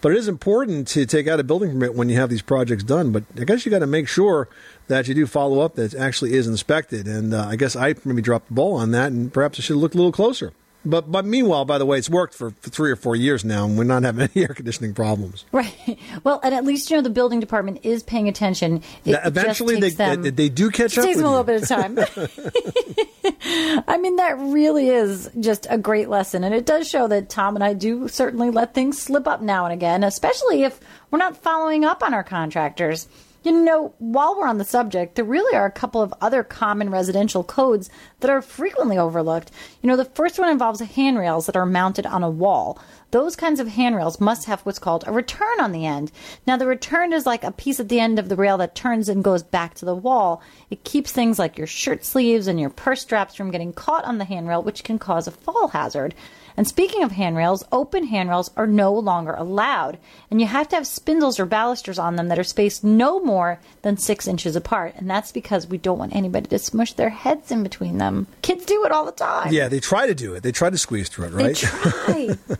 But 0.00 0.12
it 0.12 0.18
is 0.18 0.28
important 0.28 0.86
to 0.88 1.06
take 1.06 1.26
out 1.26 1.40
a 1.40 1.44
building 1.44 1.70
permit 1.70 1.94
when 1.94 2.08
you 2.08 2.16
have 2.16 2.30
these 2.30 2.42
projects 2.42 2.84
done. 2.84 3.10
But 3.10 3.24
I 3.36 3.44
guess 3.44 3.66
you 3.66 3.70
got 3.70 3.80
to 3.80 3.86
make 3.86 4.06
sure 4.06 4.48
that 4.86 5.08
you 5.08 5.14
do 5.14 5.26
follow 5.26 5.60
up 5.60 5.74
that 5.74 5.94
it 5.94 5.98
actually 5.98 6.34
is 6.34 6.46
inspected. 6.46 7.08
And 7.08 7.34
uh, 7.34 7.46
I 7.46 7.56
guess 7.56 7.74
I 7.74 7.94
maybe 8.04 8.22
dropped 8.22 8.48
the 8.48 8.54
ball 8.54 8.74
on 8.74 8.92
that, 8.92 9.10
and 9.10 9.32
perhaps 9.32 9.58
I 9.58 9.62
should 9.62 9.74
have 9.74 9.82
looked 9.82 9.94
a 9.94 9.98
little 9.98 10.12
closer. 10.12 10.52
But 10.84 11.10
but 11.10 11.24
meanwhile, 11.24 11.64
by 11.64 11.78
the 11.78 11.84
way, 11.84 11.98
it's 11.98 12.08
worked 12.08 12.34
for, 12.34 12.50
for 12.50 12.70
three 12.70 12.90
or 12.90 12.96
four 12.96 13.16
years 13.16 13.44
now, 13.44 13.64
and 13.64 13.76
we're 13.76 13.84
not 13.84 14.04
having 14.04 14.28
any 14.34 14.42
air 14.46 14.54
conditioning 14.54 14.94
problems. 14.94 15.44
Right. 15.52 15.98
Well, 16.24 16.40
and 16.42 16.54
at 16.54 16.64
least 16.64 16.90
you 16.90 16.96
know 16.96 17.02
the 17.02 17.10
building 17.10 17.40
department 17.40 17.80
is 17.82 18.02
paying 18.02 18.28
attention. 18.28 18.76
It, 19.04 19.10
Yeah, 19.12 19.26
eventually, 19.26 19.80
they, 19.80 19.90
them, 19.90 20.22
they 20.22 20.30
they 20.30 20.48
do 20.48 20.70
catch 20.70 20.92
it 20.92 20.98
up. 20.98 21.04
takes 21.04 21.18
them 21.18 21.26
a 21.26 21.30
little 21.30 21.44
bit 21.44 21.62
of 21.62 21.68
time. 21.68 21.98
I 23.88 23.98
mean, 23.98 24.16
that 24.16 24.36
really 24.38 24.88
is 24.88 25.30
just 25.40 25.66
a 25.68 25.78
great 25.78 26.08
lesson, 26.08 26.44
and 26.44 26.54
it 26.54 26.64
does 26.64 26.88
show 26.88 27.08
that 27.08 27.28
Tom 27.28 27.56
and 27.56 27.64
I 27.64 27.74
do 27.74 28.08
certainly 28.08 28.50
let 28.50 28.72
things 28.74 29.00
slip 29.00 29.26
up 29.26 29.42
now 29.42 29.64
and 29.64 29.72
again, 29.74 30.04
especially 30.04 30.62
if 30.62 30.78
we're 31.10 31.18
not 31.18 31.36
following 31.36 31.84
up 31.84 32.02
on 32.02 32.14
our 32.14 32.24
contractors. 32.24 33.08
You 33.42 33.52
know, 33.52 33.94
while 33.98 34.36
we're 34.36 34.48
on 34.48 34.58
the 34.58 34.64
subject, 34.64 35.14
there 35.14 35.24
really 35.24 35.56
are 35.56 35.66
a 35.66 35.70
couple 35.70 36.02
of 36.02 36.12
other 36.20 36.42
common 36.42 36.90
residential 36.90 37.44
codes 37.44 37.88
that 38.20 38.30
are 38.30 38.42
frequently 38.42 38.98
overlooked. 38.98 39.52
You 39.80 39.88
know, 39.88 39.96
the 39.96 40.04
first 40.04 40.38
one 40.38 40.48
involves 40.48 40.80
handrails 40.80 41.46
that 41.46 41.56
are 41.56 41.66
mounted 41.66 42.04
on 42.04 42.24
a 42.24 42.30
wall. 42.30 42.80
Those 43.10 43.36
kinds 43.36 43.58
of 43.58 43.68
handrails 43.68 44.20
must 44.20 44.44
have 44.46 44.60
what's 44.62 44.78
called 44.78 45.04
a 45.06 45.12
return 45.12 45.60
on 45.60 45.72
the 45.72 45.86
end. 45.86 46.12
Now, 46.46 46.56
the 46.58 46.66
return 46.66 47.12
is 47.14 47.24
like 47.24 47.42
a 47.42 47.50
piece 47.52 47.80
at 47.80 47.88
the 47.88 48.00
end 48.00 48.18
of 48.18 48.28
the 48.28 48.36
rail 48.36 48.58
that 48.58 48.74
turns 48.74 49.08
and 49.08 49.24
goes 49.24 49.42
back 49.42 49.74
to 49.76 49.86
the 49.86 49.94
wall. 49.94 50.42
It 50.68 50.84
keeps 50.84 51.10
things 51.10 51.38
like 51.38 51.56
your 51.56 51.66
shirt 51.66 52.04
sleeves 52.04 52.46
and 52.46 52.60
your 52.60 52.68
purse 52.70 53.00
straps 53.00 53.34
from 53.34 53.50
getting 53.50 53.72
caught 53.72 54.04
on 54.04 54.18
the 54.18 54.26
handrail, 54.26 54.62
which 54.62 54.84
can 54.84 54.98
cause 54.98 55.26
a 55.26 55.30
fall 55.30 55.68
hazard. 55.68 56.14
And 56.54 56.66
speaking 56.66 57.04
of 57.04 57.12
handrails, 57.12 57.64
open 57.70 58.04
handrails 58.08 58.50
are 58.56 58.66
no 58.66 58.92
longer 58.92 59.32
allowed. 59.32 59.96
And 60.28 60.40
you 60.40 60.46
have 60.48 60.68
to 60.70 60.76
have 60.76 60.88
spindles 60.88 61.38
or 61.38 61.46
balusters 61.46 62.00
on 62.00 62.16
them 62.16 62.28
that 62.28 62.38
are 62.38 62.42
spaced 62.44 62.82
no 62.82 63.20
more 63.20 63.60
than 63.82 63.96
six 63.96 64.26
inches 64.26 64.56
apart. 64.56 64.94
And 64.96 65.08
that's 65.08 65.30
because 65.30 65.68
we 65.68 65.78
don't 65.78 66.00
want 66.00 66.16
anybody 66.16 66.48
to 66.48 66.58
smush 66.58 66.94
their 66.94 67.10
heads 67.10 67.52
in 67.52 67.62
between 67.62 67.98
them. 67.98 68.26
Kids 68.42 68.64
do 68.66 68.84
it 68.84 68.90
all 68.92 69.04
the 69.06 69.12
time. 69.12 69.52
Yeah, 69.52 69.68
they 69.68 69.78
try 69.80 70.08
to 70.08 70.14
do 70.16 70.34
it. 70.34 70.42
They 70.42 70.50
try 70.52 70.68
to 70.68 70.76
squeeze 70.78 71.08
through 71.08 71.26
it, 71.26 71.30
They 71.30 71.44
right? 71.44 71.56
try. 71.56 72.28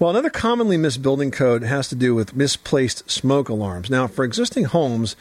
Well, 0.00 0.10
another 0.10 0.30
commonly 0.30 0.76
missed 0.76 1.02
building 1.02 1.32
code 1.32 1.64
has 1.64 1.88
to 1.88 1.96
do 1.96 2.14
with 2.14 2.36
misplaced 2.36 3.10
smoke 3.10 3.48
alarms. 3.48 3.90
Now, 3.90 4.06
for 4.06 4.24
existing 4.24 4.66
homes, 4.66 5.16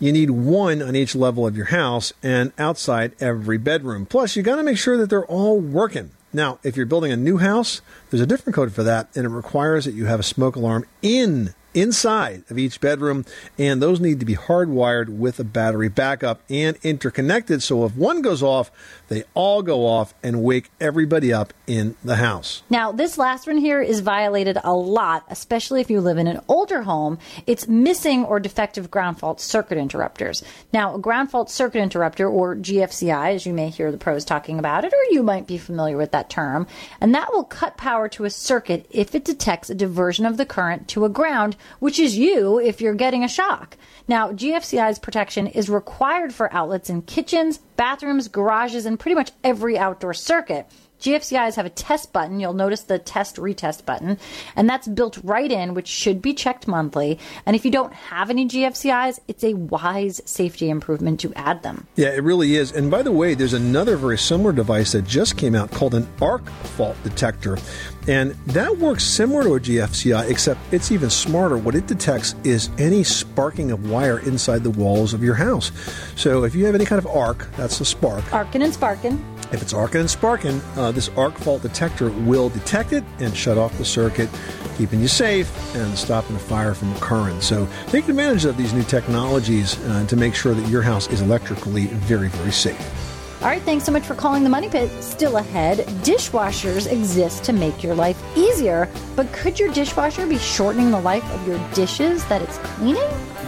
you 0.00 0.10
need 0.10 0.30
one 0.30 0.80
on 0.80 0.96
each 0.96 1.14
level 1.14 1.46
of 1.46 1.54
your 1.54 1.66
house 1.66 2.14
and 2.22 2.50
outside 2.56 3.12
every 3.20 3.58
bedroom. 3.58 4.06
Plus, 4.06 4.34
you 4.34 4.42
got 4.42 4.56
to 4.56 4.62
make 4.62 4.78
sure 4.78 4.96
that 4.96 5.10
they're 5.10 5.26
all 5.26 5.60
working. 5.60 6.12
Now, 6.32 6.58
if 6.62 6.78
you're 6.78 6.86
building 6.86 7.12
a 7.12 7.16
new 7.16 7.36
house, 7.36 7.82
there's 8.08 8.22
a 8.22 8.26
different 8.26 8.54
code 8.54 8.72
for 8.72 8.82
that, 8.82 9.10
and 9.14 9.26
it 9.26 9.28
requires 9.28 9.84
that 9.84 9.92
you 9.92 10.06
have 10.06 10.20
a 10.20 10.22
smoke 10.22 10.56
alarm 10.56 10.86
in 11.02 11.52
inside 11.74 12.44
of 12.50 12.58
each 12.58 12.80
bedroom, 12.80 13.24
and 13.58 13.82
those 13.82 14.00
need 14.00 14.20
to 14.20 14.26
be 14.26 14.36
hardwired 14.36 15.08
with 15.08 15.38
a 15.40 15.44
battery 15.44 15.88
backup 15.88 16.40
and 16.48 16.76
interconnected. 16.82 17.62
So 17.62 17.84
if 17.84 17.96
one 17.96 18.22
goes 18.22 18.42
off, 18.42 18.70
they 19.08 19.24
all 19.34 19.62
go 19.62 19.86
off 19.86 20.14
and 20.22 20.42
wake 20.42 20.70
everybody 20.80 21.32
up 21.32 21.52
in 21.66 21.96
the 22.02 22.16
house. 22.16 22.62
Now, 22.70 22.92
this 22.92 23.18
last 23.18 23.46
one 23.46 23.58
here 23.58 23.82
is 23.82 24.00
violated 24.00 24.58
a 24.62 24.74
lot, 24.74 25.24
especially 25.28 25.80
if 25.80 25.90
you 25.90 26.00
live 26.00 26.18
in 26.18 26.26
an 26.26 26.40
older 26.48 26.82
home. 26.82 27.18
It's 27.46 27.68
missing 27.68 28.24
or 28.24 28.40
defective 28.40 28.90
ground 28.90 29.18
fault 29.18 29.40
circuit 29.40 29.78
interrupters. 29.78 30.42
Now, 30.72 30.94
a 30.94 30.98
ground 30.98 31.30
fault 31.30 31.50
circuit 31.50 31.80
interrupter, 31.80 32.28
or 32.28 32.56
GFCI, 32.56 33.34
as 33.34 33.46
you 33.46 33.52
may 33.52 33.68
hear 33.68 33.92
the 33.92 33.98
pros 33.98 34.24
talking 34.24 34.58
about 34.58 34.84
it, 34.84 34.92
or 34.92 35.12
you 35.12 35.22
might 35.22 35.46
be 35.46 35.58
familiar 35.58 35.96
with 35.96 36.12
that 36.12 36.30
term, 36.30 36.66
and 37.00 37.14
that 37.14 37.32
will 37.32 37.44
cut 37.44 37.76
power 37.76 38.08
to 38.10 38.24
a 38.24 38.30
circuit 38.30 38.86
if 38.90 39.14
it 39.14 39.24
detects 39.24 39.70
a 39.70 39.74
diversion 39.74 40.24
of 40.24 40.36
the 40.36 40.46
current 40.46 40.88
to 40.88 41.04
a 41.04 41.08
ground, 41.08 41.56
which 41.78 41.98
is 41.98 42.16
you 42.16 42.58
if 42.58 42.80
you're 42.80 42.94
getting 42.94 43.24
a 43.24 43.28
shock. 43.28 43.76
Now, 44.08 44.32
GFCI's 44.32 44.98
protection 44.98 45.46
is 45.46 45.68
required 45.68 46.34
for 46.34 46.52
outlets 46.52 46.90
in 46.90 47.02
kitchens, 47.02 47.58
bathrooms, 47.76 48.28
garages, 48.28 48.86
and 48.86 48.98
pretty 48.98 49.14
much 49.14 49.32
every 49.44 49.78
outdoor 49.78 50.14
circuit. 50.14 50.66
GFCIs 51.02 51.56
have 51.56 51.66
a 51.66 51.70
test 51.70 52.12
button. 52.12 52.38
You'll 52.38 52.52
notice 52.52 52.82
the 52.82 52.98
test 52.98 53.36
retest 53.36 53.84
button, 53.84 54.18
and 54.54 54.70
that's 54.70 54.86
built 54.86 55.18
right 55.24 55.50
in, 55.50 55.74
which 55.74 55.88
should 55.88 56.22
be 56.22 56.32
checked 56.32 56.68
monthly. 56.68 57.18
And 57.44 57.56
if 57.56 57.64
you 57.64 57.72
don't 57.72 57.92
have 57.92 58.30
any 58.30 58.46
GFCIs, 58.46 59.18
it's 59.26 59.42
a 59.42 59.54
wise 59.54 60.22
safety 60.24 60.70
improvement 60.70 61.18
to 61.20 61.32
add 61.34 61.64
them. 61.64 61.88
Yeah, 61.96 62.10
it 62.10 62.22
really 62.22 62.54
is. 62.54 62.70
And 62.70 62.88
by 62.88 63.02
the 63.02 63.10
way, 63.10 63.34
there's 63.34 63.52
another 63.52 63.96
very 63.96 64.16
similar 64.16 64.52
device 64.52 64.92
that 64.92 65.04
just 65.04 65.36
came 65.36 65.56
out 65.56 65.72
called 65.72 65.94
an 65.96 66.06
arc 66.20 66.48
fault 66.48 66.96
detector. 67.02 67.58
And 68.08 68.32
that 68.46 68.78
works 68.78 69.04
similar 69.04 69.44
to 69.44 69.54
a 69.54 69.60
GFCI, 69.60 70.28
except 70.28 70.60
it's 70.72 70.90
even 70.90 71.08
smarter. 71.08 71.56
What 71.56 71.74
it 71.74 71.86
detects 71.86 72.34
is 72.42 72.68
any 72.78 73.04
sparking 73.04 73.70
of 73.70 73.90
wire 73.90 74.18
inside 74.20 74.64
the 74.64 74.70
walls 74.70 75.14
of 75.14 75.22
your 75.22 75.34
house. 75.34 75.70
So 76.16 76.44
if 76.44 76.54
you 76.54 76.64
have 76.66 76.74
any 76.74 76.84
kind 76.84 76.98
of 76.98 77.06
arc, 77.06 77.48
that's 77.56 77.80
a 77.80 77.84
spark. 77.84 78.32
Arcing 78.32 78.62
and 78.62 78.74
sparking. 78.74 79.24
If 79.52 79.62
it's 79.62 79.74
arcing 79.74 80.00
and 80.00 80.10
sparking, 80.10 80.60
uh, 80.76 80.92
this 80.92 81.10
arc 81.10 81.36
fault 81.38 81.62
detector 81.62 82.10
will 82.10 82.48
detect 82.48 82.92
it 82.92 83.04
and 83.18 83.36
shut 83.36 83.58
off 83.58 83.76
the 83.78 83.84
circuit, 83.84 84.30
keeping 84.78 85.00
you 85.00 85.08
safe 85.08 85.76
and 85.76 85.96
stopping 85.96 86.34
the 86.34 86.42
fire 86.42 86.74
from 86.74 86.92
occurring. 86.96 87.40
So 87.40 87.68
take 87.88 88.08
advantage 88.08 88.46
of 88.46 88.56
these 88.56 88.72
new 88.72 88.82
technologies 88.82 89.78
uh, 89.86 90.06
to 90.06 90.16
make 90.16 90.34
sure 90.34 90.54
that 90.54 90.68
your 90.68 90.82
house 90.82 91.06
is 91.08 91.20
electrically 91.20 91.86
very, 91.86 92.28
very 92.28 92.52
safe. 92.52 93.11
All 93.42 93.48
right, 93.48 93.62
thanks 93.62 93.84
so 93.84 93.90
much 93.90 94.06
for 94.06 94.14
calling 94.14 94.44
the 94.44 94.48
Money 94.48 94.68
Pit. 94.68 94.88
Still 95.02 95.38
ahead, 95.38 95.78
dishwashers 96.04 96.88
exist 96.88 97.42
to 97.42 97.52
make 97.52 97.82
your 97.82 97.92
life 97.92 98.22
easier, 98.36 98.88
but 99.16 99.32
could 99.32 99.58
your 99.58 99.72
dishwasher 99.72 100.28
be 100.28 100.38
shortening 100.38 100.92
the 100.92 101.00
life 101.00 101.28
of 101.34 101.44
your 101.48 101.58
dishes 101.74 102.24
that 102.26 102.40
it's 102.40 102.58
cleaning? 102.58 103.02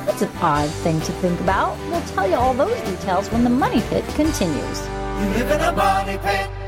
That's 0.04 0.22
an 0.22 0.30
odd 0.38 0.68
thing 0.68 1.00
to 1.02 1.12
think 1.12 1.38
about. 1.38 1.78
We'll 1.90 2.02
tell 2.08 2.28
you 2.28 2.34
all 2.34 2.54
those 2.54 2.76
details 2.80 3.30
when 3.30 3.44
the 3.44 3.50
Money 3.50 3.82
Pit 3.82 4.04
continues. 4.16 4.80
You 4.80 5.28
live 5.30 5.50
in 5.52 5.60
a 5.60 5.72
money 5.72 6.18
pit. 6.18 6.63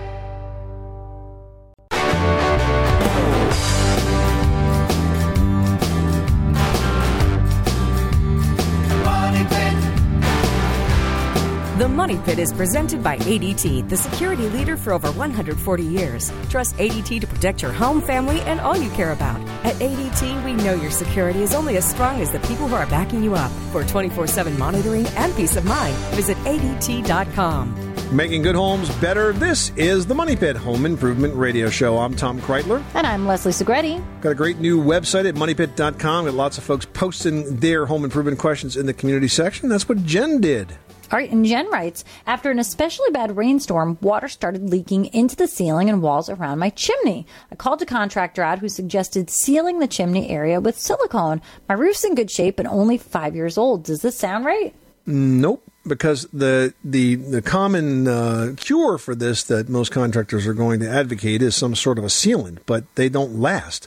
Money 11.96 12.18
Pit 12.18 12.38
is 12.38 12.52
presented 12.52 13.02
by 13.02 13.16
ADT, 13.16 13.88
the 13.88 13.96
security 13.96 14.50
leader 14.50 14.76
for 14.76 14.92
over 14.92 15.10
140 15.12 15.82
years. 15.82 16.30
Trust 16.50 16.76
ADT 16.76 17.22
to 17.22 17.26
protect 17.26 17.62
your 17.62 17.72
home, 17.72 18.02
family, 18.02 18.42
and 18.42 18.60
all 18.60 18.76
you 18.76 18.90
care 18.90 19.12
about. 19.12 19.40
At 19.64 19.76
ADT, 19.76 20.44
we 20.44 20.52
know 20.52 20.74
your 20.74 20.90
security 20.90 21.42
is 21.42 21.54
only 21.54 21.78
as 21.78 21.88
strong 21.88 22.20
as 22.20 22.30
the 22.30 22.38
people 22.40 22.68
who 22.68 22.74
are 22.74 22.86
backing 22.88 23.24
you 23.24 23.34
up. 23.34 23.50
For 23.72 23.82
24 23.82 24.26
7 24.26 24.58
monitoring 24.58 25.06
and 25.16 25.34
peace 25.36 25.56
of 25.56 25.64
mind, 25.64 25.96
visit 26.14 26.36
ADT.com. 26.44 27.94
Making 28.14 28.42
good 28.42 28.56
homes 28.56 28.94
better. 28.96 29.32
This 29.32 29.70
is 29.70 30.04
the 30.04 30.14
Money 30.14 30.36
Pit 30.36 30.54
Home 30.54 30.84
Improvement 30.84 31.34
Radio 31.34 31.70
Show. 31.70 31.96
I'm 31.96 32.14
Tom 32.14 32.42
Kraeutler. 32.42 32.84
And 32.92 33.06
I'm 33.06 33.26
Leslie 33.26 33.52
Segrete. 33.52 34.04
Got 34.20 34.32
a 34.32 34.34
great 34.34 34.58
new 34.58 34.84
website 34.84 35.26
at 35.26 35.34
moneypit.com. 35.34 36.26
Got 36.26 36.34
lots 36.34 36.58
of 36.58 36.64
folks 36.64 36.84
posting 36.84 37.56
their 37.56 37.86
home 37.86 38.04
improvement 38.04 38.38
questions 38.38 38.76
in 38.76 38.84
the 38.84 38.92
community 38.92 39.28
section. 39.28 39.70
That's 39.70 39.88
what 39.88 40.04
Jen 40.04 40.42
did. 40.42 40.76
All 41.10 41.18
right, 41.18 41.30
and 41.30 41.44
Jen 41.44 41.70
writes 41.70 42.04
After 42.26 42.50
an 42.50 42.58
especially 42.58 43.10
bad 43.10 43.36
rainstorm, 43.36 43.98
water 44.00 44.28
started 44.28 44.68
leaking 44.70 45.06
into 45.06 45.36
the 45.36 45.46
ceiling 45.46 45.88
and 45.88 46.02
walls 46.02 46.28
around 46.28 46.58
my 46.58 46.70
chimney. 46.70 47.26
I 47.50 47.54
called 47.54 47.82
a 47.82 47.86
contractor 47.86 48.42
out 48.42 48.58
who 48.58 48.68
suggested 48.68 49.30
sealing 49.30 49.78
the 49.78 49.86
chimney 49.88 50.28
area 50.28 50.60
with 50.60 50.78
silicone. 50.78 51.40
My 51.68 51.74
roof's 51.74 52.04
in 52.04 52.14
good 52.14 52.30
shape 52.30 52.58
and 52.58 52.68
only 52.68 52.98
five 52.98 53.36
years 53.36 53.56
old. 53.56 53.84
Does 53.84 54.02
this 54.02 54.16
sound 54.16 54.44
right? 54.44 54.74
Nope. 55.08 55.62
because 55.86 56.26
the 56.32 56.74
the 56.82 57.14
the 57.14 57.40
common 57.40 58.08
uh, 58.08 58.54
cure 58.56 58.98
for 58.98 59.14
this 59.14 59.44
that 59.44 59.68
most 59.68 59.92
contractors 59.92 60.46
are 60.48 60.54
going 60.54 60.80
to 60.80 60.90
advocate 60.90 61.42
is 61.42 61.54
some 61.54 61.76
sort 61.76 61.98
of 61.98 62.02
a 62.04 62.08
sealant, 62.08 62.58
but 62.66 62.92
they 62.96 63.08
don't 63.08 63.38
last. 63.38 63.86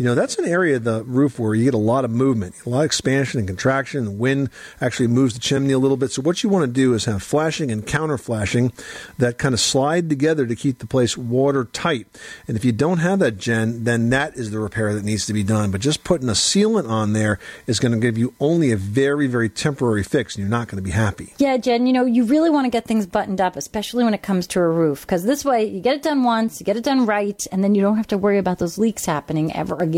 You 0.00 0.06
know, 0.06 0.14
that's 0.14 0.38
an 0.38 0.46
area 0.46 0.76
of 0.76 0.84
the 0.84 1.04
roof 1.04 1.38
where 1.38 1.54
you 1.54 1.64
get 1.64 1.74
a 1.74 1.76
lot 1.76 2.06
of 2.06 2.10
movement, 2.10 2.54
a 2.64 2.70
lot 2.70 2.78
of 2.78 2.84
expansion 2.86 3.38
and 3.38 3.46
contraction. 3.46 4.06
The 4.06 4.10
wind 4.10 4.48
actually 4.80 5.08
moves 5.08 5.34
the 5.34 5.40
chimney 5.40 5.74
a 5.74 5.78
little 5.78 5.98
bit. 5.98 6.10
So 6.10 6.22
what 6.22 6.42
you 6.42 6.48
want 6.48 6.62
to 6.62 6.72
do 6.72 6.94
is 6.94 7.04
have 7.04 7.22
flashing 7.22 7.70
and 7.70 7.86
counter 7.86 8.16
flashing 8.16 8.72
that 9.18 9.36
kind 9.36 9.52
of 9.52 9.60
slide 9.60 10.08
together 10.08 10.46
to 10.46 10.56
keep 10.56 10.78
the 10.78 10.86
place 10.86 11.18
watertight. 11.18 12.06
And 12.48 12.56
if 12.56 12.64
you 12.64 12.72
don't 12.72 12.96
have 12.96 13.18
that, 13.18 13.36
Jen, 13.36 13.84
then 13.84 14.08
that 14.08 14.36
is 14.36 14.50
the 14.50 14.58
repair 14.58 14.94
that 14.94 15.04
needs 15.04 15.26
to 15.26 15.34
be 15.34 15.42
done. 15.42 15.70
But 15.70 15.82
just 15.82 16.02
putting 16.02 16.30
a 16.30 16.32
sealant 16.32 16.88
on 16.88 17.12
there 17.12 17.38
is 17.66 17.78
going 17.78 17.92
to 17.92 17.98
give 17.98 18.16
you 18.16 18.32
only 18.40 18.72
a 18.72 18.78
very, 18.78 19.26
very 19.26 19.50
temporary 19.50 20.02
fix, 20.02 20.34
and 20.34 20.40
you're 20.40 20.48
not 20.48 20.68
going 20.68 20.82
to 20.82 20.82
be 20.82 20.92
happy. 20.92 21.34
Yeah, 21.36 21.58
Jen, 21.58 21.86
you 21.86 21.92
know, 21.92 22.06
you 22.06 22.24
really 22.24 22.48
want 22.48 22.64
to 22.64 22.70
get 22.70 22.86
things 22.86 23.04
buttoned 23.04 23.42
up, 23.42 23.54
especially 23.54 24.04
when 24.04 24.14
it 24.14 24.22
comes 24.22 24.46
to 24.46 24.60
a 24.60 24.66
roof, 24.66 25.02
because 25.02 25.24
this 25.24 25.44
way 25.44 25.64
you 25.66 25.82
get 25.82 25.96
it 25.96 26.02
done 26.02 26.22
once, 26.22 26.58
you 26.58 26.64
get 26.64 26.78
it 26.78 26.84
done 26.84 27.04
right, 27.04 27.46
and 27.52 27.62
then 27.62 27.74
you 27.74 27.82
don't 27.82 27.98
have 27.98 28.06
to 28.06 28.16
worry 28.16 28.38
about 28.38 28.58
those 28.60 28.78
leaks 28.78 29.04
happening 29.04 29.54
ever 29.54 29.74
again. 29.74 29.89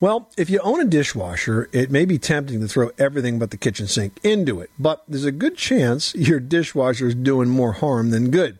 Well, 0.00 0.30
if 0.36 0.48
you 0.48 0.60
own 0.60 0.80
a 0.80 0.84
dishwasher, 0.84 1.68
it 1.72 1.90
may 1.90 2.04
be 2.04 2.18
tempting 2.18 2.60
to 2.60 2.68
throw 2.68 2.92
everything 2.98 3.40
but 3.40 3.50
the 3.50 3.56
kitchen 3.56 3.88
sink 3.88 4.20
into 4.22 4.60
it, 4.60 4.70
but 4.78 5.02
there's 5.08 5.24
a 5.24 5.32
good 5.32 5.56
chance 5.56 6.14
your 6.14 6.38
dishwasher 6.38 7.08
is 7.08 7.16
doing 7.16 7.48
more 7.48 7.72
harm 7.72 8.10
than 8.10 8.30
good. 8.30 8.58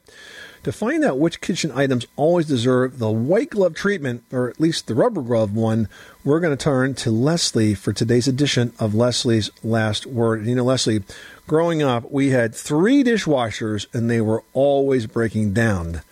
To 0.65 0.73
find 0.73 1.05
out 1.05 1.21
which 1.21 1.41
kitchen 1.41 1.71
items 1.73 2.07
always 2.17 2.47
deserve 2.47 2.99
the 2.99 3.11
white 3.11 3.51
glove 3.51 3.75
treatment, 3.75 4.25
or 4.33 4.51
at 4.51 4.61
least 4.61 4.89
the 4.89 4.97
rubber 4.97 5.23
glove 5.23 5.55
one, 5.55 5.89
we're 6.25 6.41
going 6.41 6.57
to 6.57 6.63
turn 6.63 6.95
to 6.95 7.11
Leslie 7.13 7.75
for 7.75 7.93
today's 7.93 8.27
edition 8.27 8.73
of 8.81 8.95
Leslie's 8.95 9.51
Last 9.63 10.07
Word. 10.07 10.41
And 10.41 10.49
you 10.49 10.57
know, 10.57 10.65
Leslie, 10.65 11.05
growing 11.47 11.83
up, 11.83 12.11
we 12.11 12.31
had 12.31 12.53
three 12.53 13.05
dishwashers 13.05 13.87
and 13.95 14.11
they 14.11 14.21
were 14.21 14.43
always 14.53 15.07
breaking 15.07 15.53
down. 15.53 16.03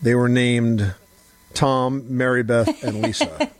They 0.00 0.14
were 0.14 0.30
named 0.30 0.94
Tom, 1.54 2.04
Mary 2.08 2.42
Beth, 2.42 2.82
and 2.82 3.02
Lisa. 3.02 3.50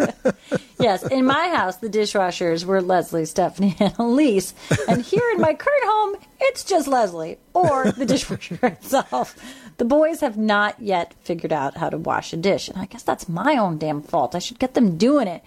yes, 0.78 1.06
in 1.06 1.24
my 1.24 1.48
house, 1.48 1.76
the 1.76 1.88
dishwashers 1.88 2.64
were 2.64 2.82
Leslie, 2.82 3.24
Stephanie, 3.24 3.76
and 3.80 3.94
Elise. 3.98 4.54
And 4.88 5.02
here 5.02 5.22
in 5.34 5.40
my 5.40 5.54
current 5.54 5.84
home, 5.84 6.16
it's 6.40 6.64
just 6.64 6.88
Leslie 6.88 7.38
or 7.54 7.90
the 7.92 8.06
dishwasher 8.06 8.58
itself. 8.62 9.36
The 9.78 9.84
boys 9.84 10.20
have 10.20 10.36
not 10.36 10.80
yet 10.80 11.14
figured 11.22 11.52
out 11.52 11.76
how 11.76 11.90
to 11.90 11.98
wash 11.98 12.32
a 12.32 12.36
dish. 12.36 12.68
And 12.68 12.78
I 12.78 12.86
guess 12.86 13.02
that's 13.02 13.28
my 13.28 13.56
own 13.56 13.78
damn 13.78 14.02
fault. 14.02 14.34
I 14.34 14.38
should 14.38 14.58
get 14.58 14.74
them 14.74 14.96
doing 14.96 15.28
it. 15.28 15.42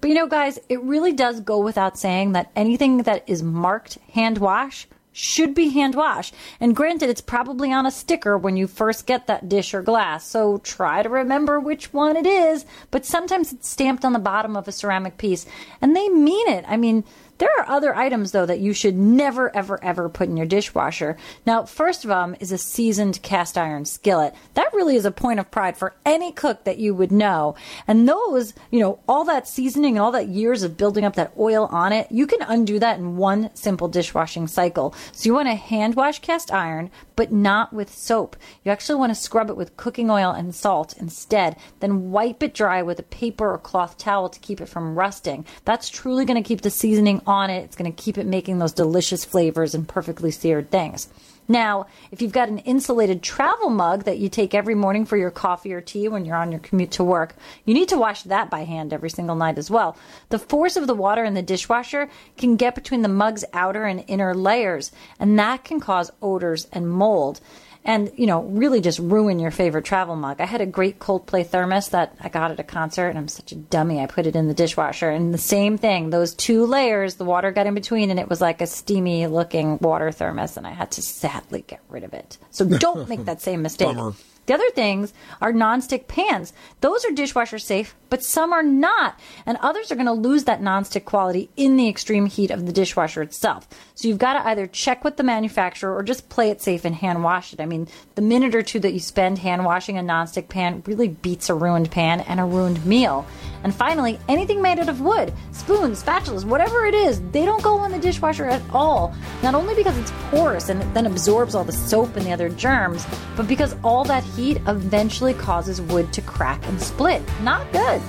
But 0.00 0.08
you 0.08 0.14
know, 0.14 0.26
guys, 0.26 0.58
it 0.68 0.80
really 0.82 1.12
does 1.12 1.40
go 1.40 1.58
without 1.58 1.98
saying 1.98 2.32
that 2.32 2.50
anything 2.56 2.98
that 2.98 3.22
is 3.26 3.42
marked 3.42 3.98
hand 4.12 4.38
wash 4.38 4.88
should 5.20 5.54
be 5.54 5.68
hand 5.68 5.94
washed. 5.94 6.34
And 6.58 6.74
granted, 6.74 7.10
it's 7.10 7.20
probably 7.20 7.72
on 7.72 7.86
a 7.86 7.90
sticker 7.90 8.36
when 8.38 8.56
you 8.56 8.66
first 8.66 9.06
get 9.06 9.26
that 9.26 9.48
dish 9.48 9.74
or 9.74 9.82
glass, 9.82 10.26
so 10.26 10.58
try 10.58 11.02
to 11.02 11.08
remember 11.08 11.60
which 11.60 11.92
one 11.92 12.16
it 12.16 12.26
is. 12.26 12.64
But 12.90 13.04
sometimes 13.04 13.52
it's 13.52 13.68
stamped 13.68 14.04
on 14.04 14.12
the 14.12 14.18
bottom 14.18 14.56
of 14.56 14.66
a 14.66 14.72
ceramic 14.72 15.18
piece, 15.18 15.46
and 15.80 15.94
they 15.94 16.08
mean 16.08 16.48
it. 16.48 16.64
I 16.66 16.76
mean, 16.76 17.04
there 17.40 17.50
are 17.58 17.68
other 17.68 17.96
items, 17.96 18.32
though, 18.32 18.46
that 18.46 18.60
you 18.60 18.72
should 18.72 18.96
never, 18.96 19.54
ever, 19.56 19.82
ever 19.82 20.08
put 20.08 20.28
in 20.28 20.36
your 20.36 20.46
dishwasher. 20.46 21.16
Now, 21.46 21.64
first 21.64 22.04
of 22.04 22.08
them 22.08 22.20
um, 22.20 22.36
is 22.38 22.52
a 22.52 22.58
seasoned 22.58 23.22
cast 23.22 23.56
iron 23.56 23.86
skillet. 23.86 24.34
That 24.54 24.72
really 24.74 24.94
is 24.94 25.06
a 25.06 25.10
point 25.10 25.40
of 25.40 25.50
pride 25.50 25.76
for 25.78 25.94
any 26.04 26.32
cook 26.32 26.64
that 26.64 26.76
you 26.76 26.94
would 26.94 27.10
know. 27.10 27.54
And 27.86 28.06
those, 28.06 28.52
you 28.70 28.78
know, 28.78 28.98
all 29.08 29.24
that 29.24 29.48
seasoning 29.48 29.96
and 29.96 30.02
all 30.02 30.12
that 30.12 30.28
years 30.28 30.62
of 30.62 30.76
building 30.76 31.02
up 31.02 31.16
that 31.16 31.32
oil 31.38 31.66
on 31.70 31.92
it, 31.92 32.12
you 32.12 32.26
can 32.26 32.42
undo 32.42 32.78
that 32.78 32.98
in 32.98 33.16
one 33.16 33.50
simple 33.54 33.88
dishwashing 33.88 34.46
cycle. 34.46 34.94
So 35.12 35.26
you 35.26 35.34
want 35.34 35.48
to 35.48 35.54
hand 35.54 35.94
wash 35.94 36.18
cast 36.20 36.52
iron, 36.52 36.90
but 37.16 37.32
not 37.32 37.72
with 37.72 37.92
soap. 37.92 38.36
You 38.64 38.72
actually 38.72 38.98
want 38.98 39.10
to 39.10 39.20
scrub 39.20 39.48
it 39.48 39.56
with 39.56 39.76
cooking 39.76 40.10
oil 40.10 40.30
and 40.30 40.54
salt 40.54 40.94
instead, 40.98 41.56
then 41.80 42.10
wipe 42.10 42.42
it 42.42 42.52
dry 42.52 42.82
with 42.82 42.98
a 42.98 43.04
paper 43.04 43.50
or 43.50 43.58
cloth 43.58 43.96
towel 43.96 44.28
to 44.28 44.40
keep 44.40 44.60
it 44.60 44.68
from 44.68 44.98
rusting. 44.98 45.46
That's 45.64 45.88
truly 45.88 46.24
going 46.24 46.42
to 46.42 46.46
keep 46.46 46.60
the 46.60 46.70
seasoning 46.70 47.22
on 47.30 47.48
it. 47.48 47.64
It's 47.64 47.76
going 47.76 47.90
to 47.90 48.02
keep 48.02 48.18
it 48.18 48.26
making 48.26 48.58
those 48.58 48.72
delicious 48.72 49.24
flavors 49.24 49.74
and 49.74 49.88
perfectly 49.88 50.30
seared 50.30 50.70
things. 50.70 51.08
Now, 51.48 51.86
if 52.12 52.22
you've 52.22 52.30
got 52.30 52.48
an 52.48 52.58
insulated 52.58 53.24
travel 53.24 53.70
mug 53.70 54.04
that 54.04 54.18
you 54.18 54.28
take 54.28 54.54
every 54.54 54.76
morning 54.76 55.04
for 55.04 55.16
your 55.16 55.32
coffee 55.32 55.72
or 55.72 55.80
tea 55.80 56.06
when 56.06 56.24
you're 56.24 56.36
on 56.36 56.52
your 56.52 56.60
commute 56.60 56.92
to 56.92 57.02
work, 57.02 57.34
you 57.64 57.74
need 57.74 57.88
to 57.88 57.98
wash 57.98 58.22
that 58.22 58.50
by 58.50 58.62
hand 58.62 58.92
every 58.92 59.10
single 59.10 59.34
night 59.34 59.58
as 59.58 59.68
well. 59.68 59.96
The 60.28 60.38
force 60.38 60.76
of 60.76 60.86
the 60.86 60.94
water 60.94 61.24
in 61.24 61.34
the 61.34 61.42
dishwasher 61.42 62.08
can 62.36 62.54
get 62.54 62.76
between 62.76 63.02
the 63.02 63.08
mug's 63.08 63.44
outer 63.52 63.84
and 63.84 64.04
inner 64.06 64.32
layers, 64.32 64.92
and 65.18 65.36
that 65.40 65.64
can 65.64 65.80
cause 65.80 66.12
odors 66.22 66.68
and 66.72 66.88
mold 66.88 67.40
and 67.84 68.10
you 68.16 68.26
know 68.26 68.42
really 68.42 68.80
just 68.80 68.98
ruin 68.98 69.38
your 69.38 69.50
favorite 69.50 69.84
travel 69.84 70.16
mug. 70.16 70.40
I 70.40 70.46
had 70.46 70.60
a 70.60 70.66
great 70.66 70.98
Coldplay 70.98 71.46
thermos 71.46 71.90
that 71.90 72.14
I 72.20 72.28
got 72.28 72.50
at 72.50 72.60
a 72.60 72.64
concert, 72.64 73.08
and 73.08 73.18
I'm 73.18 73.28
such 73.28 73.52
a 73.52 73.56
dummy. 73.56 74.00
I 74.00 74.06
put 74.06 74.26
it 74.26 74.36
in 74.36 74.48
the 74.48 74.54
dishwasher, 74.54 75.10
and 75.10 75.32
the 75.32 75.38
same 75.38 75.78
thing. 75.78 76.10
Those 76.10 76.34
two 76.34 76.66
layers, 76.66 77.16
the 77.16 77.24
water 77.24 77.50
got 77.50 77.66
in 77.66 77.74
between, 77.74 78.10
and 78.10 78.20
it 78.20 78.28
was 78.28 78.40
like 78.40 78.60
a 78.60 78.66
steamy 78.66 79.26
looking 79.26 79.78
water 79.78 80.12
thermos, 80.12 80.56
and 80.56 80.66
I 80.66 80.70
had 80.70 80.90
to 80.92 81.02
sadly 81.02 81.64
get 81.66 81.80
rid 81.88 82.04
of 82.04 82.12
it. 82.14 82.38
So 82.50 82.64
don't 82.64 83.08
make 83.08 83.24
that 83.24 83.40
same 83.40 83.62
mistake. 83.62 83.88
Bummer. 83.88 84.12
The 84.46 84.54
other 84.54 84.70
things 84.70 85.12
are 85.40 85.52
nonstick 85.52 86.08
pans. 86.08 86.52
Those 86.80 87.04
are 87.04 87.12
dishwasher 87.12 87.58
safe, 87.58 87.94
but 88.08 88.24
some 88.24 88.52
are 88.52 88.62
not. 88.62 89.18
And 89.46 89.56
others 89.58 89.92
are 89.92 89.94
going 89.94 90.06
to 90.06 90.12
lose 90.12 90.44
that 90.44 90.60
nonstick 90.60 91.04
quality 91.04 91.50
in 91.56 91.76
the 91.76 91.88
extreme 91.88 92.26
heat 92.26 92.50
of 92.50 92.66
the 92.66 92.72
dishwasher 92.72 93.22
itself. 93.22 93.68
So 93.94 94.08
you've 94.08 94.18
got 94.18 94.32
to 94.32 94.48
either 94.48 94.66
check 94.66 95.04
with 95.04 95.16
the 95.16 95.22
manufacturer 95.22 95.94
or 95.94 96.02
just 96.02 96.28
play 96.28 96.50
it 96.50 96.60
safe 96.60 96.84
and 96.84 96.96
hand 96.96 97.22
wash 97.22 97.52
it. 97.52 97.60
I 97.60 97.66
mean, 97.66 97.86
the 98.16 98.22
minute 98.22 98.54
or 98.54 98.62
two 98.62 98.80
that 98.80 98.92
you 98.92 98.98
spend 98.98 99.38
hand 99.38 99.64
washing 99.64 99.98
a 99.98 100.02
nonstick 100.02 100.48
pan 100.48 100.82
really 100.84 101.08
beats 101.08 101.48
a 101.48 101.54
ruined 101.54 101.90
pan 101.92 102.20
and 102.20 102.40
a 102.40 102.44
ruined 102.44 102.84
meal. 102.84 103.26
And 103.62 103.74
finally, 103.74 104.18
anything 104.26 104.60
made 104.62 104.80
out 104.80 104.88
of 104.88 105.00
wood, 105.00 105.32
spoons, 105.52 106.02
spatulas, 106.02 106.44
whatever 106.44 106.86
it 106.86 106.94
is, 106.94 107.20
they 107.30 107.44
don't 107.44 107.62
go 107.62 107.84
in 107.84 107.92
the 107.92 107.98
dishwasher 107.98 108.46
at 108.46 108.62
all. 108.72 109.14
Not 109.42 109.54
only 109.54 109.74
because 109.74 109.96
it's 109.98 110.12
porous 110.30 110.70
and 110.70 110.82
it 110.82 110.94
then 110.94 111.06
absorbs 111.06 111.54
all 111.54 111.62
the 111.62 111.72
soap 111.72 112.16
and 112.16 112.26
the 112.26 112.32
other 112.32 112.48
germs, 112.48 113.06
but 113.36 113.46
because 113.46 113.76
all 113.84 114.02
that 114.04 114.24
heat 114.24 114.39
eventually 114.48 115.34
causes 115.34 115.80
wood 115.80 116.12
to 116.12 116.22
crack 116.22 116.66
and 116.66 116.80
split. 116.80 117.22
Not 117.42 117.70
good. 117.72 118.00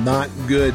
Not 0.00 0.28
good. 0.46 0.74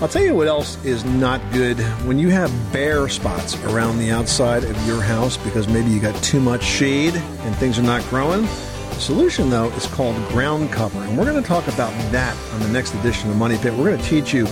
I'll 0.00 0.08
tell 0.08 0.22
you 0.22 0.34
what 0.34 0.48
else 0.48 0.82
is 0.84 1.04
not 1.04 1.40
good. 1.52 1.78
When 2.06 2.18
you 2.18 2.30
have 2.30 2.50
bare 2.72 3.08
spots 3.08 3.62
around 3.64 3.98
the 3.98 4.10
outside 4.10 4.64
of 4.64 4.86
your 4.86 5.00
house 5.00 5.36
because 5.36 5.68
maybe 5.68 5.90
you 5.90 6.00
got 6.00 6.20
too 6.22 6.40
much 6.40 6.62
shade 6.62 7.14
and 7.14 7.54
things 7.56 7.78
are 7.78 7.82
not 7.82 8.02
growing, 8.04 8.42
the 8.42 9.00
solution, 9.00 9.50
though, 9.50 9.68
is 9.70 9.86
called 9.86 10.16
ground 10.28 10.72
cover. 10.72 10.98
And 11.00 11.16
we're 11.16 11.30
going 11.30 11.42
to 11.42 11.48
talk 11.48 11.66
about 11.68 11.92
that 12.12 12.36
on 12.54 12.60
the 12.60 12.68
next 12.68 12.94
edition 12.94 13.30
of 13.30 13.36
Money 13.36 13.58
Pit. 13.58 13.72
We're 13.74 13.90
going 13.90 14.00
to 14.00 14.08
teach 14.08 14.32
you 14.32 14.46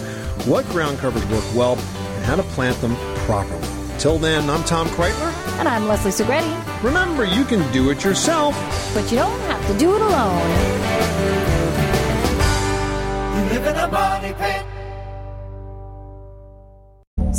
what 0.44 0.66
ground 0.66 0.98
covers 0.98 1.24
work 1.26 1.44
well 1.54 1.76
and 1.76 2.24
how 2.24 2.36
to 2.36 2.42
plant 2.44 2.78
them 2.80 2.94
properly. 3.26 3.77
Till 3.98 4.16
then, 4.16 4.48
I'm 4.48 4.62
Tom 4.62 4.86
Kraeutler. 4.90 5.32
And 5.58 5.66
I'm 5.66 5.88
Leslie 5.88 6.12
Segrete. 6.12 6.84
Remember, 6.84 7.24
you 7.24 7.44
can 7.44 7.68
do 7.72 7.90
it 7.90 8.04
yourself. 8.04 8.54
But 8.94 9.10
you 9.10 9.16
don't 9.18 9.40
have 9.50 9.66
to 9.66 9.76
do 9.76 9.96
it 9.96 10.00
alone. 10.00 10.50
You 13.34 13.42
live 13.50 13.66
in 13.66 13.74
a 13.74 13.90
money 13.90 14.34
pit. 14.34 14.67